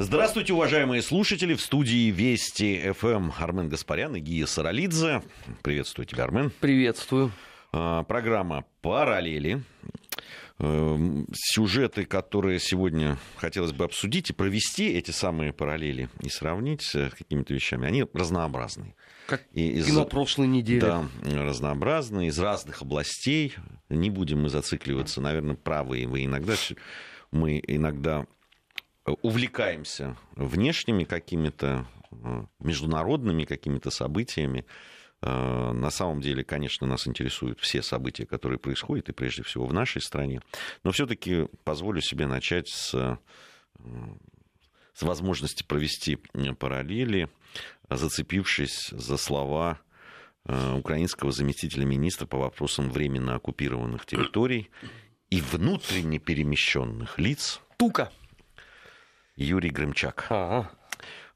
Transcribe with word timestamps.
Здравствуйте, 0.00 0.52
уважаемые 0.52 1.02
слушатели. 1.02 1.54
В 1.54 1.60
студии 1.60 2.12
Вести 2.12 2.92
ФМ 2.92 3.32
Армен 3.36 3.68
Гаспарян 3.68 4.14
и 4.14 4.20
Гия 4.20 4.46
Саралидзе. 4.46 5.24
Приветствую 5.64 6.06
тебя, 6.06 6.22
Армен. 6.22 6.52
Приветствую. 6.60 7.32
А, 7.72 8.04
программа 8.04 8.64
«Параллели». 8.80 9.64
Эм, 10.60 11.26
сюжеты, 11.34 12.04
которые 12.04 12.60
сегодня 12.60 13.18
хотелось 13.38 13.72
бы 13.72 13.84
обсудить 13.84 14.30
и 14.30 14.32
провести 14.32 14.88
эти 14.88 15.10
самые 15.10 15.52
параллели 15.52 16.08
и 16.20 16.28
сравнить 16.28 16.82
с 16.82 17.10
какими-то 17.10 17.52
вещами, 17.52 17.88
они 17.88 18.04
разнообразные. 18.12 18.94
Как 19.26 19.42
и 19.52 19.68
из, 19.68 19.86
кино 19.86 20.04
прошлой 20.04 20.46
недели. 20.46 20.78
Да, 20.78 21.08
разнообразные, 21.24 22.28
из 22.28 22.38
разных 22.38 22.82
областей. 22.82 23.56
Не 23.88 24.10
будем 24.10 24.42
мы 24.42 24.48
зацикливаться, 24.48 25.20
наверное, 25.20 25.56
правые 25.56 26.06
вы 26.06 26.24
иногда. 26.24 26.54
Мы 27.32 27.60
иногда 27.66 28.26
увлекаемся 29.22 30.16
внешними 30.34 31.04
какими-то 31.04 31.86
э, 32.10 32.44
международными 32.60 33.44
какими-то 33.44 33.90
событиями. 33.90 34.66
Э, 35.20 35.72
на 35.72 35.90
самом 35.90 36.20
деле, 36.20 36.44
конечно, 36.44 36.86
нас 36.86 37.06
интересуют 37.06 37.60
все 37.60 37.82
события, 37.82 38.26
которые 38.26 38.58
происходят, 38.58 39.08
и 39.08 39.12
прежде 39.12 39.42
всего 39.42 39.66
в 39.66 39.72
нашей 39.72 40.02
стране. 40.02 40.40
Но 40.84 40.92
все-таки 40.92 41.48
позволю 41.64 42.00
себе 42.00 42.26
начать 42.26 42.68
с, 42.68 42.94
э, 42.94 43.16
с 44.94 45.02
возможности 45.02 45.62
провести 45.62 46.18
параллели, 46.58 47.28
зацепившись 47.88 48.88
за 48.90 49.16
слова 49.16 49.80
украинского 50.44 51.30
заместителя 51.30 51.84
министра 51.84 52.24
по 52.24 52.38
вопросам 52.38 52.90
временно 52.90 53.34
оккупированных 53.34 54.06
территорий 54.06 54.70
и 55.30 55.40
внутренне 55.40 56.18
перемещенных 56.18 57.18
лиц. 57.18 57.60
Тука. 57.76 58.10
Юрий 59.38 59.70
Грымчак. 59.70 60.26
А-а. 60.30 60.70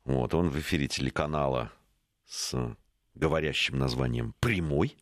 Вот, 0.04 0.34
он 0.34 0.48
в 0.48 0.58
эфире 0.58 0.88
телеканала 0.88 1.70
с 2.26 2.76
говорящим 3.14 3.78
названием 3.78 4.34
«Прямой». 4.40 4.96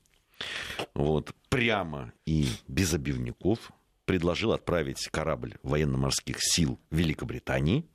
Вот, 0.93 1.35
прямо 1.49 2.13
и 2.27 2.47
без 2.69 2.93
обивников 2.93 3.73
предложил 4.05 4.53
отправить 4.53 5.09
корабль 5.09 5.57
военно-морских 5.63 6.37
сил 6.41 6.79
Великобритании 6.91 7.89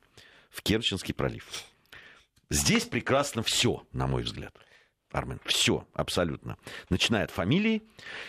в 0.50 0.62
Керченский 0.62 1.14
пролив. 1.14 1.46
Здесь 2.50 2.84
прекрасно 2.84 3.44
все, 3.44 3.86
на 3.92 4.08
мой 4.08 4.24
взгляд. 4.24 4.56
Армен, 5.12 5.40
все 5.44 5.86
абсолютно. 5.92 6.58
Начиная 6.88 7.24
от 7.24 7.30
фамилии 7.30 7.82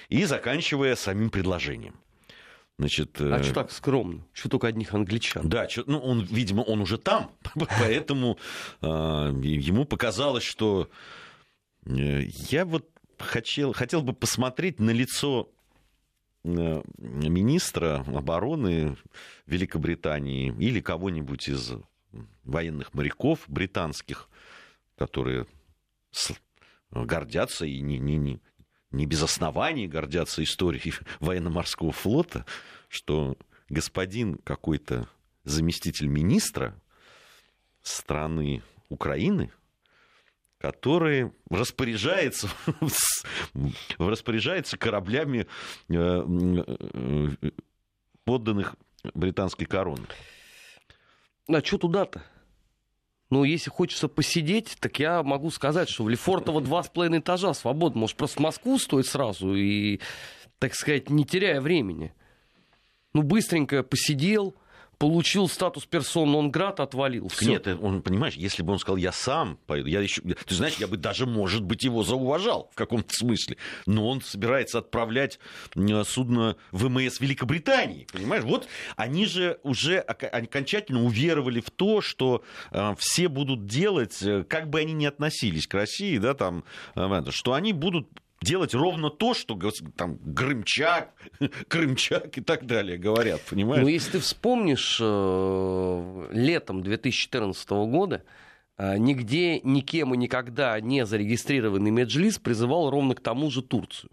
и 0.09 0.25
заканчивая 0.25 0.95
самим 0.95 1.31
предложением. 1.31 1.99
Значит, 2.79 3.19
а 3.19 3.39
э... 3.39 3.43
что 3.43 3.53
так 3.53 3.71
скромно? 3.71 4.23
Что 4.33 4.49
только 4.49 4.67
одних 4.67 4.93
англичан? 4.93 5.49
Да, 5.49 5.67
что, 5.67 5.83
ну, 5.87 5.99
он, 5.99 6.23
видимо, 6.23 6.61
он 6.61 6.81
уже 6.81 6.97
там, 6.97 7.31
поэтому 7.79 8.37
э, 8.81 8.87
ему 8.87 9.85
показалось, 9.85 10.43
что 10.43 10.89
э, 11.85 12.23
я 12.49 12.65
вот 12.65 12.87
хотел, 13.17 13.73
хотел 13.73 14.03
бы 14.03 14.13
посмотреть 14.13 14.79
на 14.79 14.91
лицо 14.91 15.49
э, 16.43 16.83
министра 16.97 18.05
обороны 18.07 18.95
Великобритании 19.47 20.53
или 20.59 20.79
кого-нибудь 20.79 21.49
из 21.49 21.73
военных 22.43 22.93
моряков 22.93 23.39
британских, 23.47 24.29
которые 24.97 25.47
гордятся 26.91 27.65
и 27.65 27.81
не, 27.81 27.97
не, 27.97 28.17
не, 28.17 28.39
не 28.91 29.05
без 29.05 29.21
оснований 29.23 29.87
гордятся 29.87 30.43
историей 30.43 30.93
военно-морского 31.19 31.91
флота, 31.91 32.45
что 32.89 33.37
господин 33.69 34.37
какой-то 34.43 35.07
заместитель 35.43 36.07
министра 36.07 36.79
страны 37.81 38.63
Украины, 38.89 39.51
который 40.57 41.31
распоряжается, 41.49 42.49
распоряжается 43.97 44.77
кораблями 44.77 45.47
э, 45.89 45.93
э, 45.93 47.51
подданных 48.23 48.75
британской 49.13 49.65
короны. 49.65 50.07
А 51.47 51.61
что 51.63 51.77
туда-то? 51.77 52.23
Ну, 53.29 53.43
если 53.43 53.69
хочется 53.69 54.07
посидеть, 54.07 54.77
так 54.79 54.99
я 54.99 55.21
могу 55.21 55.51
сказать, 55.51 55.89
что 55.89 56.03
в 56.03 56.09
Лефортово 56.09 56.61
два 56.61 56.83
с 56.83 56.87
половиной 56.87 57.19
этажа 57.19 57.53
свободно. 57.53 58.01
Может, 58.01 58.15
просто 58.15 58.37
в 58.37 58.43
Москву 58.43 58.79
стоит 58.79 59.05
сразу 59.05 59.53
и, 59.53 59.99
так 60.59 60.73
сказать, 60.75 61.09
не 61.09 61.25
теряя 61.25 61.59
времени. 61.59 62.13
Ну, 63.13 63.23
быстренько 63.23 63.83
посидел, 63.83 64.55
получил 64.97 65.47
статус 65.47 65.85
персон 65.85 66.31
нон 66.31 66.51
град, 66.51 66.79
отвалил. 66.79 67.27
Всё. 67.29 67.49
Нет, 67.49 67.67
он, 67.67 68.01
понимаешь, 68.01 68.35
если 68.35 68.63
бы 68.63 68.73
он 68.73 68.79
сказал, 68.79 68.97
я 68.97 69.11
сам 69.11 69.57
поеду, 69.67 69.87
я 69.89 70.01
еще, 70.01 70.21
ты 70.21 70.55
знаешь, 70.55 70.75
я 70.75 70.87
бы 70.87 70.97
даже, 70.97 71.25
может 71.25 71.63
быть, 71.63 71.83
его 71.83 72.03
зауважал 72.03 72.69
в 72.71 72.75
каком-то 72.75 73.13
смысле, 73.13 73.57
но 73.85 74.07
он 74.07 74.21
собирается 74.21 74.79
отправлять 74.79 75.39
судно 76.05 76.55
ВМС 76.71 77.19
Великобритании, 77.19 78.07
понимаешь? 78.11 78.43
Вот 78.43 78.67
они 78.95 79.25
же 79.25 79.59
уже 79.63 79.99
окончательно 79.99 81.03
уверовали 81.03 81.61
в 81.61 81.69
то, 81.69 82.01
что 82.01 82.43
э, 82.71 82.95
все 82.97 83.27
будут 83.27 83.65
делать, 83.65 84.21
э, 84.21 84.43
как 84.43 84.69
бы 84.69 84.79
они 84.79 84.93
ни 84.93 85.05
относились 85.05 85.67
к 85.67 85.73
России, 85.73 86.17
да, 86.17 86.33
там, 86.33 86.63
э, 86.95 87.23
что 87.29 87.53
они 87.53 87.73
будут 87.73 88.07
делать 88.41 88.73
ровно 88.73 89.09
то, 89.09 89.33
что 89.33 89.59
там 89.95 90.17
Грымчак, 90.17 91.13
Крымчак 91.67 92.37
и 92.37 92.41
так 92.41 92.65
далее 92.65 92.97
говорят, 92.97 93.41
понимаешь? 93.49 93.83
Ну, 93.83 93.87
если 93.87 94.13
ты 94.13 94.19
вспомнишь, 94.19 94.99
э, 95.01 96.29
летом 96.31 96.83
2014 96.83 97.69
года 97.69 98.23
э, 98.77 98.97
нигде, 98.97 99.59
никем 99.61 100.13
и 100.13 100.17
никогда 100.17 100.79
не 100.79 101.05
зарегистрированный 101.05 101.91
Меджлис 101.91 102.37
призывал 102.37 102.89
ровно 102.89 103.15
к 103.15 103.21
тому 103.21 103.49
же 103.49 103.61
Турцию. 103.61 104.11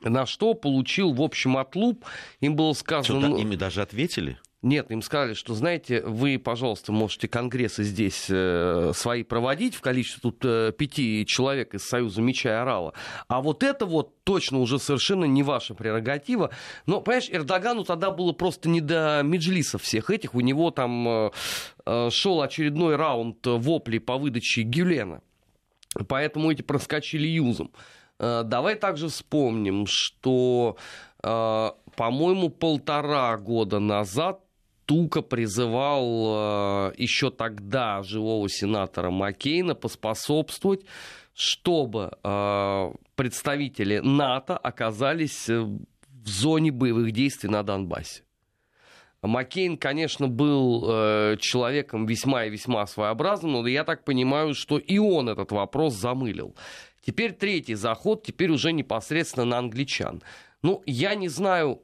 На 0.00 0.26
что 0.26 0.54
получил, 0.54 1.12
в 1.12 1.22
общем, 1.22 1.56
отлуп. 1.56 2.04
Им 2.40 2.56
было 2.56 2.72
сказано... 2.72 3.20
Что, 3.20 3.36
да, 3.36 3.40
ими 3.40 3.54
даже 3.54 3.82
ответили? 3.82 4.38
Нет, 4.62 4.92
им 4.92 5.02
сказали, 5.02 5.34
что, 5.34 5.54
знаете, 5.54 6.02
вы, 6.02 6.38
пожалуйста, 6.38 6.92
можете 6.92 7.26
конгрессы 7.26 7.82
здесь 7.82 8.26
э, 8.30 8.92
свои 8.94 9.24
проводить 9.24 9.74
в 9.74 9.80
количестве 9.80 10.20
тут 10.22 10.44
э, 10.44 10.70
пяти 10.70 11.26
человек 11.26 11.74
из 11.74 11.82
Союза 11.82 12.22
Меча 12.22 12.48
и 12.48 12.52
Орала, 12.52 12.92
а 13.26 13.40
вот 13.40 13.64
это 13.64 13.86
вот 13.86 14.22
точно 14.22 14.60
уже 14.60 14.78
совершенно 14.78 15.24
не 15.24 15.42
ваша 15.42 15.74
прерогатива. 15.74 16.50
Но, 16.86 17.00
понимаешь, 17.00 17.28
Эрдогану 17.28 17.82
тогда 17.82 18.12
было 18.12 18.30
просто 18.30 18.68
не 18.68 18.80
до 18.80 19.22
меджлисов 19.24 19.82
всех 19.82 20.10
этих, 20.10 20.36
у 20.36 20.40
него 20.40 20.70
там 20.70 21.08
э, 21.84 22.10
шел 22.10 22.40
очередной 22.40 22.94
раунд 22.94 23.44
воплей 23.44 23.98
по 23.98 24.16
выдаче 24.16 24.62
Гюлена, 24.62 25.22
поэтому 26.06 26.52
эти 26.52 26.62
проскочили 26.62 27.26
юзом. 27.26 27.72
Давай 28.20 28.76
также 28.76 29.08
вспомним, 29.08 29.86
что, 29.88 30.76
по-моему, 31.20 32.50
полтора 32.50 33.36
года 33.36 33.80
назад 33.80 34.38
Тука 34.92 35.22
призывал 35.22 36.90
э, 36.90 36.92
еще 36.98 37.30
тогда 37.30 38.02
живого 38.02 38.46
сенатора 38.50 39.10
Маккейна 39.10 39.74
поспособствовать, 39.74 40.84
чтобы 41.32 42.12
э, 42.22 42.92
представители 43.14 44.00
НАТО 44.00 44.54
оказались 44.54 45.48
э, 45.48 45.62
в 45.62 46.28
зоне 46.28 46.72
боевых 46.72 47.12
действий 47.12 47.48
на 47.48 47.62
Донбассе. 47.62 48.22
Маккейн, 49.22 49.78
конечно, 49.78 50.28
был 50.28 50.84
э, 50.86 51.36
человеком 51.40 52.04
весьма 52.04 52.44
и 52.44 52.50
весьма 52.50 52.86
своеобразным, 52.86 53.52
но 53.52 53.66
я 53.66 53.84
так 53.84 54.04
понимаю, 54.04 54.52
что 54.52 54.76
и 54.76 54.98
он 54.98 55.30
этот 55.30 55.52
вопрос 55.52 55.94
замылил. 55.94 56.54
Теперь 57.00 57.32
третий 57.32 57.76
заход, 57.76 58.24
теперь 58.24 58.50
уже 58.50 58.72
непосредственно 58.72 59.46
на 59.46 59.58
англичан. 59.58 60.22
Ну, 60.60 60.82
я 60.84 61.14
не 61.14 61.28
знаю, 61.28 61.80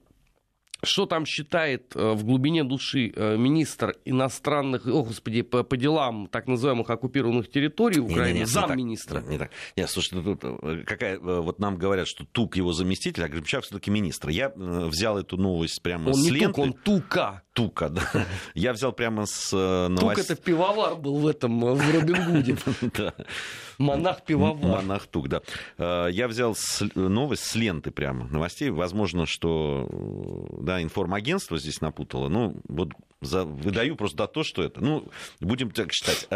что 0.82 1.06
там 1.06 1.26
считает 1.26 1.94
э, 1.96 2.12
в 2.12 2.24
глубине 2.24 2.64
души 2.64 3.12
э, 3.14 3.36
министр 3.36 3.96
иностранных, 4.04 4.86
о 4.86 5.02
господи, 5.02 5.42
по, 5.42 5.64
по 5.64 5.76
делам 5.76 6.28
так 6.28 6.46
называемых 6.46 6.88
оккупированных 6.88 7.50
территорий 7.50 8.00
Украины, 8.00 8.46
замминистра? 8.46 9.20
Не, 9.22 9.30
не 9.30 9.38
так. 9.38 9.50
Нет, 9.76 9.90
слушай, 9.90 10.14
ну, 10.14 10.22
тут 10.22 10.44
э, 10.44 10.84
какая, 10.86 11.19
вот 11.19 11.58
нам 11.58 11.76
говорят, 11.76 12.06
что 12.06 12.25
Тук 12.25 12.56
его 12.56 12.72
заместитель, 12.72 13.25
а 13.25 13.28
Гребчак 13.28 13.64
все-таки 13.64 13.90
министр. 13.90 14.28
Я 14.28 14.52
взял 14.54 15.19
эту 15.19 15.36
новость 15.36 15.82
прямо 15.82 16.08
он 16.08 16.14
с 16.14 16.25
не 16.25 16.30
ленты. 16.30 16.46
Тук, 16.46 16.58
он 16.58 16.72
Тука. 16.72 17.42
Тука, 17.58 17.88
да. 17.88 18.02
Я 18.55 18.72
взял 18.72 18.93
прямо 18.93 19.26
с 19.26 19.50
новостей. 19.52 20.08
Тук 20.08 20.19
это 20.19 20.37
пивовар 20.37 20.94
был 20.94 21.16
в 21.19 21.26
этом, 21.26 21.58
в 21.58 21.93
Робин 21.93 22.32
Гуде. 22.32 22.56
Да. 22.96 23.12
Монах-пивовар. 23.78 24.82
Монах-тук, 24.82 25.28
да. 25.28 25.43
Я 26.08 26.28
взял 26.28 26.56
новость 26.94 27.43
с 27.43 27.56
ленты 27.56 27.90
прямо 27.90 28.28
новостей. 28.28 28.70
Возможно, 28.70 29.26
что 29.26 29.88
да, 30.60 30.81
информагентство 30.81 31.58
здесь 31.58 31.81
напутало. 31.81 32.28
Ну, 32.28 32.60
вот 32.69 32.90
за, 33.20 33.44
выдаю 33.44 33.96
просто 33.96 34.28
то, 34.28 34.44
что 34.44 34.62
это. 34.62 34.81
Ну, 34.81 35.08
будем 35.40 35.72
так 35.72 35.93
считать. 35.93 36.28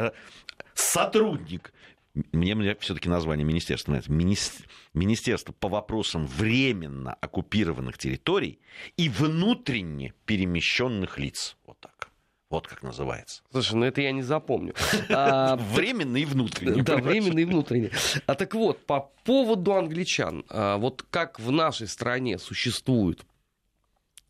Сотрудник 0.74 1.72
мне, 2.14 2.54
мне 2.54 2.74
все-таки 2.76 3.08
название 3.08 3.46
министерства 3.46 3.92
нравится. 3.92 4.12
Министерство, 4.12 4.66
министерство 4.92 5.52
по 5.52 5.68
вопросам 5.68 6.26
временно 6.26 7.14
оккупированных 7.14 7.96
территорий 7.96 8.60
и 8.96 9.08
внутренне 9.08 10.12
перемещенных 10.26 11.18
лиц. 11.18 11.56
Вот 11.66 11.80
так. 11.80 12.10
Вот 12.50 12.68
как 12.68 12.82
называется. 12.82 13.42
Слушай, 13.50 13.76
ну 13.76 13.86
это 13.86 14.02
я 14.02 14.12
не 14.12 14.22
запомню. 14.22 14.74
А, 15.08 15.56
временный 15.56 16.22
и 16.22 16.24
внутренний. 16.26 16.82
Да, 16.82 16.96
временный 16.96 17.42
и 17.42 17.44
внутренний. 17.46 17.90
А 18.26 18.34
так 18.34 18.54
вот, 18.54 18.84
по 18.84 19.10
поводу 19.24 19.72
англичан. 19.72 20.44
А, 20.50 20.76
вот 20.76 21.02
как 21.08 21.40
в 21.40 21.50
нашей 21.50 21.88
стране 21.88 22.38
существует 22.38 23.24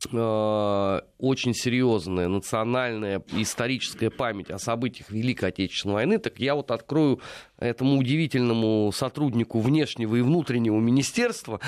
очень 0.09 1.55
серьезная 1.55 2.29
национальная 2.29 3.23
историческая 3.33 4.11
память 4.11 4.51
о 4.51 4.59
событиях 4.59 5.11
Великой 5.11 5.51
Отечественной 5.51 5.95
войны, 5.95 6.19
так 6.19 6.39
я 6.39 6.55
вот 6.55 6.71
открою 6.71 7.21
этому 7.59 7.99
удивительному 7.99 8.91
сотруднику 8.93 9.61
внешнего 9.61 10.17
и 10.17 10.23
внутреннего 10.23 10.79
министерства 10.79 11.61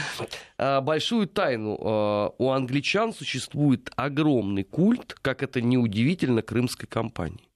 э, 0.59 0.81
большую 0.81 1.29
тайну. 1.29 1.77
Э, 1.77 2.31
у 2.39 2.51
англичан 2.51 3.13
существует 3.13 3.91
огромный 3.97 4.65
культ, 4.65 5.15
как 5.23 5.43
это 5.43 5.61
неудивительно, 5.61 6.43
крымской 6.43 6.89
кампании 6.89 7.49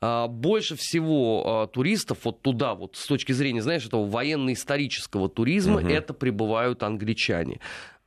больше 0.00 0.76
всего 0.76 1.68
туристов 1.74 2.20
вот 2.24 2.40
туда, 2.40 2.74
вот 2.74 2.96
с 2.96 3.06
точки 3.06 3.32
зрения, 3.32 3.60
знаешь, 3.60 3.84
этого 3.84 4.06
военно-исторического 4.06 5.28
туризма, 5.28 5.80
угу. 5.80 5.88
это 5.88 6.14
прибывают 6.14 6.82
англичане. 6.82 7.60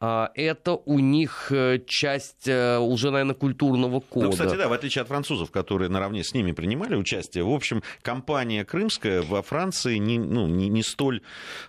А, 0.06 0.32
это 0.36 0.74
у 0.74 1.00
них 1.00 1.48
э, 1.50 1.80
часть 1.88 2.50
э, 2.50 2.78
уже, 2.78 3.10
наверное, 3.10 3.36
культурного 3.36 4.02
кода. 4.02 4.26
Ну, 4.26 4.32
кстати, 4.34 4.58
да, 4.58 4.68
в 4.68 4.74
отличие 4.74 5.02
от 5.02 5.08
французов, 5.08 5.50
которые 5.50 5.88
наравне 5.88 6.26
с 6.26 6.34
ними 6.34 6.52
принимали 6.52 6.98
участие, 6.98 7.46
в 7.46 7.50
общем, 7.50 7.82
компания 8.02 8.66
крымская 8.66 9.22
во 9.22 9.42
Франции 9.42 9.96
не, 9.96 10.20
ну, 10.20 10.46
не, 10.46 10.68
не 10.68 10.84
столь 10.84 11.22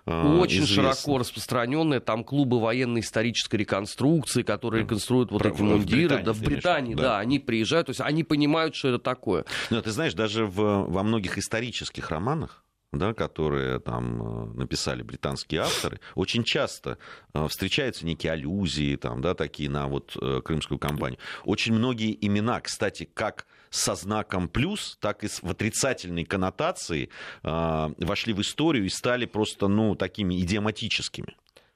э, 0.07 0.37
Очень 0.37 0.65
известна. 0.65 0.95
широко 0.95 1.19
распространенная, 1.19 2.01
там 2.01 2.25
клубы 2.25 2.59
военно-исторической 2.59 3.55
реконструкции, 3.55 4.43
которые 4.43 4.83
реконструируют 4.83 5.31
вот 5.31 5.39
Про, 5.41 5.51
эти 5.51 5.63
мундиры. 5.63 6.17
В 6.17 6.25
Британии, 6.25 6.25
да, 6.25 6.33
в 6.33 6.41
Британии, 6.43 6.95
да. 6.97 7.03
да, 7.03 7.19
они 7.21 7.39
приезжают, 7.39 7.87
то 7.87 7.91
есть 7.91 8.01
они 8.01 8.25
понимают, 8.25 8.75
что 8.75 8.89
это 8.89 8.99
такое. 8.99 9.45
Ну, 9.71 9.81
ты 9.81 9.93
знаешь, 9.93 10.15
даже 10.15 10.45
в, 10.45 10.57
во 10.57 11.03
многих 11.05 11.39
исторических 11.39 12.11
романах 12.11 12.64
да, 12.99 13.15
которые 13.15 13.81
там 13.81 14.23
э, 14.23 14.59
написали 14.59 15.03
британские 15.03 15.63
авторы, 15.63 16.01
очень 16.15 16.45
часто 16.45 16.99
э, 17.33 17.47
встречаются 17.49 18.07
некие 18.07 18.33
аллюзии, 18.33 18.97
там, 18.97 19.21
да, 19.21 19.35
такие 19.35 19.71
на 19.71 19.87
вот 19.87 20.17
э, 20.21 20.41
крымскую 20.45 20.79
кампанию. 20.79 21.19
Очень 21.45 21.75
многие 21.75 22.17
имена, 22.27 22.61
кстати, 22.61 23.09
как 23.13 23.47
со 23.71 23.95
знаком 23.95 24.49
плюс, 24.49 24.97
так 25.01 25.25
и 25.25 25.29
в 25.29 25.51
отрицательной 25.51 26.25
коннотации 26.25 27.09
вошли 27.43 28.33
в 28.33 28.41
историю 28.41 28.87
и 28.87 28.89
стали 28.89 29.27
просто, 29.27 29.67
ну, 29.67 29.97
такими 29.97 30.41
идиоматическими. 30.41 31.35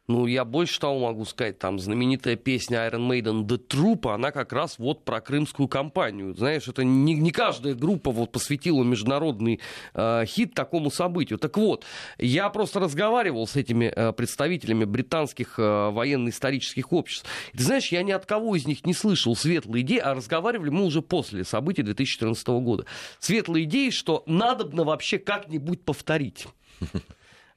Ну, 0.09 0.25
я 0.25 0.47
больше 0.47 0.81
того 0.81 0.99
могу 1.01 1.27
сказать, 1.27 1.59
там 1.59 1.79
знаменитая 1.79 2.37
песня 2.37 2.89
Iron 2.89 3.07
Maiden 3.09 3.47
The 3.47 3.61
Troop, 3.69 4.11
она 4.11 4.31
как 4.31 4.55
раз 4.55 4.79
вот 4.79 5.05
про 5.05 5.21
крымскую 5.21 5.69
кампанию. 5.69 6.35
Знаешь, 6.35 6.67
это 6.67 6.83
не, 6.83 7.13
не 7.15 7.31
каждая 7.31 7.75
группа 7.75 8.11
вот 8.11 8.33
посвятила 8.33 8.83
международный 8.85 9.61
э, 9.93 10.25
хит 10.25 10.55
такому 10.55 10.91
событию. 10.91 11.39
Так 11.39 11.59
вот, 11.59 11.85
я 12.17 12.49
просто 12.49 12.81
разговаривал 12.81 13.47
с 13.47 13.57
этими 13.57 13.93
э, 13.95 14.13
представителями 14.15 14.87
британских 14.87 15.59
э, 15.59 15.91
военно-исторических 15.91 16.91
обществ. 16.91 17.29
Ты 17.53 17.63
знаешь, 17.63 17.89
я 17.89 18.03
ни 18.03 18.13
от 18.13 18.25
кого 18.25 18.57
из 18.57 18.67
них 18.67 18.87
не 18.87 18.95
слышал 18.95 19.37
светлые 19.37 19.83
идеи, 19.83 19.99
а 19.99 20.15
разговаривали 20.15 20.71
мы 20.71 20.85
уже 20.85 21.03
после 21.03 21.45
событий 21.45 21.83
2014 21.83 22.49
года. 22.49 22.87
Светлые 23.21 23.67
идеи, 23.67 23.91
что 23.91 24.23
надобно 24.25 24.85
вообще 24.85 25.19
как-нибудь 25.19 25.83
повторить. 25.83 26.47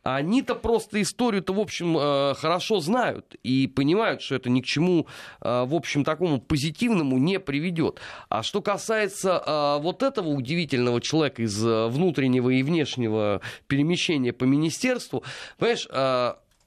Они-то 0.04 0.56
просто 0.56 1.02
историю-то, 1.02 1.54
в 1.54 1.60
общем, 1.60 1.98
э, 1.98 2.34
хорошо 2.36 2.80
знают 2.80 3.36
и 3.44 3.68
понимают, 3.68 4.22
что 4.22 4.36
это 4.36 4.50
ни 4.50 4.62
к 4.62 4.66
чему, 4.66 5.08
э, 5.42 5.66
в 5.66 5.76
общем, 5.76 6.04
такому 6.04 6.40
позитивному 6.42 7.18
не 7.18 7.40
приведет. 7.40 8.00
А 8.30 8.42
что 8.42 8.62
касается 8.62 9.44
э, 9.46 9.82
вот 9.82 10.02
этого 10.02 10.30
удивительного 10.30 11.02
человека 11.02 11.44
из 11.44 11.62
внутреннего 11.64 12.50
и 12.50 12.64
внешнего 12.64 13.42
перемещения 13.68 14.34
по 14.34 14.44
министерству, 14.44 15.24
понимаешь, 15.58 15.88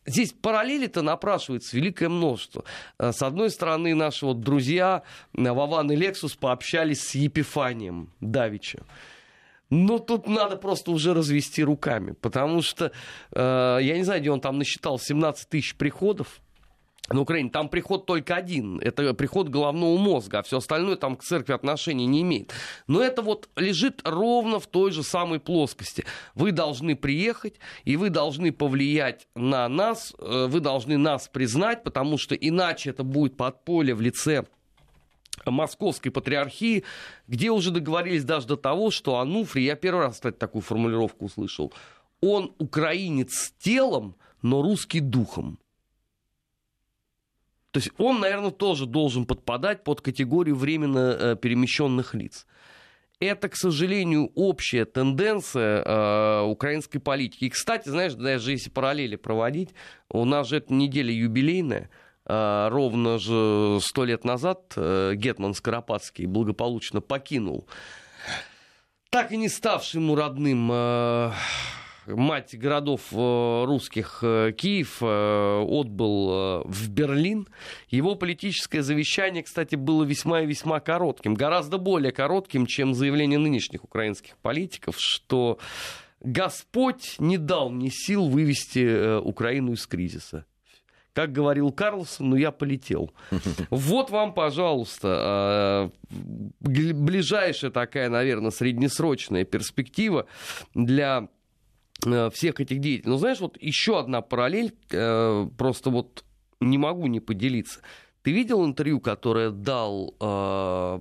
Здесь 0.07 0.35
параллели-то 0.35 1.01
напрашивается 1.01 1.75
великое 1.79 2.11
множество. 2.11 2.65
С 2.99 3.23
одной 3.23 3.49
стороны, 3.49 3.95
наши 3.95 4.27
вот 4.27 4.41
друзья 4.41 5.03
Вован 5.33 5.91
и 5.93 5.97
Лексус 5.97 6.35
пообщались 6.35 7.01
с 7.01 7.15
Епифанием 7.15 8.11
Давича. 8.21 8.81
Ну, 9.71 9.99
тут 9.99 10.29
надо 10.29 10.57
просто 10.57 10.91
уже 10.91 11.15
развести 11.15 11.65
руками, 11.65 12.13
потому 12.13 12.63
что, 12.63 12.93
э, 13.33 13.79
я 13.81 13.97
не 13.97 14.05
знаю, 14.05 14.21
где 14.21 14.31
он 14.31 14.41
там 14.41 14.59
насчитал 14.59 14.99
17 14.99 15.49
тысяч 15.49 15.75
приходов, 15.75 16.41
на 17.11 17.21
Украине 17.21 17.51
там 17.51 17.69
приход 17.69 18.07
только 18.07 18.35
один, 18.35 18.81
это 18.81 19.13
приход 19.13 19.51
головного 19.51 19.99
мозга, 19.99 20.39
а 20.39 20.43
все 20.43 20.59
остальное 20.59 20.97
там 20.97 21.17
к 21.17 21.23
церкви 21.23 21.53
отношения 21.53 22.07
не 22.07 22.23
имеет. 22.23 22.55
Но 22.87 23.03
это 23.03 23.21
вот 23.21 23.51
лежит 23.57 24.01
ровно 24.05 24.59
в 24.59 24.67
той 24.67 24.91
же 24.91 25.03
самой 25.03 25.39
плоскости. 25.39 26.07
Вы 26.35 26.53
должны 26.53 26.97
приехать, 26.97 27.57
и 27.85 27.97
вы 27.97 28.09
должны 28.09 28.53
повлиять 28.53 29.29
на 29.35 29.69
нас, 29.69 30.15
э, 30.19 30.47
вы 30.49 30.61
должны 30.61 30.97
нас 30.97 31.29
признать, 31.29 31.83
потому 31.83 32.17
что 32.17 32.35
иначе 32.35 32.91
это 32.91 33.05
будет 33.05 33.37
подполье 33.37 33.95
в 33.95 34.01
лице 34.01 34.45
Московской 35.51 36.11
патриархии, 36.11 36.85
где 37.29 37.51
уже 37.51 37.71
договорились 37.71 38.25
даже 38.25 38.47
до 38.47 38.57
того, 38.57 38.91
что 38.91 39.19
Ануфрий, 39.19 39.65
я 39.65 39.77
первый 39.77 40.05
раз, 40.07 40.15
кстати, 40.15 40.37
такую 40.37 40.63
формулировку 40.63 41.27
услышал, 41.27 41.73
он 42.21 42.55
украинец 42.59 43.53
телом, 43.59 44.17
но 44.43 44.63
русский 44.63 45.01
духом. 45.01 45.59
То 47.71 47.79
есть 47.79 47.91
он, 47.99 48.21
наверное, 48.21 48.53
тоже 48.53 48.87
должен 48.87 49.27
подпадать 49.27 49.83
под 49.83 50.01
категорию 50.01 50.55
временно 50.55 51.17
э, 51.19 51.37
перемещенных 51.37 52.15
лиц. 52.15 52.47
Это, 53.19 53.49
к 53.49 53.57
сожалению, 53.57 54.31
общая 54.35 54.85
тенденция 54.85 55.83
э, 55.83 56.43
украинской 56.43 56.99
политики. 56.99 57.47
И, 57.47 57.51
кстати, 57.51 57.89
знаешь, 57.89 58.15
даже 58.15 58.53
если 58.53 58.71
параллели 58.71 59.17
проводить, 59.17 59.71
у 60.09 60.25
нас 60.25 60.49
же 60.49 60.59
эта 60.59 60.73
неделя 60.73 61.13
юбилейная– 61.13 61.91
ровно 62.27 63.19
же 63.19 63.79
сто 63.83 64.05
лет 64.05 64.25
назад 64.25 64.73
э, 64.77 65.13
Гетман 65.15 65.55
Скоропадский 65.55 66.27
благополучно 66.27 67.01
покинул 67.01 67.69
так 69.11 69.31
и 69.31 69.37
не 69.37 69.49
ставший 69.49 70.01
ему 70.01 70.17
родным 70.17 70.71
э, 70.73 71.31
мать 72.07 72.59
городов 72.59 73.03
э, 73.13 73.65
русских 73.67 74.19
Киев 74.21 75.03
отбыл 75.03 76.65
в 76.65 76.89
Берлин. 76.89 77.47
Его 77.91 78.17
политическое 78.17 78.83
завещание, 78.83 79.43
кстати, 79.43 79.77
было 79.77 80.03
весьма 80.03 80.41
и 80.41 80.47
весьма 80.47 80.81
коротким, 80.81 81.35
гораздо 81.35 81.79
более 81.79 82.11
коротким, 82.11 82.67
чем 82.67 82.95
заявление 82.95 83.39
нынешних 83.39 83.85
украинских 83.85 84.37
политиков, 84.39 84.97
что 84.99 85.59
Господь 86.21 87.17
не 87.19 87.39
дал 87.39 87.71
мне 87.71 87.91
сил 87.93 88.29
вывести 88.29 89.19
Украину 89.21 89.75
из 89.75 89.87
кризиса. 89.87 90.47
Как 91.15 91.31
говорил 91.31 91.71
Карлсон, 91.71 92.31
ну 92.31 92.37
я 92.37 92.51
полетел. 92.51 93.13
Вот 93.71 94.11
вам, 94.11 94.35
пожалуйста, 94.35 95.09
а, 95.09 95.91
ближайшая 96.61 97.71
такая, 97.71 98.09
наверное, 98.09 98.51
среднесрочная 98.51 99.45
перспектива 99.45 100.27
для 100.75 101.29
а, 102.05 102.31
всех 102.31 102.61
этих 102.61 102.81
деятелей. 102.81 103.11
Но 103.11 103.19
знаешь, 103.19 103.39
вот 103.39 103.57
еще 103.63 104.01
одна 104.01 104.23
параллель, 104.23 104.75
э, 104.91 105.49
просто 105.57 105.91
вот 105.91 106.25
не 106.61 106.79
могу 106.79 107.07
не 107.07 107.21
поделиться. 107.21 107.81
Ты 108.23 108.33
видел 108.33 108.65
интервью, 108.65 109.01
которое 109.01 109.51
дал 109.51 110.15
э, 110.19 111.01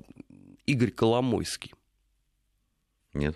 Игорь 0.67 0.91
Коломойский? 0.91 1.73
Нет. 3.13 3.35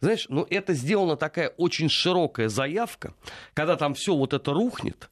Знаешь, 0.00 0.26
ну 0.28 0.44
это 0.50 0.74
сделана 0.74 1.16
такая 1.16 1.50
очень 1.50 1.88
широкая 1.88 2.48
заявка, 2.48 3.14
когда 3.54 3.76
там 3.76 3.94
все 3.94 4.14
вот 4.14 4.32
это 4.32 4.52
рухнет, 4.52 5.08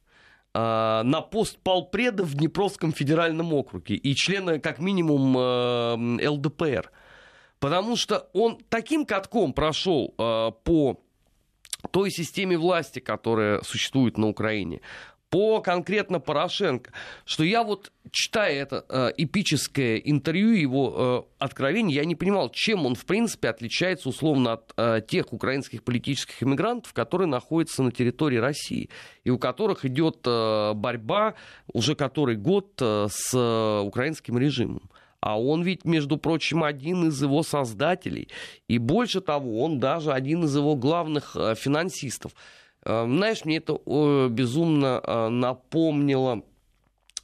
на 0.55 1.21
пост 1.21 1.59
полпреда 1.59 2.23
в 2.23 2.35
Днепровском 2.35 2.93
федеральном 2.93 3.53
округе 3.53 3.97
и 3.97 4.15
члена, 4.15 4.61
как 4.61 4.79
минимум, 4.79 5.37
э, 5.37 6.29
ЛДПР. 6.29 6.93
Потому 7.59 7.97
что 7.97 8.29
он 8.33 8.59
таким 8.69 9.05
катком 9.05 9.53
прошел 9.53 10.15
э, 10.17 10.51
по 10.65 11.01
той 11.91 12.11
системе 12.11 12.57
власти, 12.57 12.99
которая 13.01 13.63
существует 13.63 14.17
на 14.19 14.29
Украине 14.29 14.81
по 15.31 15.61
конкретно 15.61 16.21
Порошенко, 16.21 16.93
что 17.25 17.45
я 17.45 17.63
вот, 17.63 17.91
читая 18.11 18.55
это 18.55 18.85
э, 18.89 19.13
эпическое 19.17 19.97
интервью, 19.97 20.53
его 20.53 21.27
э, 21.39 21.43
откровение, 21.45 21.97
я 21.97 22.05
не 22.05 22.15
понимал, 22.15 22.51
чем 22.51 22.87
он, 22.87 22.95
в 22.95 23.05
принципе, 23.05 23.49
отличается 23.49 24.09
условно 24.09 24.53
от 24.53 24.73
э, 24.77 25.01
тех 25.07 25.33
украинских 25.33 25.83
политических 25.83 26.43
иммигрантов, 26.43 26.93
которые 26.93 27.27
находятся 27.27 27.83
на 27.83 27.91
территории 27.91 28.37
России, 28.37 28.91
и 29.25 29.31
у 29.31 29.39
которых 29.39 29.85
идет 29.85 30.19
э, 30.25 30.73
борьба 30.75 31.35
уже 31.73 31.95
который 31.95 32.37
год 32.37 32.81
э, 32.81 33.09
с 33.11 33.35
э, 33.35 33.81
украинским 33.81 34.39
режимом. 34.39 34.89
А 35.25 35.41
он 35.41 35.63
ведь, 35.63 35.87
между 35.87 36.19
прочим, 36.19 36.63
один 36.63 37.09
из 37.09 37.23
его 37.23 37.43
создателей. 37.43 38.29
И 38.69 38.77
больше 38.77 39.23
того, 39.23 39.65
он 39.65 39.81
даже 39.81 40.13
один 40.13 40.45
из 40.45 40.55
его 40.55 40.77
главных 40.77 41.35
э, 41.35 41.55
финансистов. 41.55 42.33
Э, 42.85 43.05
знаешь, 43.07 43.45
мне 43.45 43.59
это 43.59 43.79
безумно 44.29 45.01
э, 45.03 45.29
напомнило 45.29 46.43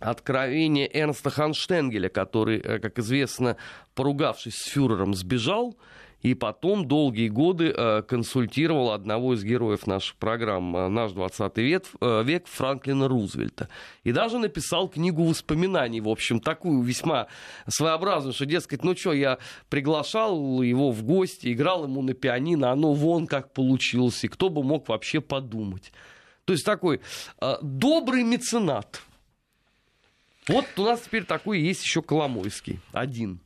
откровение 0.00 0.90
Эрнста 0.92 1.30
Ханштенгеля, 1.30 2.08
который, 2.08 2.58
э, 2.58 2.78
как 2.78 2.98
известно, 2.98 3.56
поругавшись 3.94 4.56
с 4.56 4.66
фюрером, 4.66 5.14
сбежал 5.14 5.76
и 6.22 6.34
потом 6.34 6.86
долгие 6.86 7.28
годы 7.28 7.72
э, 7.76 8.02
консультировал 8.02 8.92
одного 8.92 9.34
из 9.34 9.44
героев 9.44 9.86
наших 9.86 10.16
программ 10.16 10.76
э, 10.76 10.88
«Наш 10.88 11.12
20 11.12 11.56
век», 11.58 11.84
век 12.00 12.46
Франклина 12.46 13.08
Рузвельта. 13.08 13.68
И 14.04 14.12
даже 14.12 14.38
написал 14.38 14.88
книгу 14.88 15.24
воспоминаний, 15.24 16.00
в 16.00 16.08
общем, 16.08 16.40
такую 16.40 16.82
весьма 16.82 17.26
своеобразную, 17.66 18.32
что, 18.32 18.46
дескать, 18.46 18.84
ну 18.84 18.96
что, 18.96 19.12
я 19.12 19.38
приглашал 19.68 20.62
его 20.62 20.90
в 20.90 21.02
гости, 21.02 21.52
играл 21.52 21.84
ему 21.84 22.02
на 22.02 22.14
пианино, 22.14 22.70
оно 22.70 22.92
вон 22.92 23.26
как 23.26 23.52
получилось, 23.52 24.24
и 24.24 24.28
кто 24.28 24.48
бы 24.48 24.62
мог 24.62 24.88
вообще 24.88 25.20
подумать. 25.20 25.92
То 26.44 26.52
есть 26.52 26.64
такой 26.64 27.00
добрый 27.62 28.24
меценат– 28.24 29.02
вот 30.50 30.66
у 30.78 30.82
нас 30.82 31.02
теперь 31.02 31.24
такой 31.24 31.60
есть 31.60 31.84
еще 31.84 32.02
Коломойский. 32.02 32.80
Один. 32.92 33.38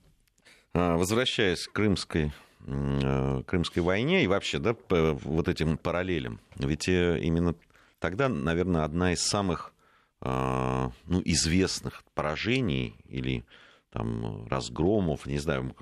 А, 0.73 0.97
возвращаясь 0.97 1.67
к 1.67 1.73
крымской 1.73 2.27
э, 2.27 2.31
Крымской 2.65 3.83
войне 3.83 4.25
и 4.25 4.27
вообще, 4.27 4.59
да, 4.59 4.75
вот 4.89 5.49
этим 5.49 5.77
параллелям. 5.77 6.41
Ведь 6.57 6.89
э, 6.89 7.21
именно 7.21 7.55
тогда, 7.99 8.29
наверное, 8.29 8.85
одна 8.85 9.13
из 9.13 9.23
самых 9.23 9.75
а, 10.21 10.91
ну, 11.07 11.21
известных 11.25 12.05
поражений 12.15 12.97
или 13.07 13.45
там 13.91 14.47
разгромов, 14.49 15.27
не 15.27 15.39
знаю, 15.39 15.75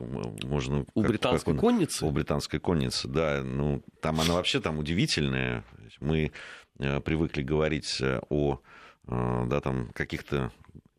можно... 0.43 0.85
У 0.95 1.03
как, 1.03 1.11
британской 1.11 1.55
как 1.55 1.63
он, 1.63 1.71
конницы? 1.71 2.05
У 2.05 2.11
британской 2.11 2.61
конницы, 2.61 3.09
да. 3.09 3.43
Ну, 3.43 3.83
там 4.01 4.21
она 4.21 4.35
вообще 4.35 4.61
там 4.61 4.79
удивительная. 4.79 5.65
Мы 6.01 6.33
э, 6.79 7.01
привыкли 7.01 7.43
говорить 7.43 8.03
о 8.29 8.61
да, 9.05 9.61
там, 9.61 9.91
каких-то 9.95 10.53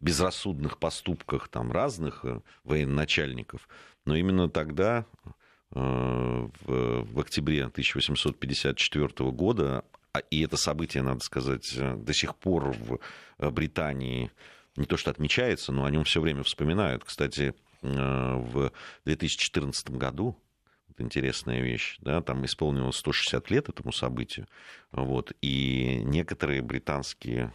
безрассудных 0.03 0.77
поступках 0.77 1.47
там, 1.47 1.71
разных 1.71 2.25
э, 2.25 2.41
военачальников. 2.65 3.67
Но 4.05 4.15
именно 4.15 4.49
тогда, 4.49 5.05
э, 5.25 5.29
в, 5.73 6.51
в 6.65 7.19
октябре 7.19 7.65
1854 7.65 9.31
года, 9.31 9.83
а, 10.13 10.19
и 10.19 10.43
это 10.43 10.57
событие, 10.57 11.01
надо 11.01 11.21
сказать, 11.21 11.73
э, 11.75 11.95
до 11.95 12.13
сих 12.13 12.35
пор 12.35 12.75
в 12.77 12.99
Британии 13.51 14.31
не 14.75 14.85
то 14.85 14.97
что 14.97 15.11
отмечается, 15.11 15.71
но 15.71 15.85
о 15.85 15.91
нем 15.91 16.03
все 16.03 16.21
время 16.21 16.43
вспоминают. 16.43 17.03
Кстати, 17.03 17.53
в 17.81 18.71
2014 19.05 19.91
году 19.91 20.37
интересная 20.97 21.61
вещь, 21.61 21.97
да, 22.01 22.21
там 22.21 22.45
исполнилось 22.45 22.97
160 22.97 23.49
лет 23.51 23.69
этому 23.69 23.91
событию, 23.91 24.47
вот, 24.91 25.33
и 25.41 26.01
некоторые 26.05 26.61
британские 26.61 27.53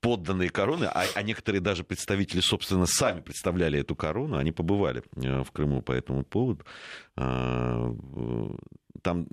подданные 0.00 0.50
короны, 0.50 0.84
а, 0.84 1.04
а 1.14 1.22
некоторые 1.22 1.60
даже 1.60 1.84
представители, 1.84 2.40
собственно, 2.40 2.86
сами 2.86 3.20
представляли 3.20 3.80
эту 3.80 3.94
корону, 3.94 4.36
они 4.36 4.52
побывали 4.52 5.02
э, 5.16 5.42
в 5.42 5.50
Крыму 5.52 5.82
по 5.82 5.92
этому 5.92 6.24
поводу. 6.24 6.64
А, 7.16 7.94
там 9.02 9.28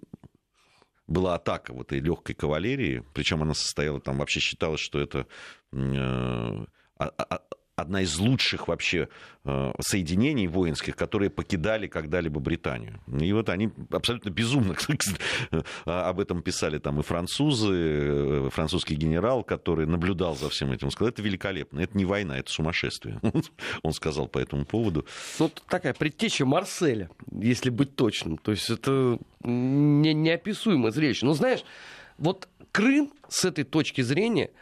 была 1.07 1.36
атака 1.36 1.74
вот 1.74 1.88
этой 1.88 2.00
легкой 2.00 2.33
кавалерии, 2.33 3.03
причем 3.13 3.41
она 3.41 3.53
состояла 3.53 4.01
там, 4.01 4.17
вообще 4.17 4.39
считалось, 4.39 4.81
что 4.81 5.00
это 5.00 5.25
э, 5.71 6.65
одна 7.77 8.01
из 8.01 8.17
лучших 8.17 8.67
вообще 8.67 9.07
э, 9.46 9.72
соединений 9.79 10.48
воинских, 10.48 10.96
которые 10.96 11.29
покидали 11.29 11.86
когда-либо 11.86 12.39
Британию. 12.39 13.00
И 13.22 13.31
вот 13.34 13.50
они 13.50 13.69
абсолютно 13.91 14.31
безумно 14.31 14.75
об 15.86 16.19
этом 16.19 16.41
писали 16.41 16.79
там 16.79 17.00
и 17.00 17.03
французы, 17.03 17.75
э, 17.75 18.50
французский 18.51 18.96
генерал, 18.96 19.43
который 19.43 19.86
наблюдал 19.86 20.36
за 20.36 20.50
всем 20.50 20.72
этим, 20.72 20.89
сказал, 20.89 21.10
это 21.10 21.22
великолепно, 21.22 21.79
это 21.79 21.96
не 21.96 22.05
война, 22.05 22.39
это 22.39 22.50
сумасшествие. 22.51 23.22
Он 23.84 23.93
сказал 23.93 24.27
по 24.27 24.39
этому 24.39 24.65
поводу. 24.65 25.05
Ну, 25.38 25.51
такая 25.69 25.93
предтеча 25.93 26.48
Марселя, 26.48 27.12
если 27.31 27.69
быть 27.69 27.96
точным. 27.96 28.39
То 28.39 28.51
есть 28.51 28.72
это 28.72 29.19
не, 29.43 30.15
неописуемое 30.15 30.91
зрелище. 30.91 31.27
Но 31.27 31.34
знаешь, 31.34 31.63
вот 32.17 32.50
Крым 32.72 33.13
с 33.29 33.46
этой 33.46 33.65
точки 33.65 34.01
зрения– 34.01 34.50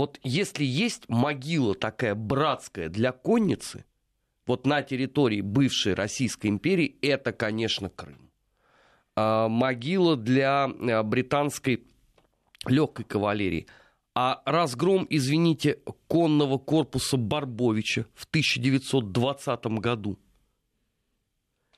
вот 0.00 0.18
если 0.22 0.64
есть 0.64 1.06
могила 1.10 1.74
такая 1.74 2.14
братская 2.14 2.88
для 2.88 3.12
конницы, 3.12 3.84
вот 4.46 4.64
на 4.64 4.80
территории 4.80 5.42
бывшей 5.42 5.92
Российской 5.92 6.46
империи, 6.46 6.96
это, 7.02 7.32
конечно, 7.32 7.90
Крым. 7.90 8.30
А 9.14 9.48
могила 9.48 10.16
для 10.16 10.64
а, 10.64 11.02
британской 11.02 11.84
легкой 12.64 13.04
кавалерии. 13.04 13.66
А 14.14 14.40
разгром, 14.46 15.06
извините, 15.10 15.80
конного 16.08 16.56
корпуса 16.56 17.18
Барбовича 17.18 18.06
в 18.14 18.24
1920 18.24 19.66
году– 19.66 20.18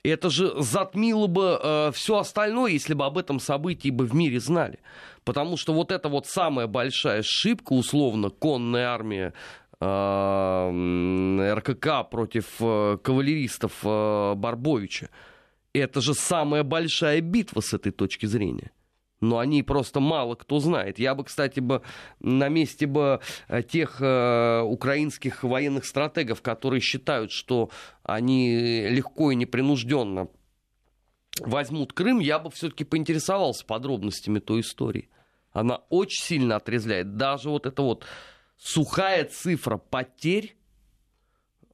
это 0.05 0.31
же 0.31 0.53
затмило 0.61 1.27
бы 1.27 1.59
э, 1.63 1.93
все 1.93 2.19
остальное, 2.19 2.73
если 2.73 2.95
бы 2.95 3.05
об 3.05 3.19
этом 3.19 3.39
событии 3.39 3.91
бы 3.91 4.05
в 4.05 4.15
мире 4.15 4.41
знали. 4.41 4.79
Потому 5.25 5.57
что 5.57 5.73
вот 5.73 5.93
это 5.93 6.09
вот 6.09 6.27
самая 6.27 6.67
большая 6.67 7.21
ошибка, 7.21 7.73
условно, 7.73 8.31
конная 8.31 8.89
армия 8.89 9.33
э, 9.81 11.55
РКК 11.55 12.11
против 12.11 12.47
э, 12.61 12.99
кавалеристов 13.03 13.73
э, 13.85 14.35
Барбовича, 14.35 15.09
это 15.73 16.01
же 16.01 16.15
самая 16.15 16.65
большая 16.65 17.21
битва 17.21 17.61
с 17.61 17.73
этой 17.73 17.93
точки 17.93 18.27
зрения 18.27 18.73
но 19.23 19.39
они 19.39 19.63
просто 19.63 20.01
мало 20.01 20.35
кто 20.35 20.59
знает. 20.59 20.99
Я 20.99 21.15
бы, 21.15 21.25
кстати, 21.25 21.61
бы 21.61 21.83
на 22.19 22.49
месте 22.49 22.87
бы 22.87 23.21
э, 23.49 23.63
тех 23.63 24.03
э, 24.03 24.61
украинских 24.63 25.45
военных 25.45 25.87
стратегов, 25.87 26.43
которые 26.43 26.81
считают, 26.81 27.31
что 27.31 27.71
они 28.03 28.89
легко 28.89 29.31
и 29.31 29.37
непринужденно 29.37 30.29
возьмут 31.39 31.93
Крым, 31.93 32.19
я 32.19 32.41
бы 32.41 32.51
все-таки 32.51 32.85
поинтересовался 32.85 33.65
подробностями 33.65 34.41
той 34.41 34.61
истории. 34.61 35.09
Она 35.53 35.83
очень 35.89 36.25
сильно 36.25 36.57
отрезляет. 36.57 37.17
Даже 37.17 37.49
вот 37.49 37.67
эта 37.67 37.81
вот 37.81 38.05
сухая 38.59 39.25
цифра 39.25 39.77
потерь, 39.77 40.57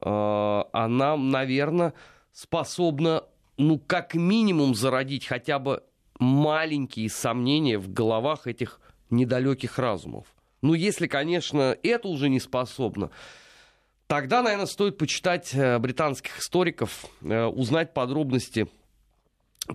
э, 0.01 0.63
она, 0.71 1.17
наверное, 1.17 1.95
способна, 2.31 3.23
ну, 3.57 3.79
как 3.79 4.13
минимум 4.13 4.75
зародить 4.75 5.25
хотя 5.25 5.57
бы 5.57 5.83
маленькие 6.19 7.09
сомнения 7.09 7.79
в 7.79 7.91
головах 7.91 8.45
этих 8.45 8.79
недалеких 9.09 9.79
разумов. 9.79 10.27
Ну, 10.61 10.73
если, 10.73 11.07
конечно, 11.07 11.75
это 11.81 12.07
уже 12.09 12.29
не 12.29 12.39
способно, 12.39 13.11
тогда, 14.07 14.43
наверное, 14.43 14.65
стоит 14.65 14.97
почитать 14.97 15.53
э, 15.53 15.79
британских 15.79 16.39
историков, 16.39 17.05
э, 17.21 17.45
узнать 17.45 17.93
подробности 17.93 18.67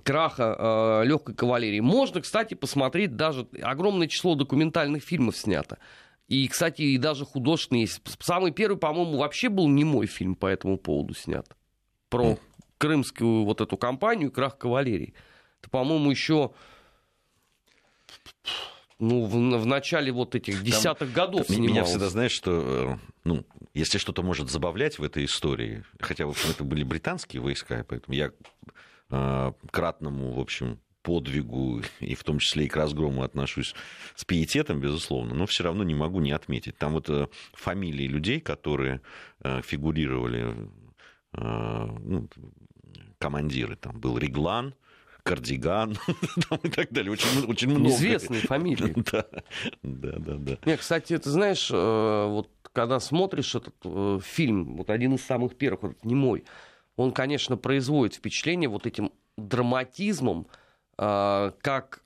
краха 0.03 0.57
э, 0.59 1.07
легкой 1.07 1.35
кавалерии. 1.35 1.81
Можно, 1.81 2.21
кстати, 2.21 2.55
посмотреть 2.55 3.17
даже 3.17 3.47
огромное 3.63 4.09
число 4.09 4.35
документальных 4.35 5.03
фильмов 5.03 5.37
снято. 5.37 5.79
И, 6.29 6.49
кстати, 6.49 6.83
и 6.83 6.99
даже 6.99 7.25
художественные. 7.25 7.87
Самый 8.21 8.51
первый, 8.51 8.79
по-моему, 8.79 9.19
вообще 9.19 9.49
был 9.49 9.69
не 9.69 9.85
мой 9.85 10.07
фильм 10.07 10.35
по 10.35 10.47
этому 10.47 10.79
поводу 10.79 11.15
снят. 11.15 11.47
Про 12.09 12.39
крымскую 12.79 13.45
вот 13.45 13.61
эту 13.61 13.77
кампанию 13.77 14.31
и 14.31 14.33
крах 14.33 14.59
кавалерии 14.59 15.15
по-моему, 15.71 16.11
еще 16.11 16.53
ну, 18.99 19.25
в, 19.25 19.33
в 19.33 19.67
начале 19.67 20.13
вот 20.13 20.35
этих 20.35 20.63
десятых 20.63 21.13
годов 21.13 21.47
снималось. 21.47 21.71
Меня 21.71 21.85
всегда, 21.85 22.09
знаешь, 22.09 22.33
что, 22.33 22.53
э, 22.53 22.97
ну, 23.25 23.45
если 23.75 23.99
что-то 23.99 24.23
может 24.23 24.51
забавлять 24.51 24.99
в 24.99 25.03
этой 25.03 25.25
истории, 25.25 25.85
хотя, 26.01 26.27
в 26.27 26.31
общем, 26.31 26.51
это 26.51 26.65
были 26.65 26.85
британские 26.85 27.43
войска, 27.43 27.85
поэтому 27.89 28.15
я 28.15 28.31
э, 29.11 29.53
кратному, 29.71 30.33
в 30.33 30.41
общем, 30.41 30.81
подвигу, 31.03 31.83
и 32.01 32.15
в 32.15 32.25
том 32.25 32.39
числе 32.39 32.65
и 32.65 32.69
к 32.69 32.77
разгрому 32.77 33.23
отношусь 33.23 33.75
с 34.15 34.25
пиететом, 34.25 34.81
безусловно, 34.81 35.35
но 35.35 35.47
все 35.47 35.63
равно 35.63 35.85
не 35.85 35.95
могу 35.95 36.21
не 36.21 36.33
отметить. 36.33 36.79
Там 36.79 36.93
вот 36.95 37.11
э, 37.11 37.29
фамилии 37.53 38.07
людей, 38.07 38.41
которые 38.41 39.01
э, 39.43 39.61
фигурировали, 39.63 40.71
э, 41.33 41.39
ну, 41.39 42.29
командиры, 43.19 43.77
там 43.77 44.01
был 44.01 44.17
Реглан, 44.19 44.75
кардиган 45.25 45.97
и 46.63 46.69
так 46.69 46.93
далее. 46.93 47.11
Очень, 47.11 47.47
очень 47.47 47.71
много. 47.71 47.89
Известные 47.95 48.43
фамилии. 48.43 48.95
да, 49.13 49.27
да, 49.83 50.13
да, 50.19 50.35
да. 50.37 50.59
Нет, 50.65 50.79
кстати, 50.79 51.19
ты 51.19 51.31
знаешь, 51.31 51.71
э, 51.73 52.27
вот 52.29 52.51
когда 52.73 53.01
смотришь 53.01 53.55
этот 53.55 53.75
э, 53.85 54.21
фильм, 54.23 54.77
вот 54.77 54.91
один 54.91 55.15
из 55.15 55.25
самых 55.25 55.57
первых, 55.57 55.83
вот 55.83 56.05
не 56.05 56.15
мой, 56.15 56.45
он, 56.97 57.11
конечно, 57.11 57.57
производит 57.57 58.15
впечатление 58.15 58.69
вот 58.69 58.87
этим 58.87 59.13
драматизмом, 59.37 60.47
э, 60.99 61.53
как 61.61 62.03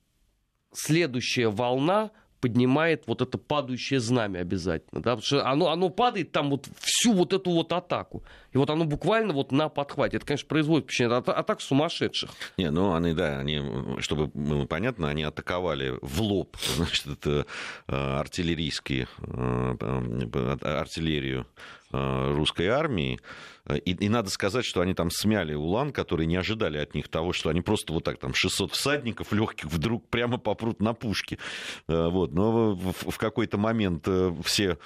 следующая 0.73 1.49
волна 1.49 2.11
поднимает 2.41 3.05
вот 3.07 3.21
это 3.21 3.37
падающее 3.37 4.01
знамя 4.01 4.41
обязательно. 4.41 5.03
Да? 5.03 5.17
Потому 5.17 5.23
что 5.23 5.47
оно, 5.47 5.71
оно 5.71 5.89
падает 5.89 6.33
там 6.33 6.51
вот 6.51 6.69
всю 6.79 7.13
вот 7.13 7.33
эту 7.33 7.51
вот 7.51 7.73
атаку. 7.73 8.23
И 8.59 8.61
вот 8.61 8.71
оно 8.71 8.85
буквально 8.85 9.33
вот 9.33 9.53
на 9.53 9.69
подхвате. 9.69 10.17
Это, 10.17 10.27
конечно, 10.27 10.49
производит 10.49 10.87
впечатление 10.87 11.19
атак 11.19 11.61
сумасшедших. 11.61 12.29
Не, 12.57 12.73
ну 12.73 12.93
они, 12.93 13.13
да, 13.13 13.39
они, 13.39 13.63
чтобы 14.01 14.33
было 14.35 14.67
понятно, 14.67 15.09
они 15.09 15.23
атаковали 15.23 15.97
в 16.03 16.21
лоб, 16.21 16.57
значит, 16.77 17.07
это 17.07 17.47
э, 17.87 17.95
артиллерийские, 17.95 19.07
э, 19.23 20.57
артиллерию 20.63 21.47
Э, 21.91 22.35
русской 22.35 22.67
армии. 22.67 23.19
И, 23.67 23.93
и 23.93 24.09
надо 24.11 24.29
сказать, 24.29 24.67
что 24.67 24.83
они 24.83 24.93
там 24.93 25.11
смяли 25.11 25.55
Улан, 25.55 25.91
которые 25.93 26.27
не 26.27 26.37
ожидали 26.37 26.77
от 26.77 26.95
них 26.95 27.09
того, 27.09 27.33
что 27.33 27.49
они 27.49 27.63
просто 27.63 27.95
вот 27.95 28.05
так 28.05 28.19
там 28.19 28.35
600 28.35 28.73
всадников 28.73 29.33
легких 29.33 29.71
вдруг 29.71 30.07
прямо 30.09 30.37
попрут 30.37 30.81
на 30.81 30.93
пушки. 30.93 31.39
Вот. 31.87 32.33
Но 32.33 32.75
в, 32.75 33.11
в 33.11 33.17
какой-то 33.17 33.57
момент 33.57 34.07
все 34.45 34.77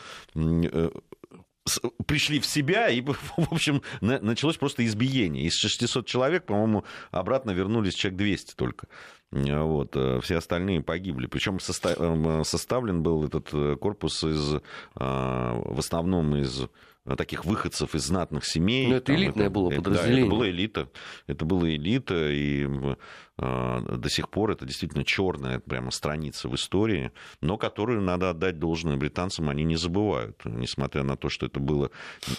пришли 2.07 2.41
в 2.41 2.47
себя, 2.47 2.89
и, 2.89 3.01
в 3.37 3.53
общем, 3.53 3.83
началось 4.01 4.57
просто 4.57 4.85
избиение. 4.85 5.47
Из 5.47 5.57
600 5.57 6.07
человек, 6.07 6.47
по-моему, 6.47 6.85
обратно 7.11 7.51
вернулись 7.53 7.95
человек 7.95 8.19
200 8.19 8.55
только. 8.55 8.89
Вот. 9.33 9.97
Все 10.23 10.37
остальные 10.37 10.83
погибли. 10.83 11.27
Причем 11.27 11.59
составлен 11.59 13.03
был 13.03 13.25
этот 13.25 13.51
корпус 13.81 14.23
из, 14.25 14.61
в 14.95 15.79
основном 15.79 16.37
из 16.37 16.69
Э, 17.05 17.17
таких 17.17 17.45
выходцев 17.45 17.97
из 17.97 18.05
знатных 18.05 18.45
семей. 18.45 18.87
Но 18.87 18.97
это 18.97 19.15
элитное 19.15 19.47
это, 19.47 19.53
было 19.53 19.71
подразделение. 19.71 20.23
Да, 20.23 20.27
это 20.27 20.31
была 20.31 20.49
элита. 20.49 20.89
Это 21.27 21.45
была 21.45 21.69
элита, 21.71 22.31
и 22.31 22.69
э, 23.39 23.97
до 23.97 24.09
сих 24.09 24.29
пор 24.29 24.53
это 24.53 24.65
действительно 24.65 25.05
черная 25.05 25.59
прямо 25.59 25.91
страница 25.91 26.49
в 26.49 26.55
истории, 26.55 27.11
но 27.41 27.59
которую 27.59 28.03
надо 28.03 28.31
отдать 28.31 28.61
должное 28.61 28.97
британцам, 28.97 29.49
они 29.49 29.65
не 29.65 29.75
забывают, 29.75 30.41
несмотря 30.45 31.03
на 31.03 31.17
то, 31.17 31.29
что 31.29 31.47
это 31.47 31.59
было 31.59 31.91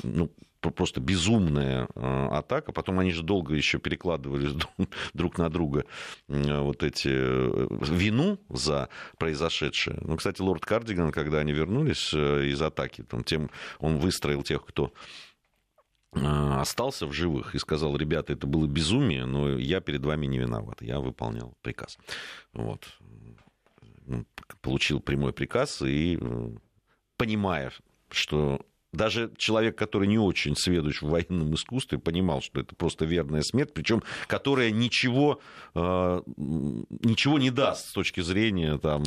ну, 0.01 0.31
просто 0.71 1.01
безумная 1.01 1.87
э, 1.95 2.27
атака. 2.31 2.71
Потом 2.71 2.99
они 2.99 3.11
же 3.11 3.23
долго 3.23 3.53
еще 3.53 3.79
перекладывали 3.79 4.49
друг 5.13 5.37
на 5.37 5.49
друга 5.49 5.85
э, 6.27 6.59
вот 6.59 6.83
эти 6.83 7.09
э, 7.09 7.67
вину 7.69 8.39
за 8.49 8.89
произошедшее. 9.17 9.97
Ну, 10.01 10.17
кстати, 10.17 10.41
лорд 10.41 10.65
Кардиган, 10.65 11.11
когда 11.11 11.39
они 11.39 11.51
вернулись 11.51 12.13
из 12.13 12.61
атаки, 12.61 13.03
там, 13.03 13.23
тем, 13.23 13.49
он 13.79 13.97
выстроил 13.97 14.43
тех, 14.43 14.65
кто 14.65 14.93
остался 16.11 17.07
в 17.07 17.13
живых 17.13 17.55
и 17.55 17.59
сказал, 17.59 17.97
ребята, 17.97 18.33
это 18.33 18.45
было 18.45 18.67
безумие, 18.67 19.25
но 19.25 19.57
я 19.57 19.81
перед 19.81 20.05
вами 20.05 20.27
не 20.27 20.37
виноват, 20.37 20.79
я 20.83 20.99
выполнял 20.99 21.55
приказ. 21.63 21.97
Вот. 22.53 22.87
Получил 24.61 24.99
прямой 24.99 25.33
приказ 25.33 25.81
и, 25.81 26.19
понимая, 27.17 27.71
что 28.11 28.63
даже 28.93 29.31
человек, 29.37 29.77
который 29.77 30.07
не 30.07 30.17
очень 30.17 30.55
сведущ 30.55 31.01
в 31.01 31.09
военном 31.09 31.53
искусстве, 31.55 31.97
понимал, 31.97 32.41
что 32.41 32.61
это 32.61 32.75
просто 32.75 33.05
верная 33.05 33.41
смерть, 33.41 33.73
причем 33.73 34.03
которая 34.27 34.71
ничего, 34.71 35.41
э, 35.75 36.21
ничего 36.37 37.39
не 37.39 37.49
даст 37.49 37.89
с 37.89 37.91
точки 37.91 38.21
зрения 38.21 38.77
там, 38.77 39.03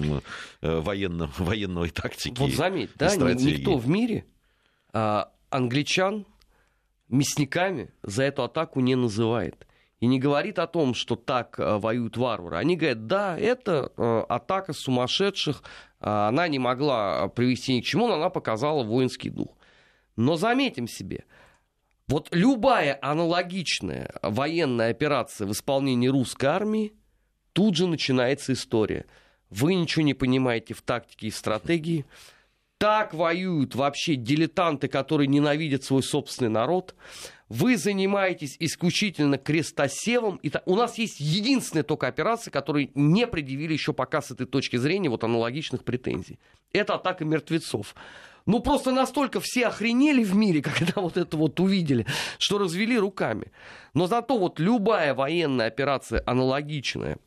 э, 0.61 0.81
военно, 0.81 1.31
военной 1.39 1.91
тактики. 1.91 2.39
Вот 2.39 2.51
заметь, 2.51 2.91
да, 2.97 3.09
стратегии. 3.09 3.59
никто 3.59 3.77
в 3.77 3.89
мире 3.89 4.27
а, 4.93 5.31
англичан 5.51 6.27
мясниками 7.09 7.91
за 8.03 8.25
эту 8.25 8.43
атаку 8.43 8.81
не 8.81 8.95
называет. 8.95 9.67
И 10.01 10.07
не 10.07 10.19
говорит 10.19 10.59
о 10.59 10.67
том, 10.67 10.95
что 10.95 11.17
так 11.17 11.59
а, 11.59 11.79
воюют 11.79 12.17
варвары. 12.17 12.57
Они 12.57 12.77
говорят, 12.77 13.07
да, 13.07 13.39
это 13.39 13.93
атака 14.29 14.73
сумасшедших, 14.73 15.63
а, 16.01 16.29
она 16.29 16.49
не 16.49 16.59
могла 16.59 17.29
привести 17.29 17.75
ни 17.77 17.81
к 17.81 17.85
чему, 17.85 18.09
но 18.09 18.15
она 18.15 18.31
показала 18.31 18.83
воинский 18.83 19.31
дух. 19.31 19.49
Но 20.17 20.37
заметим 20.37 20.89
себе, 20.89 21.25
вот 22.09 22.29
любая 22.31 22.99
аналогичная 23.03 24.11
военная 24.23 24.91
операция 24.91 25.47
в 25.47 25.53
исполнении 25.53 26.09
русской 26.09 26.47
армии, 26.47 26.95
тут 27.53 27.77
же 27.77 27.87
начинается 27.87 28.53
история. 28.53 29.07
Вы 29.51 29.75
ничего 29.75 30.05
не 30.05 30.15
понимаете 30.15 30.75
в 30.75 30.83
тактике 30.83 31.29
и 31.29 31.31
стратегии. 31.31 32.05
Так 32.79 33.15
воюют 33.15 33.75
вообще 33.75 34.17
дилетанты, 34.17 34.89
которые 34.89 35.29
ненавидят 35.29 35.83
свой 35.83 36.03
собственный 36.03 36.51
народ. 36.51 36.95
Вы 37.49 37.77
занимаетесь 37.77 38.57
исключительно 38.59 39.39
крестосевом. 39.39 40.37
И 40.43 40.53
у 40.67 40.75
нас 40.75 40.99
есть 40.99 41.19
единственная 41.19 41.85
только 41.85 42.07
операция, 42.07 42.51
которую 42.51 42.91
не 42.95 43.27
предъявили 43.27 43.73
еще 43.73 43.93
пока 43.93 44.21
с 44.21 44.31
этой 44.31 44.47
точки 44.47 44.77
зрения 44.77 45.09
вот 45.09 45.25
аналогичных 45.25 45.85
претензий. 45.85 46.39
Это 46.73 46.95
атака 46.97 47.25
мертвецов. 47.25 47.95
Ну, 48.47 48.61
просто 48.61 48.93
настолько 48.93 49.41
все 49.41 49.67
охренели 49.67 50.23
в 50.23 50.35
мире, 50.35 50.63
когда 50.79 51.01
вот 51.01 51.17
это 51.17 51.37
вот 51.37 51.61
увидели, 51.61 52.07
что 52.39 52.59
развели 52.59 52.99
руками. 52.99 53.53
Но 53.95 54.07
зато 54.07 54.39
вот 54.39 54.61
любая 54.61 55.15
военная 55.15 55.67
операция 55.67 56.23
аналогичная 56.27 57.19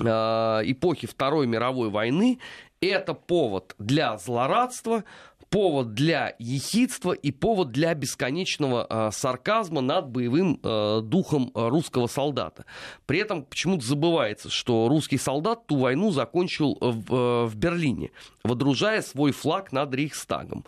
э, 0.00 0.04
эпохи 0.06 1.06
Второй 1.06 1.46
мировой 1.46 1.90
войны, 1.90 2.38
это 2.80 3.14
повод 3.14 3.74
для 3.78 4.16
злорадства, 4.18 5.04
повод 5.50 5.94
для 5.94 6.34
ехидства 6.38 7.12
и 7.12 7.30
повод 7.30 7.70
для 7.70 7.94
бесконечного 7.94 8.86
э, 8.88 9.10
сарказма 9.12 9.80
над 9.80 10.08
боевым 10.08 10.60
э, 10.62 11.00
духом 11.02 11.50
э, 11.54 11.68
русского 11.68 12.06
солдата. 12.06 12.64
При 13.06 13.18
этом 13.18 13.44
почему-то 13.44 13.86
забывается, 13.86 14.50
что 14.50 14.88
русский 14.88 15.18
солдат 15.18 15.66
ту 15.66 15.78
войну 15.78 16.10
закончил 16.10 16.76
в, 16.80 17.14
э, 17.14 17.44
в 17.46 17.56
Берлине, 17.56 18.10
водружая 18.44 19.02
свой 19.02 19.32
флаг 19.32 19.72
над 19.72 19.94
Рейхстагом. 19.94 20.64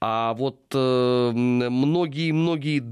А 0.00 0.34
вот 0.34 0.72
многие-многие 0.72 2.80
э, 2.80 2.84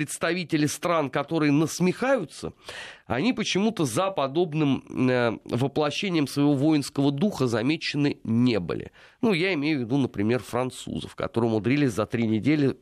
представители 0.00 0.64
стран, 0.64 1.10
которые 1.10 1.52
насмехаются, 1.52 2.54
они 3.06 3.34
почему-то 3.34 3.84
за 3.84 4.10
подобным 4.10 4.82
э, 4.88 5.32
воплощением 5.44 6.26
своего 6.26 6.54
воинского 6.54 7.12
духа 7.12 7.46
замечены 7.46 8.16
не 8.24 8.58
были. 8.60 8.92
Ну, 9.20 9.34
я 9.34 9.52
имею 9.52 9.76
в 9.76 9.80
виду, 9.82 9.98
например, 9.98 10.42
французов, 10.42 11.14
которые 11.16 11.50
умудрились 11.50 11.92
за 11.92 12.06
три 12.06 12.26
недели 12.26 12.78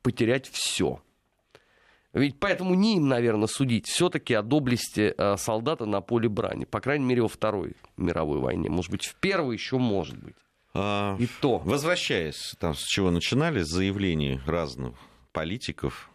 потерять 0.00 0.48
все. 0.50 1.02
Ведь 2.14 2.40
поэтому 2.40 2.74
не 2.74 2.96
им, 2.96 3.06
наверное, 3.06 3.48
судить 3.48 3.86
все-таки 3.86 4.32
о 4.32 4.40
доблести 4.40 5.12
э, 5.14 5.36
солдата 5.36 5.84
на 5.84 6.00
поле 6.00 6.30
брани. 6.30 6.64
По 6.64 6.80
крайней 6.80 7.04
мере, 7.04 7.20
во 7.20 7.28
Второй 7.28 7.74
мировой 7.98 8.38
войне. 8.38 8.70
Может 8.70 8.90
быть, 8.90 9.04
в 9.04 9.14
Первой 9.16 9.56
еще 9.56 9.76
может 9.76 10.16
быть. 10.16 10.36
А, 10.72 11.18
И 11.18 11.28
то. 11.42 11.58
Возвращаясь, 11.58 12.54
там, 12.58 12.74
с 12.74 12.82
чего 12.82 13.10
начинали, 13.10 13.60
с 13.60 13.68
заявлений 13.68 14.40
разных 14.46 14.94
политиков, 15.32 16.10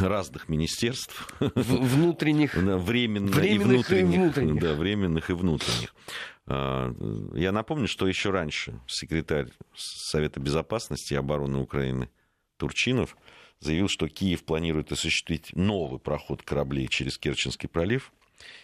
разных 0.00 0.48
министерств. 0.48 1.34
Внутренних. 1.40 2.54
Временно 2.54 3.30
временных 3.30 3.44
и 3.44 3.58
внутренних. 3.58 4.14
И 4.14 4.18
внутренних. 4.18 4.62
Да, 4.62 4.74
временных 4.74 5.30
и 5.30 5.32
внутренних. 5.32 5.94
А, 6.46 6.94
я 7.34 7.52
напомню, 7.52 7.88
что 7.88 8.06
еще 8.06 8.30
раньше 8.30 8.80
секретарь 8.86 9.48
Совета 9.74 10.40
Безопасности 10.40 11.14
и 11.14 11.16
обороны 11.16 11.58
Украины 11.58 12.10
Турчинов 12.56 13.16
заявил, 13.60 13.88
что 13.88 14.08
Киев 14.08 14.44
планирует 14.44 14.92
осуществить 14.92 15.54
новый 15.54 16.00
проход 16.00 16.42
кораблей 16.42 16.88
через 16.88 17.18
Керченский 17.18 17.68
пролив 17.68 18.12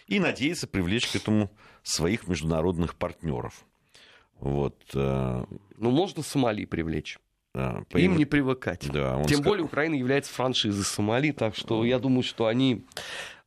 и 0.07 0.19
надеется 0.19 0.67
привлечь 0.67 1.07
к 1.07 1.15
этому 1.15 1.51
своих 1.83 2.27
международных 2.27 2.95
партнеров. 2.95 3.65
Вот. 4.39 4.75
А, 4.93 5.45
ну, 5.77 5.91
можно 5.91 6.23
Сомали 6.23 6.65
привлечь. 6.65 7.19
По 7.89 7.97
Им 7.97 8.17
не 8.17 8.25
привыкать. 8.25 8.87
Да, 8.91 9.15
Тем 9.23 9.37
сказал... 9.37 9.43
более 9.43 9.63
Украина 9.65 9.95
является 9.95 10.33
франшизой 10.33 10.83
Сомали, 10.83 11.31
так 11.31 11.55
что 11.55 11.85
я 11.85 11.99
думаю, 11.99 12.23
что 12.23 12.47
они 12.47 12.85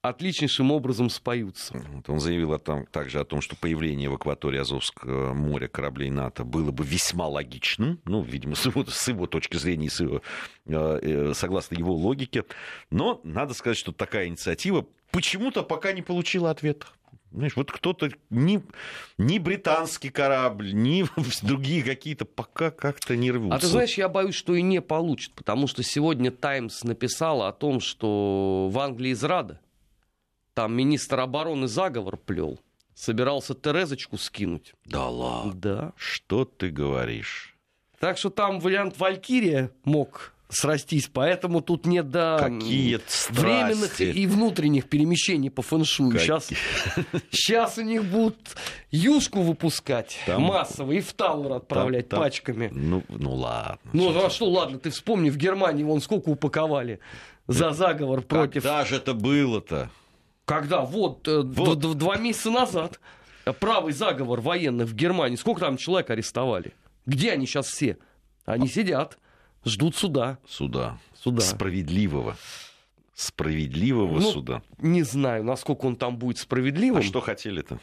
отличнейшим 0.00 0.70
образом 0.70 1.10
споются. 1.10 1.82
Он 2.06 2.20
заявил 2.20 2.52
о 2.52 2.58
том, 2.58 2.86
также 2.86 3.20
о 3.20 3.24
том, 3.24 3.40
что 3.40 3.56
появление 3.56 4.08
в 4.08 4.14
акватории 4.14 4.58
Азовского 4.58 5.34
моря 5.34 5.68
кораблей 5.68 6.10
НАТО 6.10 6.44
было 6.44 6.70
бы 6.70 6.84
весьма 6.84 7.26
логичным, 7.26 8.00
ну, 8.04 8.22
видимо, 8.22 8.54
с 8.56 8.64
его, 8.66 8.84
с 8.86 9.08
его 9.08 9.26
точки 9.26 9.56
зрения, 9.56 9.90
с 9.90 10.00
его, 10.00 10.22
э, 10.66 10.98
э, 11.02 11.32
согласно 11.34 11.76
его 11.76 11.94
логике. 11.94 12.44
Но 12.90 13.20
надо 13.24 13.54
сказать, 13.54 13.76
что 13.76 13.92
такая 13.92 14.28
инициатива 14.28 14.86
почему-то 15.10 15.62
пока 15.62 15.92
не 15.92 16.02
получила 16.02 16.50
ответа. 16.50 16.86
Знаешь, 17.30 17.56
вот 17.56 17.70
кто-то, 17.70 18.10
ни, 18.30 18.62
ни 19.18 19.38
британский 19.38 20.08
корабль, 20.08 20.72
ни 20.72 21.04
другие 21.46 21.82
какие-то 21.82 22.24
пока 22.24 22.70
как-то 22.70 23.16
не 23.16 23.30
рвутся. 23.30 23.56
А 23.56 23.60
ты 23.60 23.66
знаешь, 23.66 23.94
я 23.98 24.08
боюсь, 24.08 24.34
что 24.34 24.54
и 24.54 24.62
не 24.62 24.80
получит, 24.80 25.34
потому 25.34 25.66
что 25.66 25.82
сегодня 25.82 26.30
«Таймс» 26.30 26.84
написала 26.84 27.48
о 27.48 27.52
том, 27.52 27.80
что 27.80 28.68
в 28.70 28.78
Англии 28.78 29.12
израда. 29.12 29.60
Там 30.54 30.74
министр 30.74 31.20
обороны 31.20 31.68
заговор 31.68 32.16
плел. 32.16 32.58
Собирался 32.94 33.54
Терезочку 33.54 34.18
скинуть. 34.18 34.74
Да 34.84 35.08
ладно? 35.08 35.52
Да. 35.54 35.92
Что 35.96 36.44
ты 36.44 36.70
говоришь? 36.70 37.56
Так 38.00 38.18
что 38.18 38.30
там 38.30 38.58
вариант 38.58 38.98
Валькирия 38.98 39.70
мог 39.84 40.32
срастись. 40.48 41.08
Поэтому 41.12 41.60
тут 41.60 41.86
нет 41.86 42.10
до 42.10 42.38
Какие 42.40 43.00
временных 43.30 43.92
страсти. 43.92 44.02
и 44.18 44.26
внутренних 44.26 44.88
перемещений 44.88 45.50
по 45.50 45.62
фэншую. 45.62 46.18
Сейчас, 46.18 46.48
сейчас 47.30 47.78
у 47.78 47.82
них 47.82 48.04
будут 48.04 48.36
юшку 48.90 49.42
выпускать 49.42 50.16
Там- 50.26 50.42
массово 50.42 50.92
и 50.92 51.00
в 51.00 51.12
Тауэр 51.12 51.52
отправлять 51.52 52.08
Там- 52.08 52.18
там- 52.18 52.26
пачками. 52.26 52.70
Ну, 52.72 53.02
ну 53.08 53.34
ладно. 53.34 53.78
Ну, 53.92 54.24
а 54.24 54.30
что, 54.30 54.48
ладно, 54.48 54.78
ты 54.78 54.90
вспомни, 54.90 55.30
в 55.30 55.36
Германии 55.36 55.84
вон 55.84 56.00
сколько 56.00 56.28
упаковали 56.30 57.00
за 57.46 57.70
заговор 57.72 58.22
против... 58.22 58.62
Когда 58.62 58.84
же 58.84 58.96
это 58.96 59.14
было-то? 59.14 59.90
Когда? 60.44 60.80
Вот, 60.80 61.28
э, 61.28 61.42
Вот. 61.42 61.78
два 61.98 62.16
месяца 62.16 62.50
назад. 62.50 63.00
Правый 63.60 63.92
заговор 63.92 64.40
военных 64.42 64.88
в 64.88 64.94
Германии. 64.94 65.36
Сколько 65.36 65.60
там 65.62 65.76
человек 65.78 66.10
арестовали? 66.10 66.74
Где 67.06 67.32
они 67.32 67.46
сейчас 67.46 67.66
все? 67.68 67.96
Они 68.44 68.68
сидят, 68.68 69.18
ждут 69.68 69.96
суда. 69.96 70.38
Суда. 70.46 70.98
Суда. 71.14 71.40
Справедливого. 71.40 72.36
Справедливого 73.14 74.20
Ну, 74.20 74.30
суда. 74.32 74.62
Не 74.78 75.02
знаю, 75.02 75.44
насколько 75.44 75.86
он 75.86 75.96
там 75.96 76.16
будет 76.18 76.38
справедливым. 76.38 77.00
А 77.00 77.02
что 77.02 77.20
хотели-то? 77.20 77.78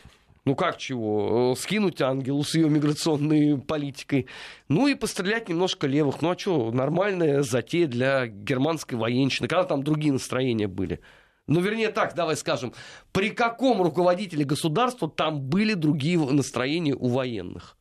Ну 0.45 0.55
как 0.55 0.77
чего? 0.77 1.53
Э, 1.53 1.59
Скинуть 1.59 2.01
Ангелу 2.01 2.43
с 2.43 2.53
ее 2.53 2.69
миграционной 2.69 3.57
политикой. 3.57 4.27
Ну 4.69 4.87
и 4.87 4.93
пострелять 4.93 5.49
немножко 5.49 5.87
левых. 5.87 6.21
Ну 6.21 6.29
а 6.29 6.37
что, 6.37 6.71
нормальная 6.71 7.41
затея 7.41 7.87
для 7.87 8.27
германской 8.27 8.97
военщины. 8.97 9.47
Когда 9.47 9.63
там 9.63 9.83
другие 9.83 10.13
настроения 10.13 10.67
были? 10.67 11.01
Ну, 11.47 11.59
вернее 11.61 11.89
так, 11.89 12.15
давай 12.15 12.35
скажем, 12.37 12.73
при 13.11 13.29
каком 13.29 13.81
руководителе 13.81 14.45
государства 14.45 15.09
там 15.09 15.41
были 15.41 15.73
другие 15.73 16.17
настроения 16.19 16.95
у 16.95 17.07
военных? 17.07 17.75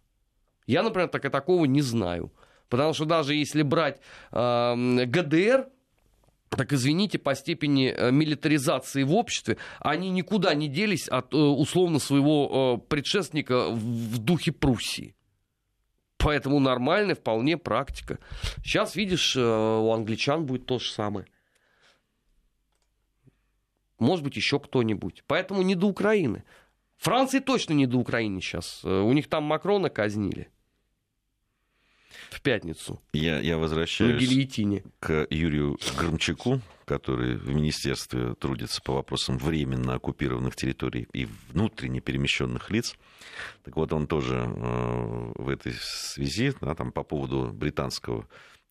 Я, 0.67 0.83
например, 0.83 1.09
так 1.09 1.25
и 1.25 1.29
такого 1.29 1.65
не 1.67 1.83
знаю. 1.83 2.33
Потому 2.75 2.93
что 2.93 3.05
даже 3.05 3.37
если 3.37 3.63
брать 3.63 4.01
э, 4.33 5.05
ГДР, 5.07 5.69
так 6.51 6.73
извините, 6.73 7.21
по 7.21 7.37
степени 7.37 7.95
э, 7.97 8.11
милитаризации 8.11 9.05
в 9.05 9.15
обществе, 9.15 9.59
они 9.79 10.11
никуда 10.11 10.55
не 10.55 10.67
делись 10.67 11.07
от 11.07 11.33
э, 11.33 11.37
условно 11.37 12.01
своего 12.01 12.81
э, 12.83 12.89
предшественника 12.89 13.69
в, 13.71 14.19
духе 14.19 14.51
Пруссии. 14.51 15.15
Поэтому 16.19 16.59
нормальная 16.59 17.15
вполне 17.15 17.57
практика. 17.57 18.19
Сейчас, 18.65 18.97
видишь, 18.97 19.37
у 19.37 19.93
англичан 19.93 20.45
будет 20.45 20.67
то 20.67 20.81
же 20.81 20.91
самое. 20.91 21.29
Может 24.01 24.25
быть, 24.25 24.35
еще 24.35 24.59
кто-нибудь. 24.59 25.23
Поэтому 25.29 25.63
не 25.63 25.77
до 25.77 25.87
Украины. 25.87 26.43
Франции 26.97 27.39
точно 27.39 27.75
не 27.75 27.87
до 27.87 27.99
Украины 27.99 28.41
сейчас. 28.41 28.83
У 28.83 29.13
них 29.13 29.29
там 29.29 29.45
Макрона 29.45 29.91
казнили. 29.91 30.49
В 32.31 32.41
пятницу. 32.41 33.01
Я, 33.13 33.41
я 33.41 33.59
возвращаюсь 33.59 34.23
к 35.01 35.27
Юрию 35.31 35.79
Громчаку, 35.99 36.61
который 36.85 37.37
в 37.37 37.49
министерстве 37.49 38.35
трудится 38.35 38.83
по 38.83 38.95
вопросам 38.95 39.39
временно 39.39 39.95
оккупированных 39.95 40.57
территорий 40.57 41.09
и 41.13 41.29
внутренне 41.51 42.01
перемещенных 42.01 42.71
лиц. 42.71 42.97
Так 43.65 43.77
вот, 43.77 43.93
он 43.93 44.07
тоже 44.07 44.45
э, 44.47 45.33
в 45.37 45.49
этой 45.49 45.73
связи, 45.81 46.53
да, 46.61 46.75
там, 46.75 46.93
по 46.93 47.03
поводу 47.03 47.51
британского 47.53 48.27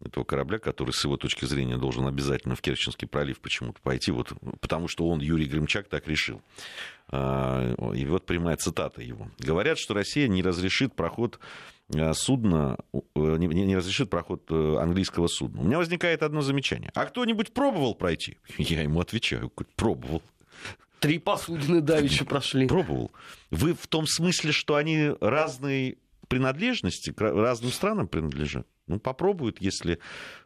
этого 0.05 0.23
корабля, 0.23 0.59
который 0.59 0.91
с 0.91 1.03
его 1.03 1.17
точки 1.17 1.45
зрения 1.45 1.77
должен 1.77 2.07
обязательно 2.07 2.55
в 2.55 2.61
Керченский 2.61 3.07
пролив 3.07 3.39
почему-то 3.39 3.79
пойти, 3.81 4.11
вот, 4.11 4.33
потому 4.59 4.87
что 4.87 5.07
он, 5.07 5.21
Юрий 5.21 5.45
Гремчак, 5.45 5.87
так 5.87 6.07
решил. 6.07 6.41
А, 7.09 7.73
И 7.93 8.05
вот 8.05 8.25
прямая 8.25 8.57
цитата 8.57 9.01
его. 9.01 9.29
Говорят, 9.39 9.77
что 9.77 9.93
Россия 9.93 10.27
не 10.27 10.41
разрешит 10.41 10.93
проход 10.95 11.39
э, 11.93 12.13
судна, 12.13 12.77
э, 12.93 12.99
не, 13.37 13.47
не- 13.47 13.75
разрешит 13.75 14.09
проход 14.09 14.43
э, 14.49 14.77
английского 14.79 15.27
судна. 15.27 15.61
У 15.61 15.65
меня 15.65 15.77
возникает 15.77 16.23
одно 16.23 16.41
замечание. 16.41 16.91
А 16.93 17.05
кто-нибудь 17.05 17.53
пробовал 17.53 17.95
пройти? 17.95 18.37
Я 18.57 18.81
ему 18.83 18.99
отвечаю, 18.99 19.51
пробовал. 19.75 20.21
Три 20.99 21.19
посудины 21.19 21.81
давеча 21.81 22.23
прошли. 22.23 22.67
Пробовал. 22.67 23.11
Вы 23.51 23.73
в 23.73 23.87
том 23.87 24.07
смысле, 24.07 24.51
что 24.53 24.75
они 24.75 25.11
разной 25.19 25.97
принадлежности, 26.29 27.11
к 27.11 27.19
разным 27.21 27.71
странам 27.71 28.07
принадлежат? 28.07 28.65
Ну, 28.87 28.99
попробуют, 28.99 29.61
если 29.61 29.99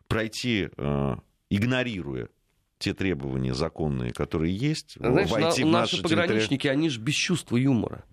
пройти, 0.08 0.70
э, 0.76 1.16
игнорируя 1.50 2.30
те 2.80 2.94
требования 2.94 3.54
законные, 3.54 4.12
которые 4.14 4.56
есть, 4.56 4.96
Знаешь, 5.00 5.30
войти 5.30 5.64
на- 5.64 5.70
в 5.70 5.72
наши 5.72 5.98
наши 5.98 6.04
пограничники, 6.04 6.68
они 6.68 6.90
же 6.90 7.00
без 7.00 7.16
чувства 7.16 7.58
юмора. 7.58 8.04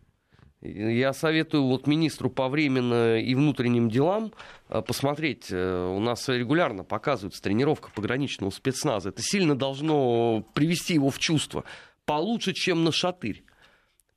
Я 0.65 1.13
советую 1.13 1.65
вот 1.65 1.87
министру 1.87 2.31
по 2.31 2.49
временно 2.49 3.19
и 3.19 3.35
внутренним 3.35 3.91
делам 3.91 4.33
э, 4.71 4.81
посмотреть. 4.81 5.49
э, 5.51 5.95
У 5.95 6.01
нас 6.01 6.27
регулярно 6.29 6.85
показывается 6.85 7.43
тренировка 7.43 7.91
пограничного 7.95 8.49
спецназа. 8.49 9.11
Это 9.11 9.21
сильно 9.23 9.55
должно 9.55 10.43
привести 10.55 10.95
его 10.95 11.11
в 11.11 11.19
чувство. 11.19 11.65
Получше, 12.07 12.55
чем 12.55 12.83
на 12.83 12.93
шатырь. 12.93 13.45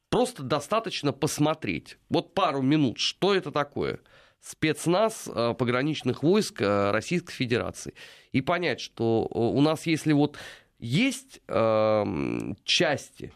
Просто 0.09 0.41
достаточно 0.43 1.11
посмотреть. 1.11 1.97
Вот 2.09 2.33
пару 2.33 2.61
минут, 2.61 2.95
что 2.97 3.35
это 3.35 3.51
такое. 3.51 3.99
Спецназ 4.39 5.27
э, 5.27 5.53
пограничных 5.53 6.23
войск 6.23 6.61
э, 6.61 6.91
Российской 6.91 7.33
Федерации. 7.33 7.93
И 8.31 8.39
понять, 8.39 8.79
что 8.79 9.27
э, 9.29 9.37
у 9.37 9.59
нас, 9.59 9.85
если 9.85 10.13
вот 10.13 10.37
есть 10.79 11.41
эм, 11.47 12.55
части, 12.63 13.33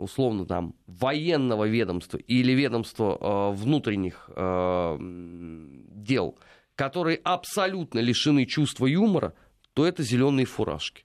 условно 0.00 0.46
там, 0.46 0.74
военного 0.86 1.68
ведомства 1.68 2.18
или 2.18 2.52
ведомства 2.52 3.18
э, 3.20 3.56
внутренних 3.56 4.30
э, 4.34 4.96
дел, 5.00 6.38
которые 6.74 7.20
абсолютно 7.22 7.98
лишены 7.98 8.46
чувства 8.46 8.86
юмора, 8.86 9.34
то 9.74 9.86
это 9.86 10.02
зеленые 10.02 10.46
фуражки. 10.46 11.04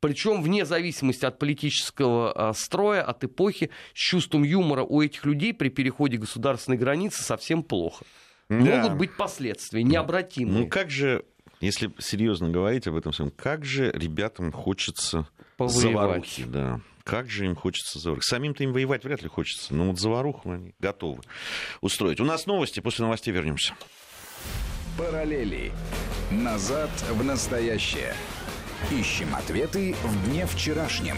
Причем 0.00 0.42
вне 0.42 0.64
зависимости 0.64 1.24
от 1.24 1.38
политического 1.38 2.32
а, 2.32 2.52
строя, 2.52 3.02
от 3.02 3.24
эпохи, 3.24 3.70
с 3.94 3.98
чувством 3.98 4.44
юмора 4.44 4.84
у 4.84 5.02
этих 5.02 5.24
людей 5.24 5.52
при 5.52 5.70
переходе 5.70 6.18
государственной 6.18 6.78
границы 6.78 7.22
совсем 7.24 7.64
плохо. 7.64 8.04
Да. 8.48 8.56
Могут 8.56 8.96
быть 8.96 9.16
последствия 9.16 9.82
необратимые. 9.82 10.64
Ну, 10.64 10.68
как 10.68 10.90
же, 10.90 11.24
если 11.60 11.90
серьезно 11.98 12.48
говорить 12.48 12.86
об 12.86 12.94
этом 12.94 13.12
всем, 13.12 13.30
как 13.30 13.64
же 13.64 13.90
ребятам 13.90 14.52
хочется 14.52 15.28
Повоевать. 15.56 15.82
заварухи, 15.82 16.44
да. 16.44 16.80
Как 17.08 17.30
же 17.30 17.46
им 17.46 17.56
хочется 17.56 17.98
заварухи. 17.98 18.26
Самим-то 18.26 18.62
им 18.62 18.74
воевать 18.74 19.02
вряд 19.02 19.22
ли 19.22 19.28
хочется, 19.30 19.74
но 19.74 19.86
вот 19.86 19.98
заваруху 19.98 20.50
они 20.50 20.74
готовы 20.78 21.22
устроить. 21.80 22.20
У 22.20 22.24
нас 22.26 22.44
новости, 22.44 22.80
после 22.80 23.06
новостей 23.06 23.32
вернемся. 23.32 23.72
Параллели. 24.98 25.72
Назад 26.30 26.90
в 27.10 27.24
настоящее. 27.24 28.12
Ищем 28.92 29.34
ответы 29.34 29.94
в 30.04 30.26
дне 30.28 30.46
вчерашнем. 30.46 31.16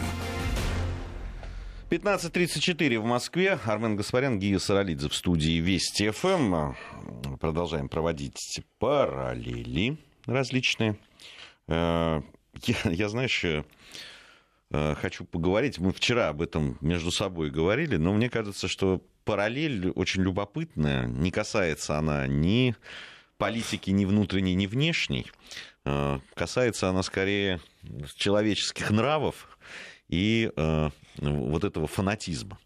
15.34 1.91 3.01
в 3.01 3.05
Москве. 3.05 3.59
Армен 3.65 3.97
Гаспарян, 3.97 4.39
Гия 4.39 4.61
Саралидзе 4.61 5.09
в 5.09 5.15
студии 5.15 5.59
Вести 5.59 6.11
ФМ. 6.11 6.75
Продолжаем 7.41 7.89
проводить 7.89 8.61
параллели 8.79 9.99
различные. 10.25 10.97
Э, 11.67 12.23
Я, 12.63 12.77
я, 12.91 13.09
знаешь, 13.09 13.45
э, 13.45 13.65
хочу 14.73 15.25
поговорить. 15.25 15.79
Мы 15.79 15.93
вчера 15.93 16.29
об 16.29 16.43
этом 16.43 16.79
между 16.81 17.11
собой 17.11 17.51
говорили, 17.51 17.97
но 17.97 18.13
мне 18.13 18.31
кажется, 18.31 18.69
что 18.69 19.03
параллель 19.25 19.91
очень 19.91 20.23
любопытная. 20.23 21.07
Не 21.07 21.31
касается 21.31 21.99
она 21.99 22.27
ни 22.27 22.75
политики 23.41 23.91
ни 23.91 24.05
внутренней, 24.05 24.55
ни 24.55 24.67
внешней. 24.67 25.27
Э, 25.85 26.21
Касается 26.35 26.89
она 26.91 27.03
скорее 27.03 27.61
человеческих 28.15 28.91
нравов 28.91 29.59
и 30.09 30.53
э, 30.55 30.91
вот 31.17 31.65
этого 31.65 31.87
фанатизма. 31.87 32.59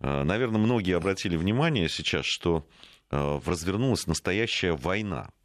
Э, 0.00 0.22
Наверное, 0.22 0.60
многие 0.60 0.96
обратили 0.96 1.36
внимание 1.36 1.88
сейчас, 1.88 2.26
что 2.26 2.66
э, 3.10 3.40
развернулась 3.44 4.06
настоящая 4.06 4.72
война 4.72 5.30
э, 5.30 5.41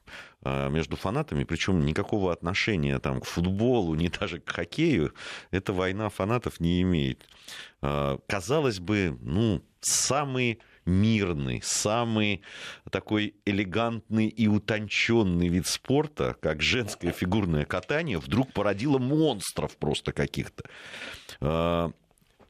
между 0.70 0.96
фанатами, 0.96 1.44
причем 1.44 1.86
никакого 1.86 2.32
отношения 2.32 3.00
там, 3.00 3.22
к 3.22 3.26
футболу, 3.26 3.96
ни 4.02 4.08
даже 4.08 4.40
к 4.40 4.50
хоккею, 4.50 5.14
эта 5.52 5.74
война 5.74 6.10
фанатов 6.10 6.60
не 6.60 6.82
имеет. 6.82 7.28
Э, 7.82 8.18
Казалось 8.28 8.80
бы, 8.80 9.18
ну, 9.22 9.64
самый 9.82 10.60
мирный, 10.86 11.62
самый 11.64 12.42
такой 12.90 13.36
элегантный 13.46 14.28
и 14.28 14.48
утонченный 14.48 15.50
вид 15.50 15.68
спорта, 15.68 16.36
как 16.40 16.62
женское 16.62 17.12
фигурное 17.12 17.66
катание, 17.66 18.20
вдруг 18.20 18.54
породило 18.54 18.98
монстров 18.98 19.76
просто 19.78 20.14
каких-то. 20.14 21.92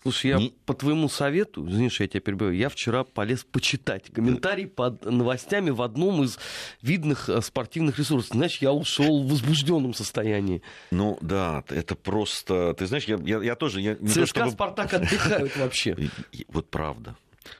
Слушай, 0.03 0.27
я 0.31 0.37
Не- 0.37 0.53
по 0.65 0.73
твоему 0.73 1.09
совету, 1.09 1.67
извини, 1.67 1.89
что 1.89 2.03
я 2.03 2.07
тебя 2.07 2.21
перебиваю, 2.21 2.55
я 2.55 2.69
вчера 2.69 3.03
полез 3.03 3.43
почитать 3.43 4.11
комментарий 4.11 4.67
под 4.67 5.03
новостями 5.05 5.69
в 5.69 5.81
одном 5.81 6.23
из 6.23 6.37
видных 6.81 7.29
э, 7.29 7.41
спортивных 7.41 7.97
ресурсов. 7.99 8.35
Знаешь, 8.35 8.57
я 8.59 8.71
ушел 8.71 9.23
в 9.23 9.29
возбужденном 9.29 9.93
состоянии. 9.93 10.61
Ну 10.91 11.17
да, 11.21 11.63
это 11.69 11.95
просто... 11.95 12.73
Ты 12.75 12.85
знаешь, 12.85 13.05
я, 13.05 13.17
я, 13.23 13.41
я 13.41 13.55
тоже... 13.55 13.81
Я, 13.81 13.97
не 13.99 14.07
то 14.07 14.25
ЦСКА, 14.25 14.25
чтобы- 14.25 14.51
Спартак 14.51 14.93
отдыхают 14.93 15.55
вообще. 15.57 15.95
Вот 16.47 16.69
правда. 16.69 17.15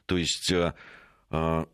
То 0.06 0.18
есть 0.18 0.52
э, 0.52 0.74
э, 1.32 1.66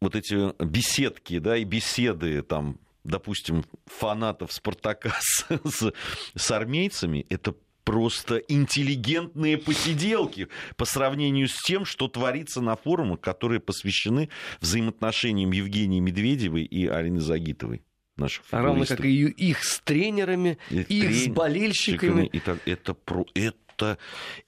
вот 0.00 0.16
эти 0.16 0.64
беседки, 0.64 1.38
да, 1.38 1.56
и 1.56 1.64
беседы 1.64 2.42
там 2.42 2.78
допустим, 3.04 3.64
фанатов 3.86 4.52
Спартака 4.52 5.12
с, 5.20 5.46
с, 5.64 5.92
с 6.36 6.50
армейцами, 6.50 7.26
это 7.28 7.54
просто 7.84 8.36
интеллигентные 8.36 9.58
посиделки 9.58 10.48
по 10.76 10.84
сравнению 10.84 11.48
с 11.48 11.62
тем, 11.62 11.84
что 11.84 12.08
творится 12.08 12.60
на 12.60 12.76
форумах, 12.76 13.20
которые 13.20 13.60
посвящены 13.60 14.28
взаимоотношениям 14.60 15.52
Евгении 15.52 16.00
Медведевой 16.00 16.64
и 16.64 16.86
Алины 16.86 17.20
Загитовой. 17.20 17.82
Наших 18.16 18.44
а 18.50 18.62
равно 18.62 18.84
как 18.84 19.00
и 19.04 19.24
их 19.24 19.64
с 19.64 19.80
тренерами, 19.80 20.58
и 20.70 20.80
их 20.80 20.86
трен... 20.86 21.12
с 21.14 21.26
болельщиками. 21.28 22.26
И 22.26 22.40
так, 22.40 22.58
это, 22.66 22.92
про, 22.92 23.24
это, 23.34 23.98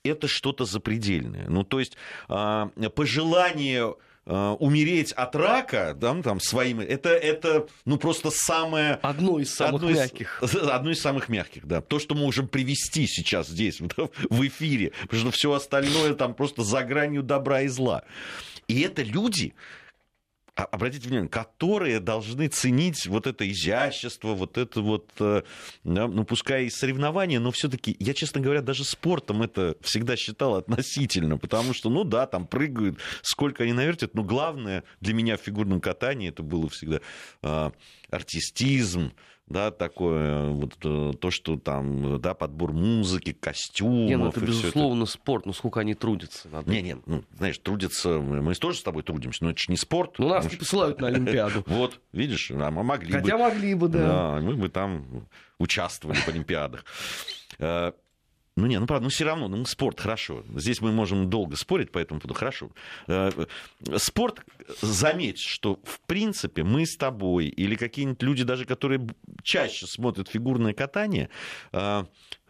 это 0.03 0.29
что-то 0.29 0.67
запредельное. 0.67 1.49
Ну, 1.49 1.65
то 1.65 1.81
есть 1.81 1.97
а, 2.29 2.69
пожелание 2.95 3.95
умереть 4.27 5.13
от 5.13 5.37
рака, 5.37 5.95
да, 5.95 6.15
там, 6.23 6.41
своим, 6.41 6.81
это, 6.81 7.11
это, 7.11 7.67
ну, 7.85 7.99
просто 7.99 8.31
самое... 8.31 8.95
Одно 9.03 9.39
из 9.39 9.55
самых 9.55 9.83
одно 9.83 9.91
мягких. 9.91 10.39
Из, 10.43 10.55
одно 10.55 10.91
из 10.91 11.01
самых 11.01 11.29
мягких, 11.29 11.67
да. 11.67 11.81
То, 11.81 11.99
что 11.99 12.15
мы 12.15 12.23
можем 12.23 12.49
привести 12.49 13.07
сейчас 13.07 13.49
здесь, 13.49 13.81
в 14.31 14.47
эфире, 14.47 14.93
потому 15.03 15.21
что 15.21 15.31
все 15.31 15.53
остальное 15.53 16.15
там 16.15 16.35
просто 16.35 16.63
за 16.63 16.83
гранью 16.83 17.23
добра 17.23 17.63
и 17.63 17.69
зла. 17.69 18.05
И 18.67 18.81
это 18.81 19.03
люди, 19.03 19.55
обратите 20.55 21.09
внимание, 21.09 21.29
которые 21.29 21.99
должны 22.01 22.49
ценить 22.49 23.07
вот 23.07 23.27
это 23.27 23.51
изящество, 23.51 24.35
вот 24.35 24.57
это 24.57 24.81
вот, 24.81 25.11
э, 25.19 25.43
ну, 25.83 26.25
пускай 26.25 26.67
и 26.67 26.71
соревнования, 26.71 27.41
но 27.41 27.51
все-таки, 27.51 27.97
я, 27.99 28.15
честно 28.15 28.41
говоря, 28.41 28.63
даже 28.63 28.85
спортом 28.85 29.43
это 29.43 29.77
всегда 29.81 30.17
считал 30.17 30.55
относительно, 30.55 31.39
потому 31.39 31.75
что, 31.75 31.91
ну 31.91 32.05
да, 32.05 32.27
там 32.27 32.47
прыгают, 32.47 32.99
сколько 33.23 33.65
они 33.65 33.73
навертят, 33.73 34.15
но 34.15 34.23
главное 34.23 34.85
для 35.01 35.15
меня 35.15 35.37
в 35.37 35.41
фигурном 35.41 35.81
катании 35.81 36.29
это 36.29 36.43
было 36.43 36.69
всегда 36.69 37.01
э, 37.43 37.71
артистизм, 38.11 39.13
да, 39.47 39.71
такое, 39.71 40.49
вот 40.51 40.75
э, 40.85 41.13
то, 41.21 41.31
что 41.31 41.59
там, 41.59 42.21
да, 42.21 42.35
подбор 42.35 42.73
музыки, 42.73 43.33
костюмов. 43.33 44.09
Не, 44.09 44.17
ну 44.17 44.29
это, 44.29 44.41
безусловно, 44.41 45.03
это... 45.03 45.13
спорт, 45.13 45.45
ну 45.45 45.53
сколько 45.53 45.81
они 45.81 45.95
трудятся. 45.95 46.49
Надо... 46.49 46.71
Не, 46.71 46.81
не, 46.81 46.97
ну, 47.05 47.25
знаешь, 47.37 47.59
трудятся, 47.59 48.21
мы 48.21 48.55
тоже 48.55 48.79
с 48.79 48.83
тобой 48.83 49.03
трудимся, 49.03 49.45
но 49.45 49.51
это 49.51 49.59
же 49.59 49.67
не 49.69 49.77
спорт. 49.77 50.19
Ну, 50.19 50.29
нас 50.29 50.51
не 50.51 50.57
посылают 50.57 51.01
на 51.01 51.09
Олимпиаду. 51.09 51.63
Вот, 51.75 52.01
видишь, 52.13 52.51
а 52.51 52.71
мы 52.71 52.85
могли 52.85 53.13
бы. 53.13 53.21
Хотя 53.21 53.37
могли 53.37 53.75
бы, 53.75 53.89
да. 53.89 54.07
Да, 54.07 54.41
мы 54.41 54.55
бы 54.55 54.69
там 54.69 55.27
участвовали 55.59 56.17
в 56.17 56.29
Олимпиадах. 56.29 56.85
Э, 58.57 58.61
ну, 58.61 58.67
не, 58.67 58.79
ну, 58.79 58.87
правда, 58.87 59.05
ну, 59.05 59.11
все 59.11 59.25
равно, 59.25 59.49
ну, 59.49 59.65
спорт, 59.65 60.01
хорошо. 60.01 60.45
Здесь 60.57 60.81
мы 60.81 60.93
можем 60.93 61.29
долго 61.31 61.57
спорить 61.57 61.91
по 61.91 61.99
этому 61.99 62.21
поводу, 62.21 62.39
хорошо. 62.39 62.71
Э, 63.07 63.31
спорт, 63.97 64.45
заметь, 64.81 65.39
что, 65.39 65.81
в 65.85 66.01
принципе, 66.07 66.63
мы 66.63 66.87
с 66.87 66.97
тобой 66.97 67.47
или 67.47 67.77
какие-нибудь 67.77 68.23
люди, 68.23 68.45
даже 68.45 68.65
которые 68.65 69.07
чаще 69.43 69.87
смотрят 69.87 70.29
фигурное 70.29 70.73
катание, 70.73 71.29
э, 71.73 72.05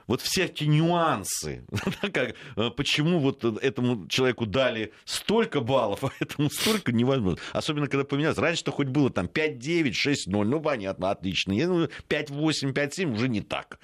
вот 0.06 0.20
все 0.20 0.44
эти 0.44 0.64
нюансы, 0.64 1.64
как, 2.12 2.34
э, 2.56 2.70
почему 2.70 3.18
вот 3.18 3.44
этому 3.44 4.06
человеку 4.08 4.46
дали 4.46 4.92
столько 5.04 5.60
баллов, 5.60 6.04
а 6.04 6.10
этому 6.20 6.50
столько 6.50 6.92
невозможно. 6.92 7.40
Особенно, 7.52 7.86
когда 7.86 8.04
поменялось. 8.04 8.38
Раньше-то 8.38 8.72
хоть 8.72 8.88
было 8.88 9.10
там 9.10 9.26
5-9, 9.26 9.92
6-0, 9.92 10.44
ну, 10.44 10.60
понятно, 10.60 11.10
отлично. 11.10 11.52
5-8, 11.52 12.72
5-7 12.72 13.14
уже 13.14 13.28
не 13.28 13.40
так. 13.40 13.78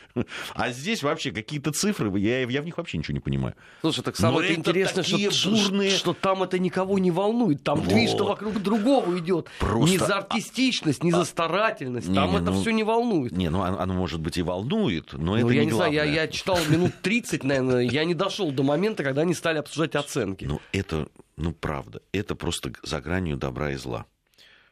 А 0.55 0.71
здесь 0.71 1.03
вообще 1.03 1.31
какие-то 1.31 1.73
цифры, 1.73 2.19
я, 2.19 2.43
я 2.43 2.63
в 2.63 2.65
них 2.65 2.79
вообще 2.79 2.99
ничего 2.99 3.15
не 3.15 3.21
понимаю. 3.21 3.55
Слушай, 3.81 4.03
так 4.03 4.17
самое 4.17 4.55
интересное, 4.55 5.03
что, 5.03 5.51
бурные... 5.51 5.91
что 5.91 6.13
там 6.13 6.43
это 6.43 6.59
никого 6.59 6.99
не 6.99 7.11
волнует. 7.11 7.63
Там 7.63 7.81
вот. 7.81 7.89
движ, 7.89 8.11
что 8.11 8.27
вокруг 8.27 8.61
другого 8.63 9.19
идет. 9.19 9.49
Просто... 9.59 9.91
Не 9.91 9.99
за 9.99 10.19
артистичность, 10.19 11.03
не 11.03 11.13
за 11.13 11.23
а, 11.23 11.25
старательность. 11.25 12.09
Не, 12.09 12.15
там 12.15 12.31
не, 12.31 12.37
это 12.37 12.51
ну... 12.51 12.61
все 12.61 12.71
не 12.71 12.85
волнует. 12.85 13.33
Не, 13.33 13.51
ну 13.51 13.63
оно, 13.63 13.95
может 13.95 14.21
быть 14.21 14.37
и 14.39 14.43
волнует, 14.43 15.13
но 15.13 15.19
ну, 15.19 15.37
это 15.37 15.49
я 15.49 15.61
не, 15.61 15.67
не 15.67 15.73
главное. 15.73 15.93
Знаю, 15.93 16.10
я, 16.10 16.10
я 16.11 16.29
читал 16.29 16.59
минут 16.68 16.92
30, 17.03 17.44
наверное, 17.44 17.81
я 17.83 18.05
не 18.05 18.14
дошел 18.14 18.51
до 18.53 18.62
момента, 18.62 19.03
когда 19.03 19.23
они 19.23 19.35
стали 19.35 19.59
обсуждать 19.59 19.94
оценки. 19.94 20.44
Ну, 20.44 20.61
это, 20.73 21.09
ну, 21.37 21.53
правда, 21.53 22.03
это 22.12 22.35
просто 22.35 22.73
за 22.83 23.01
гранью 23.01 23.37
добра 23.37 23.73
и 23.73 23.77
зла. 23.77 24.07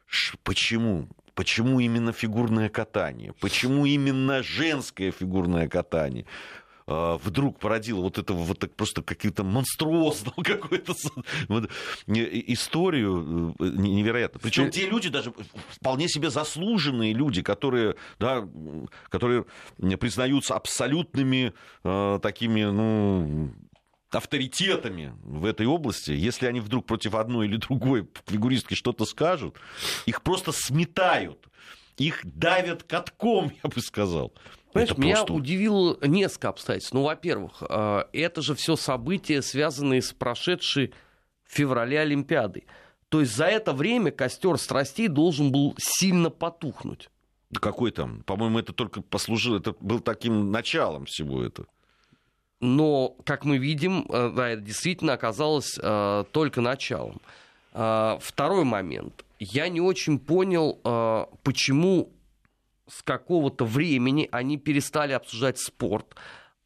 Ш- 0.06 0.36
почему? 0.42 1.08
Почему 1.34 1.78
именно 1.78 2.12
фигурное 2.12 2.68
катание? 2.68 3.32
Почему 3.40 3.86
именно 3.86 4.42
женское 4.42 5.12
фигурное 5.12 5.68
катание? 5.68 6.24
А, 6.90 7.18
вдруг 7.18 7.58
породила 7.58 8.00
вот 8.00 8.16
это 8.16 8.32
вот 8.32 8.58
так 8.58 8.74
просто 8.74 9.02
какую-то 9.02 9.44
монструозную 9.44 10.36
какую-то 10.42 10.94
историю 12.06 13.54
э, 13.58 13.64
невероятно. 13.76 14.40
Причем 14.40 14.70
те 14.70 14.88
люди 14.88 15.10
даже 15.10 15.34
вполне 15.68 16.08
себе 16.08 16.30
заслуженные 16.30 17.12
люди, 17.12 17.42
которые, 17.42 17.96
да, 18.18 18.48
которые 19.10 19.44
признаются 20.00 20.54
абсолютными 20.54 21.52
э, 21.84 22.20
такими, 22.22 22.64
ну, 22.64 23.52
авторитетами 24.10 25.14
в 25.22 25.44
этой 25.44 25.66
области, 25.66 26.12
если 26.12 26.46
они 26.46 26.60
вдруг 26.60 26.86
против 26.86 27.14
одной 27.16 27.48
или 27.48 27.56
другой 27.56 28.08
фигуристки 28.26 28.72
что-то 28.72 29.04
скажут, 29.04 29.56
их 30.06 30.22
просто 30.22 30.52
сметают, 30.52 31.48
их 31.98 32.20
давят 32.24 32.82
катком, 32.84 33.52
я 33.62 33.68
бы 33.68 33.80
сказал. 33.80 34.32
Понимаешь, 34.72 34.90
это 34.92 35.00
меня 35.00 35.14
просто... 35.16 35.32
удивило 35.34 35.98
несколько 36.02 36.48
обстоятельств. 36.48 36.92
Ну, 36.92 37.02
во-первых, 37.02 37.62
э, 37.68 38.04
это 38.12 38.42
же 38.42 38.54
все 38.54 38.76
события, 38.76 39.42
связанные 39.42 40.02
с 40.02 40.12
прошедшей 40.12 40.92
в 41.44 41.54
феврале 41.54 42.00
Олимпиадой. 42.00 42.66
То 43.08 43.20
есть 43.20 43.34
за 43.34 43.46
это 43.46 43.72
время 43.72 44.10
костер 44.10 44.58
страстей 44.58 45.08
должен 45.08 45.50
был 45.50 45.74
сильно 45.78 46.30
потухнуть. 46.30 47.08
Какой 47.54 47.90
там? 47.90 48.22
По-моему, 48.24 48.58
это 48.58 48.74
только 48.74 49.00
послужило, 49.00 49.56
это 49.56 49.74
был 49.80 50.00
таким 50.00 50.52
началом 50.52 51.06
всего 51.06 51.42
этого. 51.42 51.66
Но, 52.60 53.16
как 53.24 53.44
мы 53.44 53.58
видим, 53.58 54.06
э, 54.10 54.32
да, 54.34 54.50
это 54.50 54.62
действительно 54.62 55.12
оказалось 55.14 55.78
э, 55.80 56.24
только 56.32 56.60
началом. 56.60 57.20
Э, 57.72 58.18
второй 58.20 58.64
момент. 58.64 59.24
Я 59.38 59.68
не 59.68 59.80
очень 59.80 60.18
понял, 60.18 60.80
э, 60.84 61.26
почему 61.42 62.12
с 62.88 63.02
какого-то 63.02 63.64
времени 63.64 64.28
они 64.32 64.56
перестали 64.56 65.12
обсуждать 65.12 65.58
спорт, 65.58 66.16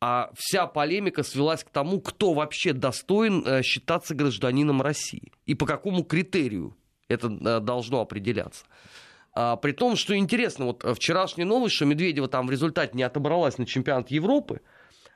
а 0.00 0.30
вся 0.35 0.66
полемика 0.66 1.22
свелась 1.22 1.64
к 1.64 1.70
тому, 1.70 2.00
кто 2.00 2.32
вообще 2.32 2.72
достоин 2.72 3.46
э, 3.46 3.62
считаться 3.62 4.14
гражданином 4.14 4.80
России 4.80 5.32
и 5.46 5.54
по 5.54 5.66
какому 5.66 6.02
критерию 6.04 6.76
это 7.08 7.28
э, 7.28 7.61
должно 7.61 8.00
определяться. 8.00 8.64
А, 9.35 9.56
при 9.56 9.72
том, 9.72 9.96
что 9.96 10.16
интересно, 10.16 10.66
вот 10.66 10.85
вчерашняя 10.96 11.46
новость, 11.46 11.74
что 11.74 11.85
Медведева 11.85 12.28
там 12.28 12.46
в 12.46 12.50
результате 12.50 12.96
не 12.96 13.02
отобралась 13.02 13.58
на 13.58 13.66
чемпионат 13.66 14.11
Европы, 14.11 14.61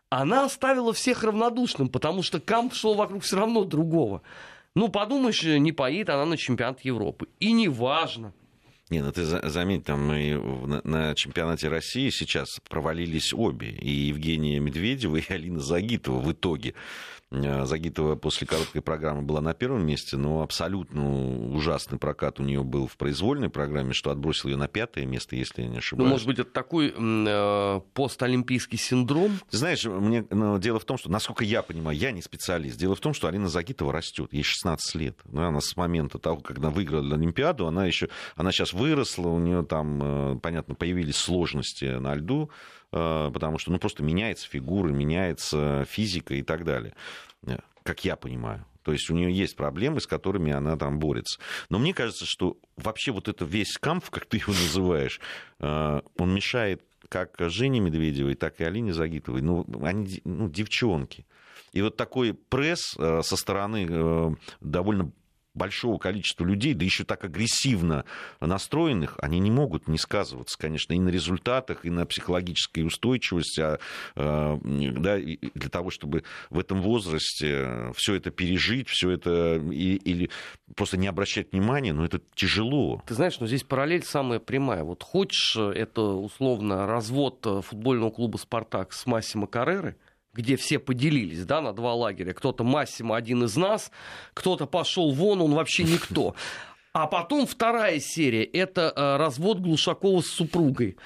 она 0.08 0.44
оставила 0.44 0.92
всех 0.92 1.24
равнодушным, 1.24 1.88
потому 1.88 2.22
что 2.22 2.40
камп 2.40 2.74
шел 2.74 2.94
вокруг 2.94 3.22
все 3.22 3.36
равно 3.36 3.64
другого. 3.64 4.22
Ну, 4.76 4.90
подумаешь, 4.90 5.42
не 5.42 5.72
поедет 5.72 6.10
она 6.10 6.26
на 6.26 6.36
чемпионат 6.36 6.82
Европы. 6.82 7.28
И 7.40 7.52
неважно, 7.52 8.34
не, 8.90 9.00
ну 9.00 9.10
ты 9.10 9.24
заметь, 9.24 9.84
там 9.84 10.06
на, 10.06 10.80
на 10.84 11.14
чемпионате 11.14 11.68
России 11.68 12.10
сейчас 12.10 12.60
провалились 12.68 13.32
обе. 13.32 13.70
И 13.70 13.90
Евгения 13.90 14.60
Медведева, 14.60 15.16
и 15.16 15.32
Алина 15.32 15.60
Загитова 15.60 16.20
в 16.20 16.30
итоге. 16.30 16.74
Э, 17.32 17.64
Загитова 17.64 18.14
после 18.14 18.46
короткой 18.46 18.82
программы 18.82 19.22
была 19.22 19.40
на 19.40 19.52
первом 19.52 19.84
месте, 19.84 20.16
но 20.16 20.42
абсолютно 20.42 21.54
ужасный 21.54 21.98
прокат 21.98 22.38
у 22.38 22.44
нее 22.44 22.62
был 22.62 22.86
в 22.86 22.96
произвольной 22.96 23.50
программе, 23.50 23.92
что 23.92 24.10
отбросил 24.10 24.48
ее 24.50 24.56
на 24.56 24.68
пятое 24.68 25.06
место, 25.06 25.34
если 25.34 25.62
я 25.62 25.68
не 25.68 25.78
ошибаюсь. 25.78 26.06
Ну, 26.06 26.12
может 26.12 26.26
быть, 26.26 26.38
это 26.38 26.50
такой 26.50 26.94
э, 26.96 27.80
постолимпийский 27.94 28.78
синдром? 28.78 29.32
Ты 29.50 29.56
знаешь, 29.56 29.84
мне, 29.84 30.24
ну, 30.30 30.58
дело 30.58 30.78
в 30.78 30.84
том, 30.84 30.98
что, 30.98 31.10
насколько 31.10 31.44
я 31.44 31.62
понимаю, 31.62 31.98
я 31.98 32.12
не 32.12 32.22
специалист. 32.22 32.78
Дело 32.78 32.94
в 32.94 33.00
том, 33.00 33.12
что 33.12 33.26
Алина 33.26 33.48
Загитова 33.48 33.92
растет, 33.92 34.32
ей 34.32 34.44
16 34.44 34.94
лет. 34.94 35.18
Ну, 35.24 35.42
она 35.42 35.60
с 35.60 35.76
момента 35.76 36.18
того, 36.18 36.38
когда 36.38 36.70
выиграла 36.70 37.16
Олимпиаду, 37.16 37.66
она 37.66 37.86
еще, 37.86 38.08
она 38.36 38.52
сейчас 38.52 38.72
выросла, 38.72 39.28
у 39.28 39.40
нее 39.40 39.64
там, 39.64 40.34
э, 40.36 40.38
понятно, 40.38 40.76
появились 40.76 41.16
сложности 41.16 41.84
на 41.98 42.14
льду, 42.14 42.50
потому 42.90 43.58
что 43.58 43.72
ну, 43.72 43.78
просто 43.78 44.02
меняется 44.02 44.48
фигура, 44.48 44.88
меняется 44.88 45.84
физика 45.88 46.34
и 46.34 46.42
так 46.42 46.64
далее, 46.64 46.94
э, 47.46 47.58
как 47.82 48.04
я 48.04 48.16
понимаю. 48.16 48.64
То 48.82 48.92
есть 48.92 49.10
у 49.10 49.14
нее 49.14 49.32
есть 49.32 49.56
проблемы, 49.56 50.00
с 50.00 50.06
которыми 50.06 50.52
она 50.52 50.76
там 50.76 50.98
борется. 50.98 51.40
Но 51.68 51.78
мне 51.78 51.92
кажется, 51.92 52.24
что 52.24 52.56
вообще 52.76 53.10
вот 53.10 53.28
это 53.28 53.44
весь 53.44 53.76
камф, 53.78 54.10
как 54.10 54.26
ты 54.26 54.38
его 54.38 54.52
называешь, 54.52 55.20
э, 55.58 56.00
он 56.18 56.34
мешает 56.34 56.82
как 57.08 57.36
Жене 57.38 57.80
Медведевой, 57.80 58.34
так 58.34 58.60
и 58.60 58.64
Алине 58.64 58.92
Загитовой. 58.92 59.40
Ну, 59.40 59.64
они 59.82 60.20
ну, 60.24 60.48
девчонки. 60.48 61.26
И 61.72 61.82
вот 61.82 61.96
такой 61.96 62.34
пресс 62.34 62.96
со 62.96 63.36
стороны 63.36 64.36
довольно 64.60 65.12
большого 65.56 65.98
количества 65.98 66.44
людей, 66.44 66.74
да 66.74 66.84
еще 66.84 67.04
так 67.04 67.24
агрессивно 67.24 68.04
настроенных, 68.40 69.16
они 69.18 69.38
не 69.40 69.50
могут 69.50 69.88
не 69.88 69.98
сказываться, 69.98 70.58
конечно, 70.58 70.92
и 70.92 70.98
на 70.98 71.08
результатах, 71.08 71.84
и 71.84 71.90
на 71.90 72.06
психологической 72.06 72.84
устойчивости, 72.84 73.60
а, 73.60 73.78
э, 74.14 74.58
да, 74.92 75.18
для 75.18 75.70
того, 75.70 75.90
чтобы 75.90 76.24
в 76.50 76.58
этом 76.58 76.82
возрасте 76.82 77.92
все 77.96 78.14
это 78.14 78.30
пережить, 78.30 78.88
все 78.88 79.10
это 79.10 79.56
и, 79.56 79.96
или 79.96 80.30
просто 80.74 80.96
не 80.96 81.06
обращать 81.06 81.52
внимания, 81.52 81.92
но 81.92 82.04
это 82.04 82.20
тяжело. 82.34 83.02
Ты 83.06 83.14
знаешь, 83.14 83.40
но 83.40 83.46
здесь 83.46 83.62
параллель 83.62 84.04
самая 84.04 84.38
прямая. 84.38 84.84
Вот 84.84 85.02
хочешь 85.02 85.56
это 85.56 86.02
условно 86.02 86.86
развод 86.86 87.46
футбольного 87.62 88.10
клуба 88.10 88.36
«Спартак» 88.36 88.92
с 88.92 89.06
Массимо 89.06 89.46
Карреры, 89.46 89.96
где 90.36 90.56
все 90.56 90.78
поделились 90.78 91.44
да, 91.44 91.60
на 91.60 91.72
два 91.72 91.94
лагеря. 91.94 92.32
Кто-то 92.34 92.62
Массимо 92.62 93.16
один 93.16 93.44
из 93.44 93.56
нас, 93.56 93.90
кто-то 94.34 94.66
пошел 94.66 95.12
вон, 95.12 95.40
он 95.40 95.54
вообще 95.54 95.84
никто. 95.84 96.34
А 96.92 97.06
потом 97.06 97.46
вторая 97.46 97.98
серия– 98.00 98.44
это 98.44 98.92
э, 98.94 99.16
развод 99.16 99.60
Глушакова 99.60 100.20
с 100.20 100.26
супругой. 100.26 100.96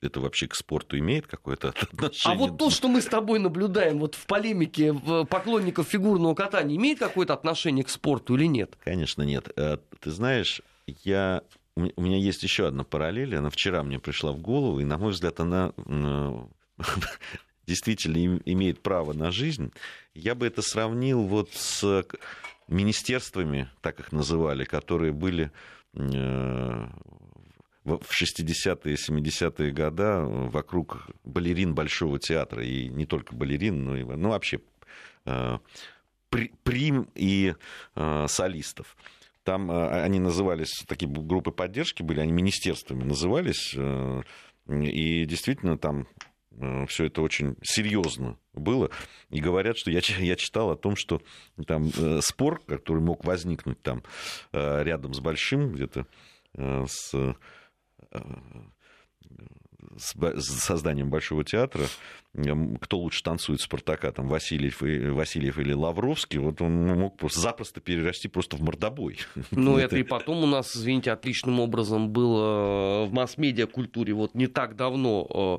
Это 0.00 0.20
вообще 0.20 0.46
к 0.46 0.54
спорту 0.54 0.98
имеет 0.98 1.26
какое-то 1.26 1.68
отношение? 1.68 2.36
А 2.36 2.38
вот 2.38 2.58
то, 2.58 2.70
что 2.70 2.88
мы 2.88 3.02
с 3.02 3.06
тобой 3.06 3.38
наблюдаем 3.38 3.98
вот 3.98 4.14
в 4.14 4.26
полемике 4.26 4.94
поклонников 5.28 5.88
фигурного 5.88 6.34
катания, 6.34 6.76
имеет 6.76 6.98
какое-то 6.98 7.34
отношение 7.34 7.84
к 7.84 7.90
спорту 7.90 8.36
или 8.36 8.46
нет? 8.46 8.78
Конечно, 8.82 9.22
нет. 9.22 9.50
Э, 9.56 9.78
ты 10.00 10.10
знаешь, 10.10 10.62
я 11.02 11.42
у 11.76 12.02
меня 12.02 12.18
есть 12.18 12.42
еще 12.44 12.68
одна 12.68 12.84
параллель, 12.84 13.36
она 13.36 13.50
вчера 13.50 13.82
мне 13.82 13.98
пришла 13.98 14.30
в 14.30 14.38
голову, 14.38 14.78
и, 14.78 14.84
на 14.84 14.96
мой 14.96 15.10
взгляд, 15.10 15.40
она 15.40 15.72
действительно 17.66 18.40
имеет 18.44 18.80
право 18.82 19.12
на 19.12 19.30
жизнь, 19.30 19.72
я 20.14 20.34
бы 20.34 20.46
это 20.46 20.62
сравнил 20.62 21.22
вот 21.22 21.50
с 21.52 22.04
министерствами, 22.68 23.68
так 23.80 24.00
их 24.00 24.12
называли, 24.12 24.64
которые 24.64 25.12
были 25.12 25.50
э, 25.94 26.86
в 27.84 28.22
60-е, 28.22 28.94
70-е 28.94 29.72
годы 29.72 30.48
вокруг 30.48 31.08
балерин 31.24 31.74
Большого 31.74 32.18
театра, 32.18 32.64
и 32.64 32.88
не 32.88 33.06
только 33.06 33.34
балерин, 33.34 33.84
но 33.84 33.96
и 33.96 34.04
ну, 34.04 34.30
вообще 34.30 34.60
э, 35.26 35.58
прим 36.62 37.08
и 37.14 37.54
э, 37.94 38.26
солистов. 38.28 38.96
Там 39.42 39.70
они 39.70 40.20
назывались, 40.20 40.84
такие 40.88 41.06
группы 41.06 41.50
поддержки 41.50 42.02
были, 42.02 42.20
они 42.20 42.32
министерствами 42.32 43.04
назывались, 43.04 43.74
и 43.74 45.26
действительно 45.26 45.76
там 45.76 46.06
все 46.88 47.06
это 47.06 47.22
очень 47.22 47.56
серьезно 47.62 48.38
было. 48.52 48.90
И 49.30 49.40
говорят, 49.40 49.76
что 49.76 49.90
я, 49.90 50.00
я 50.18 50.36
читал 50.36 50.70
о 50.70 50.76
том, 50.76 50.96
что 50.96 51.22
там 51.66 51.90
э, 51.96 52.20
спор, 52.22 52.60
который 52.66 53.02
мог 53.02 53.24
возникнуть 53.24 53.82
там 53.82 54.02
э, 54.52 54.82
рядом 54.82 55.14
с 55.14 55.20
большим, 55.20 55.72
где-то 55.72 56.06
с, 56.56 57.12
с 59.96 60.14
созданием 60.60 61.10
Большого 61.10 61.44
театра, 61.44 61.84
кто 62.80 62.98
лучше 62.98 63.22
танцует 63.22 63.60
Спартака, 63.60 64.12
там 64.12 64.28
Васильев, 64.28 64.82
и, 64.82 65.08
Васильев 65.08 65.58
или 65.58 65.72
Лавровский, 65.72 66.38
вот 66.38 66.62
он 66.62 66.86
мог 66.86 67.16
просто 67.16 67.40
запросто 67.40 67.80
перерасти 67.80 68.28
просто 68.28 68.56
в 68.56 68.62
мордобой. 68.62 69.18
Ну, 69.50 69.78
это 69.78 69.96
и 69.96 70.02
потом 70.02 70.44
у 70.44 70.46
нас, 70.46 70.76
извините, 70.76 71.10
отличным 71.12 71.58
образом 71.60 72.10
было 72.10 73.06
в 73.06 73.12
масс-медиа 73.12 73.66
культуре 73.66 74.14
вот 74.14 74.34
не 74.34 74.46
так 74.46 74.76
давно 74.76 75.26
Э, 75.30 75.58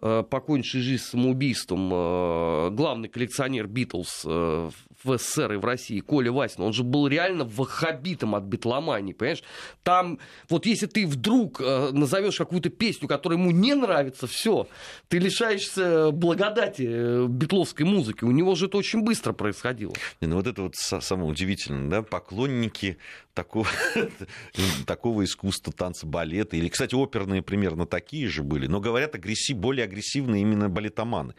покончивший 0.00 0.80
жизнь 0.80 1.02
самоубийством, 1.02 1.90
э, 1.92 2.70
главный 2.70 3.08
коллекционер 3.08 3.66
Битлз 3.66 4.22
э, 4.24 4.70
в 5.02 5.18
СССР 5.18 5.54
и 5.54 5.56
в 5.56 5.64
России, 5.64 6.00
Коля 6.00 6.32
Васин, 6.32 6.62
он 6.62 6.72
же 6.72 6.82
был 6.82 7.06
реально 7.06 7.44
ваххабитом 7.44 8.34
от 8.34 8.44
битломании, 8.44 9.12
понимаешь? 9.12 9.42
Там, 9.82 10.18
вот 10.48 10.66
если 10.66 10.86
ты 10.86 11.06
вдруг 11.06 11.60
назовешь 11.60 12.36
какую-то 12.36 12.68
песню, 12.68 13.06
которая 13.06 13.38
ему 13.38 13.52
не 13.52 13.74
нравится, 13.74 14.26
все, 14.26 14.66
ты 15.08 15.18
лишаешься 15.18 16.10
благодати 16.10 17.26
битловской 17.28 17.86
музыки. 17.86 18.24
У 18.24 18.32
него 18.32 18.54
же 18.54 18.66
это 18.66 18.76
очень 18.76 19.02
быстро 19.02 19.32
происходило. 19.32 19.92
Ну 20.20 20.36
вот 20.36 20.46
это 20.46 20.62
вот 20.62 20.74
самое 20.74 21.30
удивительное, 21.30 21.88
да, 21.88 22.02
поклонники 22.02 22.98
такого, 23.34 23.68
такого 24.86 25.24
искусства, 25.24 25.72
танца, 25.72 26.06
балета. 26.06 26.56
Или, 26.56 26.68
кстати, 26.68 26.94
оперные 26.94 27.40
примерно 27.40 27.86
такие 27.86 28.28
же 28.28 28.42
были. 28.42 28.66
Но 28.66 28.80
говорят, 28.80 29.14
агрессив, 29.14 29.56
более 29.56 29.84
агрессивные 29.88 30.42
именно 30.42 30.68
балетоманы. 30.68 31.34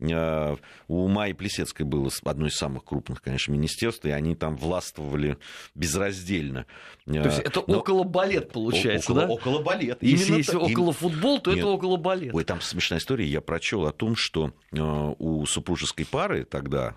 А, 0.00 0.56
у 0.88 1.08
Майи 1.08 1.32
Плесецкой 1.32 1.86
было 1.86 2.10
одно 2.24 2.46
из 2.46 2.54
самых 2.54 2.84
крупных, 2.84 3.22
конечно, 3.22 3.52
министерств, 3.52 4.04
и 4.04 4.10
они 4.10 4.34
там 4.34 4.56
властвовали 4.56 5.38
безраздельно. 5.74 6.66
То 7.06 7.12
есть 7.12 7.40
это 7.40 7.62
Но... 7.66 7.78
около 7.78 8.04
балет 8.04 8.52
получается, 8.52 9.12
около, 9.12 9.26
да? 9.26 9.32
Около 9.32 9.62
балет. 9.62 9.98
Если 10.02 10.36
есть 10.36 10.50
так... 10.50 10.60
около 10.60 10.92
футбол, 10.92 11.40
то 11.40 11.50
Нет. 11.50 11.60
это 11.60 11.68
около 11.68 11.96
балет. 11.96 12.34
Ой, 12.34 12.44
там 12.44 12.60
смешная 12.60 12.98
история. 12.98 13.26
Я 13.26 13.40
прочел 13.40 13.86
о 13.86 13.92
том, 13.92 14.16
что 14.16 14.52
а, 14.72 15.14
у 15.18 15.46
супружеской 15.46 16.06
пары 16.06 16.44
тогда 16.44 16.94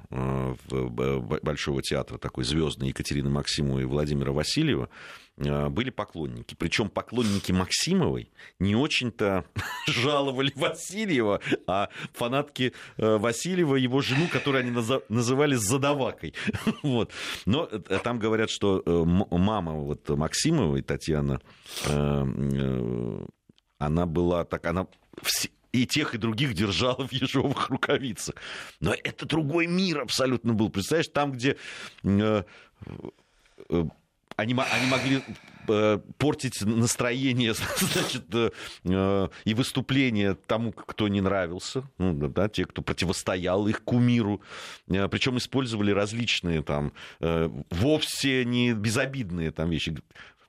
Большого 0.67 1.81
театра 1.81 2.17
такой 2.17 2.43
звездной 2.43 2.89
Екатерины 2.89 3.29
Максимовой 3.29 3.83
и 3.83 3.85
Владимира 3.85 4.31
Васильева 4.31 4.85
э, 4.85 5.26
были 5.37 5.91
поклонники. 5.91 6.55
Причем 6.55 6.89
поклонники 6.89 7.51
Максимовой 7.51 8.31
не 8.59 8.75
очень-то 8.75 9.45
жаловали 9.87 10.51
Васильева, 10.55 11.41
а 11.67 11.89
фанатки 12.13 12.73
э, 12.97 13.17
Васильева, 13.17 13.75
его 13.75 14.01
жену, 14.01 14.27
которую 14.31 14.61
они 14.61 14.71
называли 15.09 15.55
задавакой. 15.55 16.33
Вот. 16.83 17.11
Но 17.45 17.67
э, 17.71 17.99
там 18.03 18.19
говорят, 18.19 18.49
что 18.49 18.81
мама 18.85 19.73
вот 19.73 20.07
Максимовой, 20.09 20.81
Татьяна, 20.81 21.41
она 23.79 24.05
была 24.05 24.43
так, 24.45 24.65
она 24.65 24.87
и 25.71 25.85
тех, 25.85 26.15
и 26.15 26.17
других 26.17 26.53
держала 26.53 27.07
в 27.07 27.11
ежовых 27.11 27.69
рукавицах. 27.69 28.35
Но 28.79 28.93
это 28.93 29.25
другой 29.25 29.67
мир 29.67 29.99
абсолютно 30.01 30.53
был. 30.53 30.69
Представляешь, 30.69 31.09
там, 31.09 31.31
где 31.33 31.57
они, 34.37 34.55
они 34.71 34.87
могли 34.89 35.21
э, 35.67 35.99
портить 36.17 36.61
настроение 36.61 37.53
значит, 37.79 38.25
э, 38.33 39.29
и 39.43 39.53
выступление 39.53 40.35
тому, 40.35 40.71
кто 40.71 41.07
не 41.07 41.21
нравился, 41.21 41.83
ну, 41.97 42.13
да, 42.13 42.47
те, 42.47 42.65
кто 42.65 42.81
противостоял 42.81 43.67
их 43.67 43.83
кумиру. 43.83 44.41
Э, 44.87 45.07
Причем 45.09 45.37
использовали 45.37 45.91
различные 45.91 46.61
там 46.61 46.93
вовсе 47.19 48.45
не 48.45 48.73
безобидные 48.73 49.51
там 49.51 49.69
вещи 49.69 49.95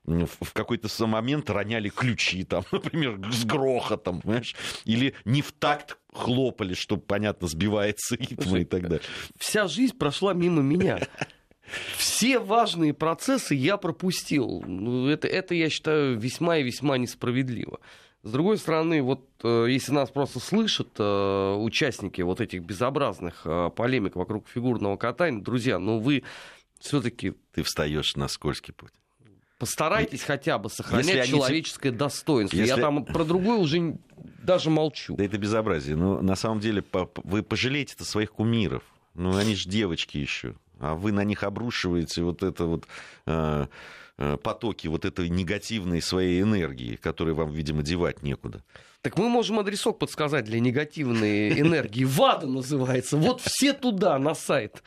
в 0.08 0.52
какой-то 0.52 0.88
момент 1.06 1.50
роняли 1.50 1.88
ключи, 1.88 2.44
там, 2.44 2.64
например, 2.72 3.20
с 3.30 3.44
грохотом, 3.44 4.20
понимаешь? 4.20 4.54
Или 4.84 5.14
не 5.24 5.42
в 5.42 5.52
такт 5.52 5.98
хлопали, 6.12 6.74
чтобы, 6.74 7.02
понятно, 7.02 7.48
сбивается 7.48 8.16
ритм 8.16 8.56
и 8.56 8.64
так 8.64 8.82
далее. 8.82 9.00
Вся 9.38 9.66
жизнь 9.66 9.96
прошла 9.96 10.32
мимо 10.32 10.62
меня. 10.62 11.00
Все 11.96 12.38
важные 12.38 12.94
процессы 12.94 13.54
я 13.54 13.76
пропустил. 13.76 14.62
Ну, 14.66 15.08
это, 15.08 15.28
это, 15.28 15.54
я 15.54 15.68
считаю, 15.68 16.18
весьма 16.18 16.58
и 16.58 16.62
весьма 16.62 16.98
несправедливо. 16.98 17.80
С 18.22 18.32
другой 18.32 18.58
стороны, 18.58 19.00
вот 19.00 19.26
э, 19.44 19.66
если 19.68 19.92
нас 19.92 20.10
просто 20.10 20.40
слышат 20.40 20.88
э, 20.98 21.54
участники 21.54 22.20
вот 22.20 22.40
этих 22.40 22.62
безобразных 22.62 23.42
э, 23.44 23.70
полемик 23.74 24.16
вокруг 24.16 24.48
фигурного 24.48 24.96
катания, 24.96 25.40
друзья, 25.40 25.78
ну 25.78 26.00
вы 26.00 26.24
все-таки... 26.80 27.34
Ты 27.52 27.62
встаешь 27.62 28.16
на 28.16 28.28
скользкий 28.28 28.74
путь. 28.74 28.92
Постарайтесь 29.58 30.22
хотя 30.22 30.58
бы 30.58 30.68
сохранять 30.68 31.14
если 31.14 31.30
человеческое 31.30 31.88
они... 31.88 31.98
достоинство. 31.98 32.56
Если... 32.56 32.68
Я 32.68 32.76
там 32.76 33.04
про 33.04 33.24
другое 33.24 33.58
уже 33.58 33.98
даже 34.16 34.70
молчу. 34.70 35.16
Да 35.16 35.24
это 35.24 35.38
безобразие. 35.38 35.96
Но 35.96 36.14
ну, 36.14 36.22
на 36.22 36.36
самом 36.36 36.60
деле 36.60 36.84
вы 37.24 37.42
пожалеете-то 37.42 38.04
своих 38.04 38.32
кумиров. 38.32 38.82
Ну, 39.14 39.36
они 39.36 39.56
же 39.56 39.68
девочки 39.68 40.18
еще 40.18 40.54
а 40.78 40.94
вы 40.94 41.12
на 41.12 41.24
них 41.24 41.42
обрушиваете 41.42 42.22
вот 42.22 42.42
это 42.42 42.64
вот 42.64 42.86
э, 43.26 43.66
э, 44.18 44.36
потоки 44.42 44.86
вот 44.88 45.04
этой 45.04 45.28
негативной 45.28 46.02
своей 46.02 46.42
энергии, 46.42 46.96
которую 46.96 47.34
вам, 47.34 47.50
видимо, 47.50 47.82
девать 47.82 48.22
некуда. 48.22 48.62
Так 49.02 49.16
мы 49.16 49.28
можем 49.28 49.60
адресок 49.60 49.98
подсказать 49.98 50.44
для 50.44 50.60
негативной 50.60 51.50
энергии. 51.60 52.04
ВАДА 52.04 52.46
называется. 52.46 53.16
Вот 53.16 53.40
все 53.40 53.72
туда, 53.72 54.18
на 54.18 54.34
сайт. 54.34 54.82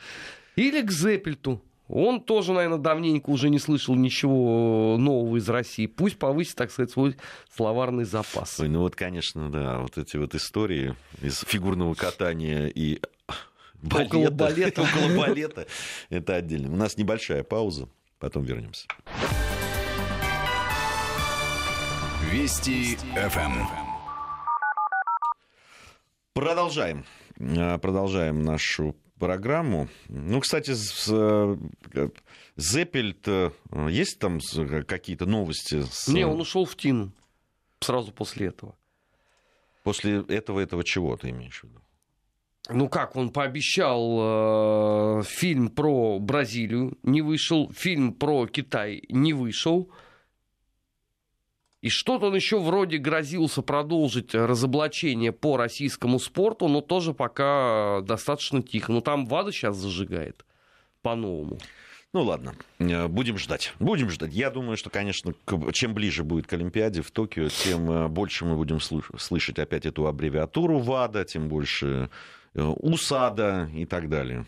Или 0.56 0.82
к 0.82 0.90
Зеппельту. 0.90 1.62
Он 1.88 2.20
тоже, 2.20 2.52
наверное, 2.52 2.78
давненько 2.78 3.28
уже 3.28 3.50
не 3.50 3.58
слышал 3.58 3.94
ничего 3.94 4.96
нового 4.98 5.36
из 5.36 5.48
России. 5.48 5.86
Пусть 5.86 6.18
повысит, 6.18 6.56
так 6.56 6.70
сказать, 6.70 6.90
свой 6.90 7.16
словарный 7.54 8.04
запас. 8.04 8.60
Ой, 8.60 8.68
ну 8.68 8.80
вот, 8.80 8.96
конечно, 8.96 9.50
да, 9.50 9.78
вот 9.80 9.98
эти 9.98 10.16
вот 10.16 10.34
истории 10.34 10.94
из 11.20 11.40
фигурного 11.40 11.92
катания 11.94 12.68
и 12.68 12.98
балета, 13.82 14.16
около 14.16 14.30
балета. 14.30 14.82
около 14.82 15.16
балета. 15.16 15.66
Это 16.08 16.36
отдельно. 16.36 16.72
У 16.72 16.76
нас 16.76 16.96
небольшая 16.96 17.42
пауза, 17.42 17.88
потом 18.18 18.44
вернемся. 18.44 18.86
Вести 22.30 22.96
ФМ. 23.14 23.66
Продолжаем. 26.32 27.04
А, 27.38 27.78
продолжаем 27.78 28.42
нашу 28.42 28.96
программу. 29.18 29.88
Ну, 30.08 30.40
кстати, 30.40 30.72
с, 30.72 31.58
Зеппельт, 32.56 33.28
есть 33.88 34.18
там 34.18 34.40
какие-то 34.86 35.26
новости? 35.26 35.82
С... 35.82 36.08
Не, 36.08 36.24
он 36.24 36.40
ушел 36.40 36.64
в 36.64 36.74
Тину 36.76 37.12
сразу 37.80 38.12
после 38.12 38.48
этого. 38.48 38.76
После 39.82 40.22
этого 40.28 40.60
этого 40.60 40.84
чего 40.84 41.16
ты 41.16 41.30
имеешь 41.30 41.60
в 41.60 41.64
виду? 41.64 41.81
Ну 42.72 42.88
как, 42.88 43.16
он 43.16 43.30
пообещал 43.30 45.20
э, 45.20 45.22
фильм 45.24 45.68
про 45.68 46.18
Бразилию, 46.18 46.96
не 47.02 47.22
вышел, 47.22 47.70
фильм 47.72 48.12
про 48.14 48.46
Китай 48.46 49.02
не 49.08 49.32
вышел. 49.32 49.90
И 51.80 51.88
что-то 51.88 52.26
он 52.26 52.34
еще 52.36 52.60
вроде 52.60 52.98
грозился 52.98 53.60
продолжить 53.60 54.34
разоблачение 54.34 55.32
по 55.32 55.56
российскому 55.56 56.20
спорту, 56.20 56.68
но 56.68 56.80
тоже 56.80 57.12
пока 57.12 58.00
достаточно 58.02 58.62
тихо. 58.62 58.92
Но 58.92 59.00
там 59.00 59.26
ВАДА 59.26 59.50
сейчас 59.50 59.76
зажигает 59.76 60.44
по-новому. 61.02 61.58
Ну 62.12 62.22
ладно, 62.22 62.54
э, 62.78 63.08
будем 63.08 63.38
ждать. 63.38 63.72
Будем 63.80 64.10
ждать. 64.10 64.32
Я 64.32 64.50
думаю, 64.50 64.76
что, 64.76 64.90
конечно, 64.90 65.34
чем 65.72 65.94
ближе 65.94 66.24
будет 66.24 66.46
к 66.46 66.52
Олимпиаде 66.52 67.00
в 67.00 67.10
Токио, 67.10 67.48
тем 67.48 67.90
э, 67.90 68.08
больше 68.08 68.44
мы 68.44 68.54
будем 68.56 68.80
слышать 68.80 69.58
опять 69.58 69.86
эту 69.86 70.06
аббревиатуру 70.06 70.78
ВАДА, 70.78 71.24
тем 71.24 71.48
больше 71.48 72.10
УСАДА 72.54 73.70
и 73.74 73.84
так 73.86 74.08
далее. 74.08 74.44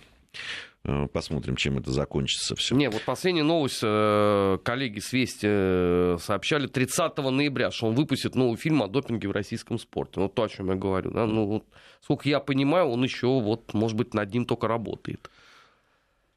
Посмотрим, 1.12 1.56
чем 1.56 1.78
это 1.78 1.90
закончится 1.90 2.54
все. 2.56 2.74
Не, 2.74 2.90
вот 2.90 3.02
последняя 3.02 3.42
новость, 3.42 3.80
коллеги 3.80 4.98
с 5.00 5.14
Вести 5.14 6.18
сообщали 6.22 6.66
30 6.66 7.16
ноября, 7.16 7.70
что 7.70 7.86
он 7.86 7.94
выпустит 7.94 8.34
новый 8.34 8.58
фильм 8.58 8.82
о 8.82 8.88
допинге 8.88 9.28
в 9.28 9.32
российском 9.32 9.78
спорте. 9.78 10.20
Ну, 10.20 10.28
то, 10.28 10.42
о 10.42 10.48
чем 10.50 10.68
я 10.68 10.74
говорю. 10.74 11.10
Да? 11.10 11.24
Ну, 11.24 11.46
вот, 11.46 11.64
сколько 12.02 12.28
я 12.28 12.38
понимаю, 12.38 12.88
он 12.88 13.02
еще, 13.02 13.28
вот, 13.28 13.72
может 13.72 13.96
быть, 13.96 14.12
над 14.12 14.34
ним 14.34 14.44
только 14.44 14.68
работает. 14.68 15.30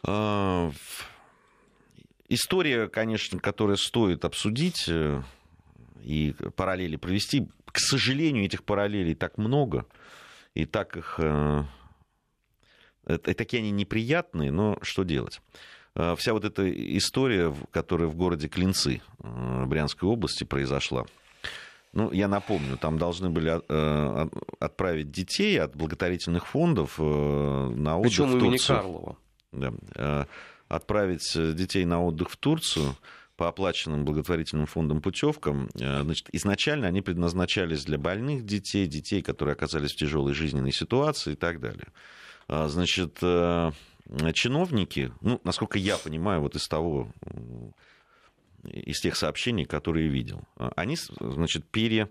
А, 0.04 0.72
История, 2.30 2.90
конечно, 2.90 3.40
которая 3.40 3.78
стоит 3.78 4.26
обсудить 4.26 4.86
э, 4.90 5.22
и 6.04 6.36
параллели 6.56 6.98
провести. 6.98 7.48
К 7.66 7.80
сожалению, 7.80 8.44
этих 8.44 8.64
параллелей 8.64 9.16
так 9.16 9.38
много, 9.38 9.86
и 10.62 10.66
так 10.66 10.98
их... 10.98 11.16
Э, 11.20 11.64
и 13.08 13.34
такие 13.34 13.60
они 13.60 13.72
неприятные, 13.72 14.52
но 14.52 14.78
что 14.82 15.04
делать? 15.04 15.42
Э, 15.96 16.16
вся 16.18 16.34
вот 16.34 16.46
эта 16.46 16.70
история, 16.98 17.54
которая 17.72 18.08
в 18.08 18.16
городе 18.16 18.48
Клинцы 18.48 19.02
Брянской 19.20 20.08
области 20.10 20.44
произошла, 20.44 21.06
ну, 21.94 22.12
я 22.12 22.28
напомню, 22.28 22.78
там 22.78 23.00
должны 23.00 23.30
были 23.30 23.50
отправить 24.64 25.10
детей 25.10 25.60
от 25.60 25.76
благотворительных 25.76 26.46
фондов 26.46 27.00
на 27.00 27.98
отдых 27.98 28.12
Причем 28.12 28.28
в 28.28 28.40
Турцию. 28.40 28.78
Карлова. 28.78 29.18
Да 29.52 30.28
отправить 30.68 31.36
э, 31.36 31.54
детей 31.54 31.86
на 31.86 32.04
отдых 32.04 32.30
в 32.30 32.38
Турцию 32.38 32.96
по 33.38 33.48
оплаченным 33.48 34.04
благотворительным 34.04 34.66
фондам 34.66 35.02
путевкам, 35.02 35.70
э, 35.80 36.02
значит, 36.02 36.28
изначально 36.34 36.88
они 36.88 37.02
предназначались 37.02 37.86
для 37.86 38.00
больных 38.00 38.46
детей, 38.46 38.88
детей, 38.88 39.22
которые 39.22 39.54
оказались 39.54 39.94
в 39.94 39.96
тяжелой 39.96 40.34
жизненной 40.34 40.72
ситуации 40.74 41.34
и 41.34 41.36
так 41.36 41.60
далее. 41.60 41.88
А, 42.48 42.68
значит, 42.68 43.20
э, 43.22 43.72
чиновники, 44.34 45.14
ну, 45.22 45.40
насколько 45.44 45.78
я 45.78 45.98
понимаю, 45.98 46.42
вот 46.42 46.56
из 46.56 46.68
того, 46.68 47.12
из 48.64 49.00
тех 49.00 49.16
сообщений, 49.16 49.66
которые 49.66 50.08
видел, 50.08 50.42
они, 50.76 50.98
значит, 51.20 51.70
пере 51.70 52.10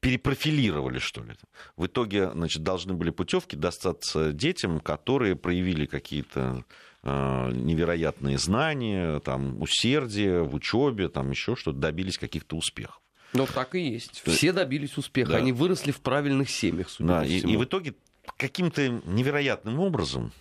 перепрофилировали, 0.00 0.98
что 0.98 1.22
ли. 1.22 1.34
В 1.76 1.86
итоге, 1.86 2.30
значит, 2.30 2.62
должны 2.62 2.94
были 2.94 3.10
путевки 3.10 3.54
достаться 3.54 4.32
детям, 4.32 4.80
которые 4.80 5.36
проявили 5.36 5.84
какие-то 5.84 6.64
невероятные 7.02 8.38
знания, 8.38 9.20
там, 9.20 9.60
усердие 9.60 10.42
в 10.42 10.54
учебе, 10.54 11.08
там 11.08 11.30
еще 11.30 11.56
что-то, 11.56 11.78
добились 11.78 12.18
каких-то 12.18 12.56
успехов. 12.56 13.00
Ну, 13.32 13.46
так 13.46 13.74
и 13.74 13.80
есть. 13.80 14.22
Все 14.26 14.52
добились 14.52 14.98
успеха. 14.98 15.32
Да. 15.32 15.38
Они 15.38 15.52
выросли 15.52 15.92
в 15.92 16.00
правильных 16.00 16.50
семьях, 16.50 16.88
да, 16.98 17.24
и, 17.24 17.38
и 17.38 17.56
в 17.56 17.64
итоге 17.64 17.94
каким-то 18.36 18.88
невероятным 19.06 19.78
образом, 19.80 20.32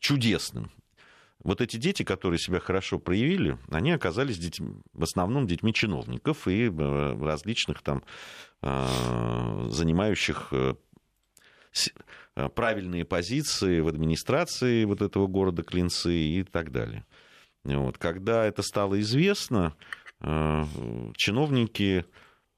чудесным, 0.00 0.70
вот 1.42 1.60
эти 1.60 1.76
дети, 1.76 2.02
которые 2.02 2.38
себя 2.38 2.60
хорошо 2.60 2.98
проявили, 2.98 3.58
они 3.70 3.90
оказались 3.90 4.38
детьми, 4.38 4.76
в 4.92 5.02
основном 5.02 5.46
детьми 5.46 5.72
чиновников 5.74 6.46
и 6.46 6.68
э, 6.68 7.18
различных 7.20 7.82
там 7.82 8.04
э, 8.62 9.68
занимающих 9.70 10.48
Э, 10.52 10.74
правильные 12.54 13.04
позиции 13.04 13.80
в 13.80 13.88
администрации 13.88 14.84
вот 14.84 15.02
этого 15.02 15.26
города 15.26 15.62
Клинцы 15.62 16.14
и 16.14 16.44
так 16.44 16.72
далее. 16.72 17.04
Вот. 17.64 17.98
Когда 17.98 18.44
это 18.44 18.62
стало 18.62 19.00
известно, 19.00 19.74
э, 20.20 20.64
чиновники 21.16 22.04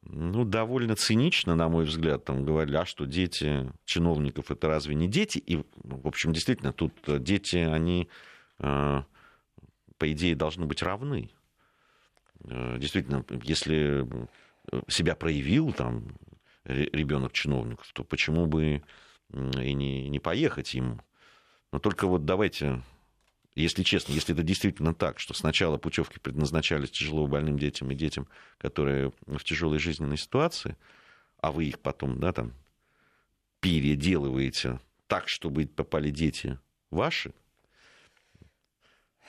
ну, 0.03 0.45
довольно 0.45 0.97
цинично, 0.97 1.55
на 1.55 1.69
мой 1.69 1.85
взгляд, 1.85 2.25
там 2.25 2.45
говорили, 2.45 2.77
а 2.77 2.85
что 2.85 3.07
дети 3.07 3.73
чиновников 3.85 4.51
это 4.51 4.69
разве 4.69 4.95
не 4.95 5.09
дети? 5.09 5.39
И, 5.39 5.57
в 5.83 6.07
общем, 6.07 6.33
действительно, 6.33 6.73
тут 6.73 6.93
дети, 7.23 7.57
они, 7.57 8.09
э, 8.59 9.03
по 9.99 10.13
идее, 10.13 10.35
должны 10.37 10.67
быть 10.67 10.83
равны. 10.83 11.31
Действительно, 12.43 13.25
если 13.43 14.07
себя 14.89 15.15
проявил 15.15 15.73
там 15.73 16.15
ребенок 16.65 17.33
чиновников, 17.33 17.91
то 17.95 18.05
почему 18.05 18.47
бы 18.47 18.83
и 19.33 19.73
не, 19.75 20.09
не 20.09 20.19
поехать 20.19 20.75
ему. 20.75 21.01
Но 21.73 21.79
только 21.79 22.07
вот 22.07 22.25
давайте, 22.25 22.83
если 23.55 23.83
честно, 23.83 24.13
если 24.13 24.35
это 24.35 24.43
действительно 24.43 24.95
так, 24.95 25.19
что 25.19 25.35
сначала 25.35 25.77
путевки 25.77 26.19
предназначались 26.21 26.91
тяжело 26.91 27.27
больным 27.27 27.59
детям 27.59 27.91
и 27.91 27.95
детям, 27.95 28.29
которые 28.59 29.13
в 29.27 29.43
тяжелой 29.43 29.79
жизненной 29.79 30.19
ситуации, 30.19 30.77
а 31.39 31.51
вы 31.53 31.65
их 31.67 31.81
потом, 31.81 32.21
да, 32.21 32.33
там, 32.33 32.53
переделываете 33.61 34.81
так, 35.07 35.29
чтобы 35.29 35.67
попали 35.67 36.11
дети 36.11 36.59
ваши, 36.91 37.33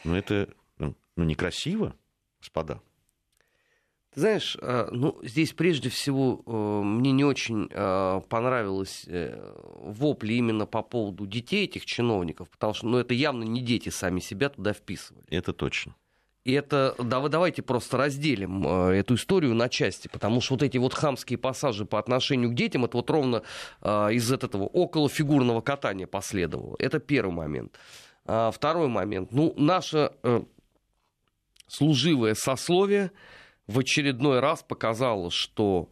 ну, 0.03 0.15
это 0.15 0.49
ну, 0.77 0.95
некрасиво, 1.15 1.95
господа. 2.39 2.81
Ты 4.15 4.21
знаешь, 4.21 4.57
э, 4.61 4.87
ну, 4.91 5.19
здесь 5.23 5.51
прежде 5.51 5.89
всего 5.89 6.41
э, 6.45 6.51
мне 6.85 7.11
не 7.11 7.25
очень 7.25 7.67
э, 7.69 8.21
понравилось 8.29 9.05
вопли 9.77 10.35
именно 10.35 10.65
по 10.65 10.83
поводу 10.83 11.27
детей 11.27 11.65
этих 11.65 11.85
чиновников, 11.85 12.49
потому 12.49 12.73
что 12.73 12.87
ну, 12.87 12.97
это 12.97 13.13
явно 13.13 13.43
не 13.43 13.61
дети 13.61 13.89
сами 13.89 14.21
себя 14.21 14.47
туда 14.47 14.71
вписывали. 14.71 15.25
Это 15.29 15.51
точно. 15.51 15.95
И 16.45 16.53
это, 16.53 16.95
да, 16.97 17.27
давайте 17.27 17.61
просто 17.61 17.97
разделим 17.97 18.65
эту 18.65 19.15
историю 19.15 19.53
на 19.53 19.67
части, 19.67 20.07
потому 20.07 20.39
что 20.39 20.53
вот 20.53 20.63
эти 20.63 20.77
вот 20.77 20.93
хамские 20.93 21.37
пассажи 21.37 21.85
по 21.85 21.99
отношению 21.99 22.51
к 22.51 22.53
детям, 22.53 22.85
это 22.85 22.95
вот 22.95 23.09
ровно 23.09 23.43
из 23.83 24.31
этого 24.31 24.63
околофигурного 24.63 25.59
катания 25.59 26.07
последовало. 26.07 26.75
Это 26.79 26.99
первый 26.99 27.33
момент. 27.33 27.77
А 28.25 28.51
второй 28.51 28.87
момент. 28.87 29.31
Ну, 29.31 29.53
наше 29.57 30.11
служивое 31.67 32.35
сословие, 32.35 33.11
в 33.67 33.79
очередной 33.79 34.39
раз 34.39 34.63
показала, 34.63 35.31
что 35.31 35.89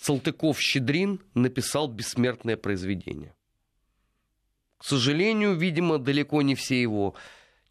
Салтыков-Щедрин 0.00 1.20
написал 1.34 1.88
бессмертное 1.88 2.56
произведение. 2.56 3.34
К 4.78 4.84
сожалению, 4.84 5.54
видимо, 5.54 5.98
далеко 5.98 6.42
не 6.42 6.54
все 6.54 6.80
его 6.80 7.14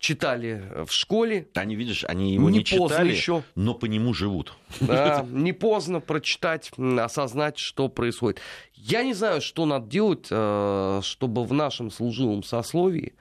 читали 0.01 0.63
в 0.85 0.91
школе. 0.91 1.47
Они, 1.53 1.75
видишь, 1.75 2.03
они 2.05 2.33
его 2.33 2.49
не, 2.49 2.59
не 2.59 2.65
читали, 2.65 3.11
еще. 3.11 3.43
но 3.55 3.73
по 3.73 3.85
нему 3.85 4.13
живут. 4.13 4.57
Да, 4.81 5.25
не 5.29 5.53
поздно 5.53 5.99
прочитать, 5.99 6.71
осознать, 6.77 7.57
что 7.57 7.87
происходит. 7.87 8.41
Я 8.73 9.03
не 9.03 9.13
знаю, 9.13 9.41
что 9.41 9.65
надо 9.65 9.87
делать, 9.87 10.27
э, 10.31 11.01
чтобы 11.03 11.45
в 11.45 11.53
нашем 11.53 11.91
служивом 11.91 12.43
сословии 12.43 13.13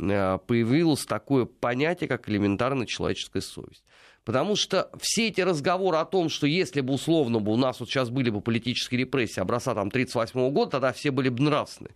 э, 0.00 0.38
появилось 0.46 1.06
такое 1.06 1.44
понятие, 1.44 2.08
как 2.08 2.28
элементарная 2.28 2.86
человеческая 2.86 3.42
совесть. 3.42 3.84
Потому 4.28 4.56
что 4.56 4.90
все 5.00 5.28
эти 5.28 5.40
разговоры 5.40 5.96
о 5.96 6.04
том, 6.04 6.28
что 6.28 6.46
если 6.46 6.82
бы 6.82 6.92
условно 6.92 7.38
бы 7.38 7.50
у 7.50 7.56
нас 7.56 7.80
вот 7.80 7.88
сейчас 7.88 8.10
были 8.10 8.28
бы 8.28 8.42
политические 8.42 9.00
репрессии 9.00 9.40
образца 9.40 9.72
там 9.72 9.88
1938 9.88 10.52
года, 10.52 10.72
тогда 10.72 10.92
все 10.92 11.10
были 11.10 11.30
бы 11.30 11.44
нравственны. 11.44 11.92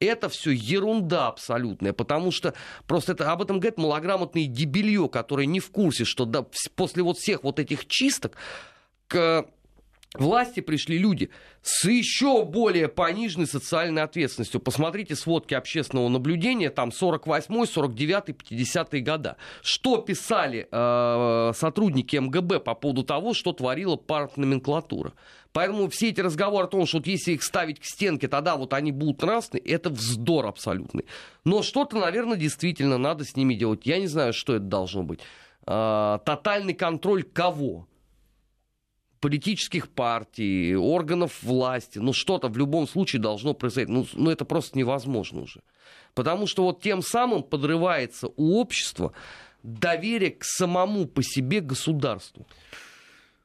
Это 0.00 0.28
все 0.28 0.50
ерунда 0.50 1.28
абсолютная, 1.28 1.92
потому 1.92 2.32
что 2.32 2.54
просто 2.88 3.12
это, 3.12 3.30
об 3.30 3.42
этом 3.42 3.60
говорит 3.60 3.78
малограмотное 3.78 4.46
дебилье, 4.46 5.08
которое 5.08 5.46
не 5.46 5.60
в 5.60 5.70
курсе, 5.70 6.04
что 6.04 6.24
да, 6.24 6.44
после 6.74 7.04
вот 7.04 7.18
всех 7.18 7.44
вот 7.44 7.60
этих 7.60 7.86
чисток 7.86 8.32
к 9.06 9.46
власти 10.14 10.60
пришли 10.60 10.98
люди 10.98 11.30
с 11.62 11.88
еще 11.88 12.44
более 12.44 12.88
пониженной 12.88 13.46
социальной 13.46 14.02
ответственностью. 14.02 14.60
Посмотрите 14.60 15.14
сводки 15.14 15.54
общественного 15.54 16.08
наблюдения, 16.08 16.70
там 16.70 16.92
48 16.92 17.66
49 17.66 18.36
50 18.36 19.04
года. 19.04 19.36
Что 19.62 19.98
писали 19.98 20.68
э, 20.70 21.52
сотрудники 21.54 22.16
МГБ 22.16 22.60
по 22.60 22.74
поводу 22.74 23.04
того, 23.04 23.34
что 23.34 23.52
творила 23.52 23.96
партноменклатура? 23.96 25.12
Поэтому 25.52 25.88
все 25.88 26.10
эти 26.10 26.20
разговоры 26.20 26.66
о 26.66 26.68
том, 26.68 26.86
что 26.86 26.98
вот 26.98 27.06
если 27.06 27.32
их 27.32 27.42
ставить 27.42 27.80
к 27.80 27.84
стенке, 27.84 28.28
тогда 28.28 28.56
вот 28.56 28.72
они 28.72 28.92
будут 28.92 29.22
нравственны, 29.22 29.62
это 29.64 29.90
вздор 29.90 30.46
абсолютный. 30.46 31.06
Но 31.44 31.62
что-то, 31.62 31.98
наверное, 31.98 32.36
действительно 32.36 32.98
надо 32.98 33.24
с 33.24 33.34
ними 33.36 33.54
делать. 33.54 33.80
Я 33.84 33.98
не 33.98 34.06
знаю, 34.06 34.32
что 34.32 34.54
это 34.54 34.64
должно 34.64 35.02
быть. 35.02 35.20
А, 35.66 36.18
тотальный 36.18 36.74
контроль 36.74 37.24
кого? 37.24 37.88
Политических 39.20 39.88
партий, 39.88 40.74
органов 40.74 41.42
власти, 41.42 41.98
ну 41.98 42.12
что-то 42.12 42.48
в 42.48 42.56
любом 42.56 42.88
случае 42.88 43.20
должно 43.20 43.54
произойти. 43.54 43.92
Ну, 43.92 44.06
ну 44.14 44.30
это 44.30 44.44
просто 44.44 44.78
невозможно 44.78 45.42
уже. 45.42 45.60
Потому 46.14 46.46
что 46.46 46.64
вот 46.64 46.82
тем 46.82 47.02
самым 47.02 47.42
подрывается 47.42 48.28
у 48.36 48.58
общества 48.58 49.12
доверие 49.62 50.30
к 50.30 50.44
самому 50.44 51.06
по 51.06 51.22
себе 51.22 51.60
государству. 51.60 52.46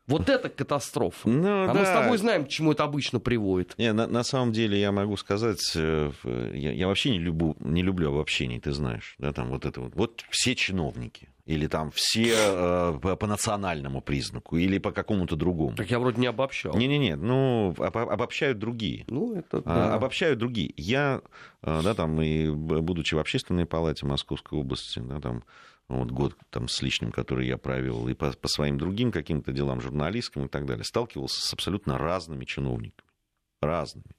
Вот 0.07 0.29
это 0.29 0.49
катастрофа. 0.49 1.27
Ну, 1.27 1.63
а 1.63 1.67
да. 1.67 1.73
мы 1.73 1.85
с 1.85 1.89
тобой 1.89 2.17
знаем, 2.17 2.45
к 2.45 2.49
чему 2.49 2.73
это 2.73 2.83
обычно 2.83 3.19
приводит. 3.19 3.75
Не, 3.77 3.91
на, 3.91 4.05
на 4.05 4.23
самом 4.23 4.51
деле 4.51 4.79
я 4.79 4.91
могу 4.91 5.17
сказать, 5.17 5.61
э, 5.75 6.11
я, 6.53 6.71
я 6.71 6.87
вообще 6.87 7.09
не 7.09 7.19
люблю, 7.19 7.55
не 7.59 7.81
люблю 7.81 8.09
обобщений, 8.11 8.59
ты 8.59 8.71
знаешь, 8.71 9.15
да, 9.17 9.33
там 9.33 9.49
вот 9.49 9.65
это 9.65 9.81
вот. 9.81 9.95
Вот 9.95 10.23
все 10.29 10.55
чиновники, 10.55 11.29
или 11.45 11.65
там 11.65 11.89
все 11.91 12.33
э, 12.35 13.15
по 13.19 13.27
национальному 13.27 14.01
признаку, 14.01 14.57
или 14.57 14.77
по 14.77 14.91
какому-то 14.91 15.35
другому. 15.35 15.75
Так 15.75 15.89
я 15.89 15.97
вроде 15.97 16.21
не 16.21 16.27
обобщал. 16.27 16.75
Не-не-не, 16.75 17.15
ну, 17.15 17.73
обобщают 17.77 18.59
другие. 18.59 19.05
Ну, 19.07 19.35
это 19.35 19.57
а, 19.57 19.61
да. 19.63 19.93
Обобщают 19.95 20.37
другие. 20.37 20.71
Я, 20.77 21.21
э, 21.63 21.81
да, 21.83 21.95
там, 21.95 22.21
и 22.21 22.49
будучи 22.49 23.15
в 23.15 23.19
общественной 23.19 23.65
палате 23.65 24.05
Московской 24.05 24.59
области, 24.59 24.99
да, 24.99 25.19
там, 25.19 25.43
вот 25.87 26.11
год 26.11 26.35
там, 26.49 26.67
с 26.67 26.81
лишним, 26.81 27.11
который 27.11 27.47
я 27.47 27.57
провел, 27.57 28.07
и 28.07 28.13
по, 28.13 28.31
по 28.31 28.47
своим 28.47 28.77
другим 28.77 29.11
каким-то 29.11 29.51
делам 29.51 29.81
журналистским 29.81 30.45
и 30.45 30.47
так 30.47 30.65
далее, 30.65 30.83
сталкивался 30.83 31.41
с 31.41 31.53
абсолютно 31.53 31.97
разными 31.97 32.45
чиновниками. 32.45 33.09
Разными. 33.61 34.15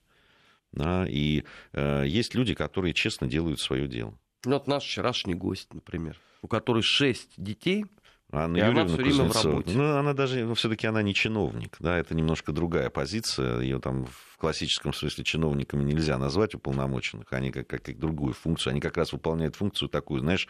Да, 0.72 1.06
и 1.08 1.44
э, 1.72 2.04
есть 2.06 2.34
люди, 2.34 2.54
которые 2.54 2.92
честно 2.94 3.26
делают 3.26 3.60
свое 3.60 3.88
дело. 3.88 4.18
Ну, 4.44 4.52
вот 4.52 4.66
наш 4.66 4.84
вчерашний 4.84 5.34
гость, 5.34 5.72
например, 5.72 6.20
у 6.42 6.48
которой 6.48 6.82
шесть 6.82 7.32
детей, 7.36 7.86
Анна 8.32 8.56
Юрьевна 8.56 8.82
она 8.82 8.88
все 8.88 8.96
время 8.96 9.24
в 9.24 9.44
работе. 9.44 9.72
Ну, 9.76 9.96
она 9.96 10.12
даже, 10.12 10.44
ну, 10.44 10.54
все-таки 10.54 10.86
она 10.86 11.02
не 11.02 11.14
чиновник, 11.14 11.76
да, 11.78 11.96
это 11.96 12.14
немножко 12.14 12.52
другая 12.52 12.90
позиция. 12.90 13.60
Ее 13.60 13.78
там 13.78 14.06
в 14.06 14.36
классическом 14.38 14.92
смысле 14.92 15.24
чиновниками 15.24 15.84
нельзя 15.84 16.18
назвать 16.18 16.54
уполномоченных. 16.54 17.32
Они 17.32 17.52
как, 17.52 17.68
как, 17.68 17.82
как 17.82 17.98
другую 17.98 18.34
функцию. 18.34 18.72
Они 18.72 18.80
как 18.80 18.96
раз 18.96 19.12
выполняют 19.12 19.54
функцию 19.54 19.88
такую, 19.88 20.20
знаешь, 20.20 20.48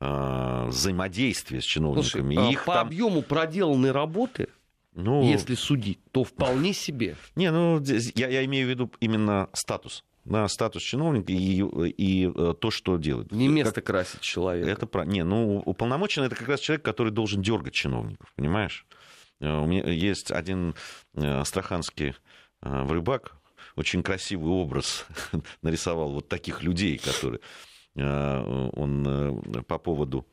э, 0.00 0.64
взаимодействия 0.66 1.60
с 1.60 1.64
чиновниками. 1.64 2.34
Слушай, 2.34 2.52
Их 2.52 2.64
по 2.64 2.74
там... 2.74 2.86
объему 2.86 3.22
проделанной 3.22 3.92
работы 3.92 4.48
ну, 4.92 5.22
если 5.22 5.54
судить, 5.54 6.00
то 6.10 6.24
вполне 6.24 6.72
себе. 6.72 7.16
Не, 7.36 7.52
ну, 7.52 7.80
я, 8.16 8.28
я 8.28 8.44
имею 8.44 8.66
в 8.66 8.70
виду 8.70 8.90
именно 8.98 9.48
статус 9.52 10.04
на 10.24 10.46
статус 10.48 10.82
чиновника 10.82 11.32
и, 11.32 11.62
и 11.90 12.28
э, 12.28 12.54
то, 12.58 12.70
что 12.70 12.96
делает. 12.96 13.32
Не 13.32 13.48
место 13.48 13.74
как... 13.74 13.86
красить 13.86 14.20
человека. 14.20 14.70
Это 14.70 14.86
про... 14.86 15.04
Не, 15.04 15.24
ну, 15.24 15.58
уполномоченный 15.64 16.26
это 16.26 16.36
как 16.36 16.48
раз 16.48 16.60
человек, 16.60 16.84
который 16.84 17.12
должен 17.12 17.42
дергать 17.42 17.74
чиновников, 17.74 18.32
понимаешь? 18.36 18.86
Э, 19.40 19.58
у 19.58 19.66
меня 19.66 19.90
есть 19.90 20.30
один 20.30 20.74
э, 21.14 21.24
астраханский 21.24 22.14
рыбак, 22.60 23.36
очень 23.76 24.02
красивый 24.02 24.52
образ 24.52 25.06
нарисовал 25.62 26.12
вот 26.12 26.28
таких 26.28 26.62
людей, 26.62 26.98
которые 26.98 27.40
он 27.96 29.42
по 29.66 29.78
поводу 29.78 30.24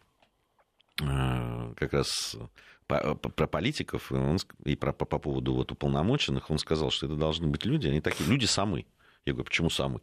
как 0.97 1.93
раз 1.93 2.37
про 2.87 3.47
политиков 3.47 4.11
он, 4.11 4.37
и 4.63 4.75
про, 4.75 4.93
по, 4.93 5.05
по 5.05 5.19
поводу 5.19 5.53
вот 5.53 5.71
уполномоченных, 5.71 6.49
он 6.49 6.57
сказал, 6.57 6.89
что 6.89 7.05
это 7.05 7.15
должны 7.15 7.47
быть 7.47 7.65
люди, 7.65 7.87
они 7.87 8.01
такие, 8.01 8.29
люди 8.29 8.45
самые. 8.45 8.85
Я 9.27 9.33
говорю, 9.33 9.45
почему 9.45 9.69
самый? 9.69 9.97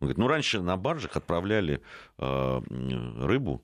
Он 0.00 0.06
говорит, 0.06 0.18
ну, 0.18 0.26
раньше 0.26 0.60
на 0.62 0.76
баржах 0.76 1.16
отправляли 1.16 1.82
э, 2.18 2.60
рыбу, 2.68 3.62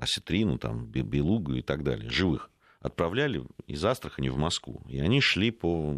осетрину, 0.00 0.58
там, 0.58 0.86
белугу 0.86 1.54
и 1.54 1.62
так 1.62 1.82
далее, 1.82 2.10
живых. 2.10 2.50
Отправляли 2.80 3.44
из 3.66 3.84
Астрахани 3.84 4.28
в 4.28 4.36
Москву. 4.36 4.82
И 4.88 5.00
они 5.00 5.20
шли 5.20 5.50
по... 5.50 5.96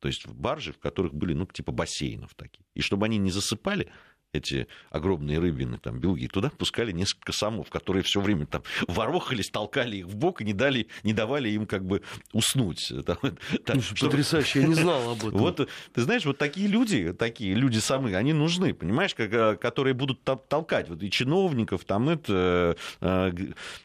То 0.00 0.08
есть 0.08 0.26
в 0.26 0.34
баржи, 0.34 0.72
в 0.72 0.78
которых 0.78 1.12
были, 1.12 1.34
ну, 1.34 1.46
типа 1.46 1.72
бассейнов 1.72 2.34
такие. 2.34 2.64
И 2.74 2.80
чтобы 2.80 3.06
они 3.06 3.18
не 3.18 3.30
засыпали, 3.30 3.90
эти 4.32 4.66
огромные 4.90 5.38
рыбины, 5.38 5.78
там, 5.78 5.98
белуги, 5.98 6.28
туда 6.28 6.50
пускали 6.50 6.92
несколько 6.92 7.32
самов, 7.32 7.70
которые 7.70 8.02
все 8.02 8.20
время 8.20 8.46
там 8.46 8.62
ворохались, 8.86 9.48
толкали 9.48 9.98
их 9.98 10.06
в 10.06 10.16
бок 10.16 10.42
и 10.42 10.44
не, 10.44 10.52
дали, 10.52 10.88
не 11.02 11.14
давали 11.14 11.48
им 11.48 11.66
как 11.66 11.84
бы 11.84 12.02
уснуть. 12.32 12.92
Там, 13.08 13.16
там, 13.64 13.80
Потрясающе, 14.00 14.60
я 14.60 14.66
не 14.66 14.74
знал 14.74 15.12
об 15.12 15.18
этом. 15.18 15.38
Вот, 15.38 15.68
ты 15.94 16.02
знаешь, 16.02 16.24
вот 16.26 16.36
такие 16.36 16.68
люди, 16.68 17.12
такие 17.12 17.54
люди 17.54 17.78
самые, 17.78 18.16
они 18.16 18.32
нужны, 18.32 18.74
понимаешь, 18.74 19.14
как, 19.14 19.32
э, 19.32 19.56
которые 19.56 19.94
будут 19.94 20.22
толкать 20.22 20.88
вот 20.88 21.02
и 21.02 21.10
чиновников, 21.10 21.84
там, 21.84 22.08
это, 22.08 22.76
э, 23.00 23.32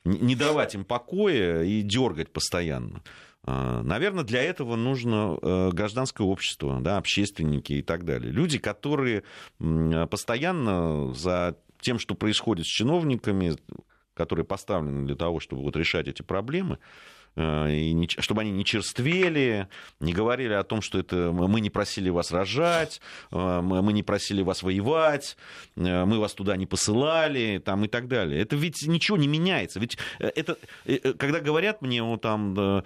не 0.03 0.35
давать 0.35 0.75
им 0.75 0.83
покоя 0.83 1.63
и 1.63 1.81
дергать 1.81 2.31
постоянно. 2.31 3.01
А, 3.45 3.83
Наверное, 3.83 4.23
для 4.23 4.41
этого 4.41 4.75
нужно 4.75 5.37
э, 5.41 5.69
гражданское 5.73 6.23
общество, 6.23 6.79
да, 6.81 6.97
общественники 6.97 7.73
и 7.73 7.81
так 7.81 8.05
далее. 8.05 8.31
Люди, 8.31 8.57
которые 8.57 9.23
постоянно 10.09 11.13
за 11.13 11.57
тем, 11.81 11.99
что 11.99 12.15
происходит 12.15 12.65
с 12.65 12.69
чиновниками, 12.69 13.55
которые 14.13 14.45
поставлены 14.45 15.05
для 15.05 15.15
того, 15.15 15.39
чтобы 15.39 15.63
вот 15.63 15.75
решать 15.75 16.07
эти 16.07 16.21
проблемы, 16.21 16.79
и 17.35 17.93
не, 17.93 18.07
чтобы 18.07 18.41
они 18.41 18.51
не 18.51 18.63
черствели, 18.63 19.67
не 19.99 20.13
говорили 20.13 20.53
о 20.53 20.63
том, 20.63 20.81
что 20.81 20.99
это 20.99 21.31
мы 21.31 21.61
не 21.61 21.71
просили 21.71 22.09
вас 22.09 22.31
рожать, 22.31 23.01
э, 23.31 23.61
мы 23.61 23.91
не 23.91 24.03
просили 24.03 24.43
вас 24.43 24.61
воевать, 24.61 25.35
э, 25.75 26.05
мы 26.05 26.19
вас 26.19 26.33
туда 26.33 26.55
не 26.57 26.67
посылали, 26.67 27.61
там, 27.63 27.85
и 27.85 27.87
так 27.87 28.07
далее. 28.07 28.39
Это 28.39 28.55
ведь 28.55 28.85
ничего 28.85 29.17
не 29.17 29.27
меняется. 29.27 29.79
Ведь 29.79 29.97
это, 30.19 30.57
когда 31.17 31.39
говорят 31.39 31.81
мне, 31.81 32.03
вот 32.03 32.21
там 32.21 32.83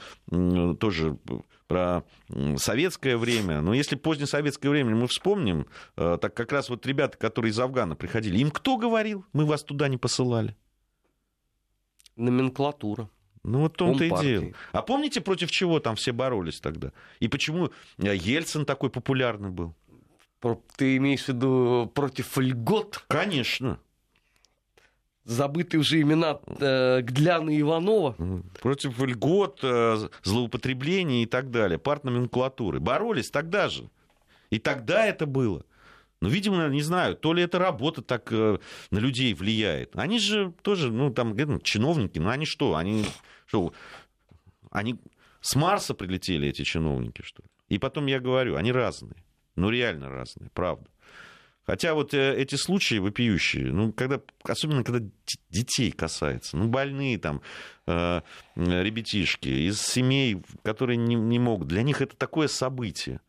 тоже 0.79 1.17
про 1.67 2.03
советское 2.55 3.17
время. 3.17 3.61
Но 3.61 3.73
если 3.73 3.95
позднее 3.97 4.27
советское 4.27 4.69
время 4.69 4.95
мы 4.95 5.07
вспомним, 5.07 5.67
так 5.95 6.33
как 6.33 6.53
раз 6.53 6.69
вот 6.69 6.85
ребята, 6.85 7.17
которые 7.17 7.51
из 7.51 7.59
Афгана 7.59 7.95
приходили, 7.95 8.37
им 8.37 8.51
кто 8.51 8.77
говорил, 8.77 9.25
мы 9.33 9.45
вас 9.45 9.63
туда 9.63 9.89
не 9.89 9.97
посылали? 9.97 10.55
Номенклатура. 12.15 13.09
Ну, 13.47 13.61
вот 13.61 13.77
том-то 13.77 14.03
и 14.03 14.09
дело. 14.21 14.45
А 14.73 14.81
помните, 14.81 15.21
против 15.21 15.49
чего 15.51 15.79
там 15.79 15.95
все 15.95 16.11
боролись 16.11 16.59
тогда? 16.59 16.91
И 17.21 17.29
почему 17.29 17.71
э, 17.97 18.15
Ельцин 18.15 18.65
такой 18.65 18.89
популярный 18.89 19.49
был? 19.49 19.73
Ты 20.75 20.97
имеешь 20.97 21.23
в 21.23 21.29
виду 21.29 21.89
против 21.95 22.37
льгот? 22.37 23.05
Конечно. 23.07 23.79
Забытые 25.23 25.79
уже 25.79 26.01
имена 26.01 26.39
э, 26.59 27.01
Гляна 27.01 27.49
и 27.49 27.61
Иванова. 27.61 28.15
Против 28.61 28.99
льгот, 28.99 29.59
э, 29.63 30.09
злоупотреблений 30.23 31.23
и 31.23 31.25
так 31.25 31.49
далее, 31.49 31.79
партноменклатуры. 31.79 32.81
Боролись 32.81 33.31
тогда 33.31 33.69
же. 33.69 33.89
И 34.49 34.59
тогда 34.59 35.05
это 35.05 35.25
было. 35.25 35.63
Ну, 36.19 36.29
видимо, 36.29 36.67
не 36.69 36.81
знаю, 36.81 37.15
то 37.15 37.33
ли 37.33 37.43
эта 37.43 37.59
работа 37.59 38.01
так 38.01 38.31
э, 38.31 38.57
на 38.89 38.97
людей 38.97 39.33
влияет. 39.35 39.95
Они 39.95 40.19
же 40.19 40.51
тоже, 40.63 40.91
ну, 40.91 41.11
там, 41.11 41.35
ну, 41.35 41.59
чиновники, 41.59 42.17
ну, 42.17 42.29
они 42.29 42.45
что, 42.45 42.75
они 42.75 43.05
что, 43.45 43.71
они 44.71 44.97
с 45.41 45.55
Марса 45.55 45.93
прилетели, 45.93 46.47
эти 46.47 46.63
чиновники, 46.63 47.21
что 47.21 47.43
ли? 47.43 47.49
И 47.69 47.77
потом 47.77 48.07
я 48.07 48.19
говорю, 48.19 48.55
они 48.55 48.71
разные. 48.71 49.23
Ну, 49.55 49.69
реально 49.69 50.09
разные, 50.09 50.49
правда. 50.53 50.89
Хотя 51.67 51.93
вот 51.93 52.13
э, 52.13 52.35
эти 52.35 52.55
случаи 52.55 52.97
вопиющие, 52.97 53.71
ну, 53.71 53.91
когда, 53.91 54.19
особенно 54.43 54.83
когда 54.83 55.05
детей 55.49 55.91
касается, 55.91 56.57
ну, 56.57 56.67
больные 56.67 57.19
там 57.19 57.41
э, 57.85 58.21
ребятишки 58.55 59.49
из 59.49 59.81
семей, 59.81 60.41
которые 60.63 60.97
не, 60.97 61.15
не 61.15 61.37
могут, 61.37 61.67
для 61.67 61.83
них 61.83 62.01
это 62.01 62.15
такое 62.15 62.47
событие 62.47 63.19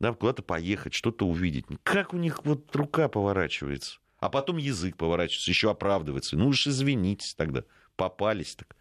да, 0.00 0.14
куда-то 0.14 0.42
поехать, 0.42 0.94
что-то 0.94 1.26
увидеть. 1.26 1.66
Как 1.82 2.14
у 2.14 2.16
них 2.16 2.44
вот 2.44 2.74
рука 2.74 3.08
поворачивается? 3.08 4.00
А 4.18 4.30
потом 4.30 4.56
язык 4.56 4.96
поворачивается, 4.96 5.50
еще 5.50 5.70
оправдывается. 5.70 6.36
Ну 6.36 6.48
уж 6.48 6.66
извините 6.66 7.32
тогда, 7.36 7.64
попались 7.96 8.56
так. 8.56 8.76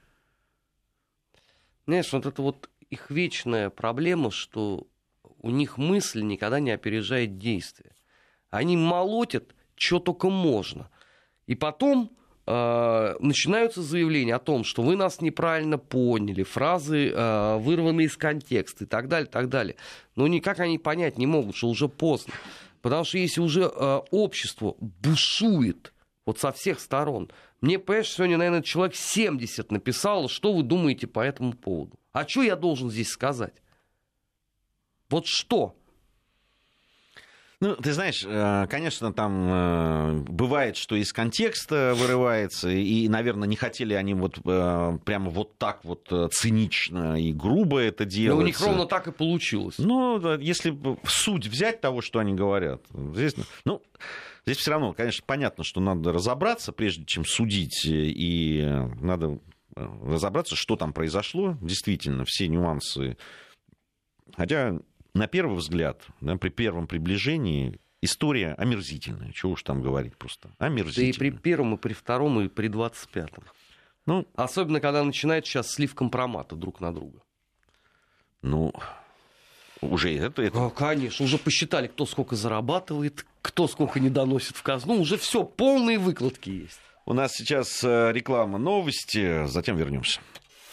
Знаешь, 1.86 2.11
вот 2.13 2.26
это 2.26 2.41
вот 2.41 2.70
их 2.89 3.11
вечная 3.11 3.70
проблема, 3.70 4.32
что 4.32 4.88
у 5.41 5.49
них 5.49 5.78
мысль 5.78 6.22
никогда 6.22 6.59
не 6.59 6.72
опережает 6.72 7.38
действие. 7.38 7.95
Они 8.49 8.78
молотят, 8.78 9.55
что 9.76 9.99
только 9.99 10.30
можно. 10.30 10.89
И 11.47 11.55
потом 11.55 12.15
начинаются 13.20 13.84
заявления 13.84 14.36
о 14.36 14.39
том, 14.39 14.64
что 14.64 14.82
вы 14.82 14.95
нас 14.95 15.22
неправильно 15.22 15.78
поняли, 15.78 16.43
фразы 16.43 17.10
э, 17.10 17.58
вырваны 17.58 18.06
из 18.06 18.18
контекста 18.18 18.86
и 18.86 18.88
так 18.88 19.08
далее, 19.08 19.30
так 19.30 19.50
далее. 19.50 19.76
Но 20.16 20.28
никак 20.28 20.60
они 20.60 20.80
понять 20.80 21.18
не 21.18 21.28
могут, 21.28 21.56
что 21.56 21.68
уже 21.68 21.88
поздно. 21.88 22.34
Потому 22.82 23.04
что 23.04 23.18
если 23.18 23.41
уже 23.41 23.64
э, 23.64 24.02
общество 24.12 24.76
бушует 24.80 25.93
вот 26.26 26.39
со 26.39 26.52
всех 26.52 26.80
сторон, 26.80 27.30
мне, 27.62 27.78
понимаешь, 27.78 28.10
сегодня, 28.10 28.38
наверное, 28.38 28.62
человек 28.62 28.95
70 28.95 29.72
написал, 29.72 30.30
что 30.30 30.54
вы 30.54 30.64
думаете 30.64 31.08
по 31.08 31.20
этому 31.20 31.54
поводу. 31.54 32.00
А 32.14 32.28
что 32.28 32.41
я 32.41 32.56
должен 32.56 32.89
здесь 32.89 33.10
сказать? 33.10 33.62
Вот 35.10 35.28
что? 35.28 35.76
Ну, 37.62 37.76
ты 37.76 37.91
знаешь, 37.91 38.24
э, 38.26 38.68
конечно, 38.70 39.12
там 39.12 39.47
э, 39.51 40.14
бывает, 40.30 40.78
что 40.78 40.95
из 40.95 41.12
контекста 41.12 41.93
вырывается, 41.93 42.70
и, 42.70 43.10
наверное, 43.10 43.49
не 43.49 43.57
хотели 43.57 43.93
они 43.93 44.14
вот 44.14 44.39
э, 44.45 44.97
прямо 45.03 45.30
вот 45.30 45.57
так 45.57 45.84
вот 45.84 46.07
цинично 46.32 47.20
и 47.20 47.34
грубо 47.34 47.80
это 47.80 48.05
делать. 48.05 48.38
Но 48.38 48.43
у 48.43 48.45
них 48.45 48.62
ровно 48.62 48.86
так 48.86 49.07
и 49.10 49.12
получилось. 49.12 49.76
Ну, 49.78 50.38
если 50.38 50.74
суть 51.05 51.47
взять 51.47 51.82
того, 51.82 52.01
что 52.01 52.20
они 52.20 52.34
говорят, 52.34 52.82
здесь, 53.14 53.36
ну, 53.66 53.82
здесь 54.45 54.57
все 54.57 54.72
равно, 54.72 54.93
конечно, 54.93 55.26
понятно, 55.28 55.66
что 55.66 55.82
надо 55.82 56.14
разобраться, 56.14 56.72
прежде 56.72 57.03
чем 57.03 57.26
судить, 57.26 57.82
и 57.86 58.66
надо 59.01 59.39
разобраться, 59.76 60.55
что 60.55 60.78
там 60.78 60.93
произошло, 60.93 61.57
действительно, 61.60 62.24
все 62.24 62.47
нюансы. 62.47 63.18
Хотя 64.38 64.80
на 65.14 65.28
первый 65.28 65.57
взгляд, 65.57 66.01
да, 66.22 66.38
при 66.38 66.49
первом 66.49 66.88
приближении, 66.88 67.80
история 68.01 68.53
омерзительная. 68.53 69.32
Чего 69.32 69.53
уж 69.53 69.64
там 69.64 69.82
говорить 69.82 70.16
просто. 70.18 70.49
Омерзительная. 70.57 71.12
Да 71.12 71.16
и 71.16 71.20
при 71.20 71.38
первом, 71.38 71.76
и 71.76 71.78
при 71.78 71.93
втором, 71.93 72.39
и 72.41 72.47
при 72.47 72.68
двадцать 72.68 73.10
пятом. 73.10 73.43
Ну, 74.05 74.28
Особенно, 74.36 74.80
когда 74.80 75.03
начинает 75.03 75.45
сейчас 75.45 75.72
слив 75.72 75.93
компромата 75.93 76.55
друг 76.55 76.80
на 76.80 76.93
друга. 76.93 77.22
Ну, 78.41 78.74
уже 79.82 80.16
это, 80.16 80.41
это... 80.41 80.66
А, 80.66 80.70
конечно, 80.70 81.26
уже 81.26 81.38
посчитали, 81.38 81.88
кто 81.88 82.05
сколько 82.05 82.36
зарабатывает, 82.36 83.26
кто 83.41 83.68
сколько 83.68 83.99
не 83.99 84.10
доносит 84.10 84.55
в 84.57 84.64
казну. 84.64 84.99
Уже 84.99 85.18
все, 85.18 85.43
полные 85.43 85.99
выкладки 85.99 86.49
есть. 86.49 86.80
У 87.05 87.14
нас 87.14 87.34
сейчас 87.34 87.84
э, 87.84 88.12
реклама 88.12 88.57
новости, 88.57 89.45
затем 89.47 89.78
вернемся. 89.78 90.20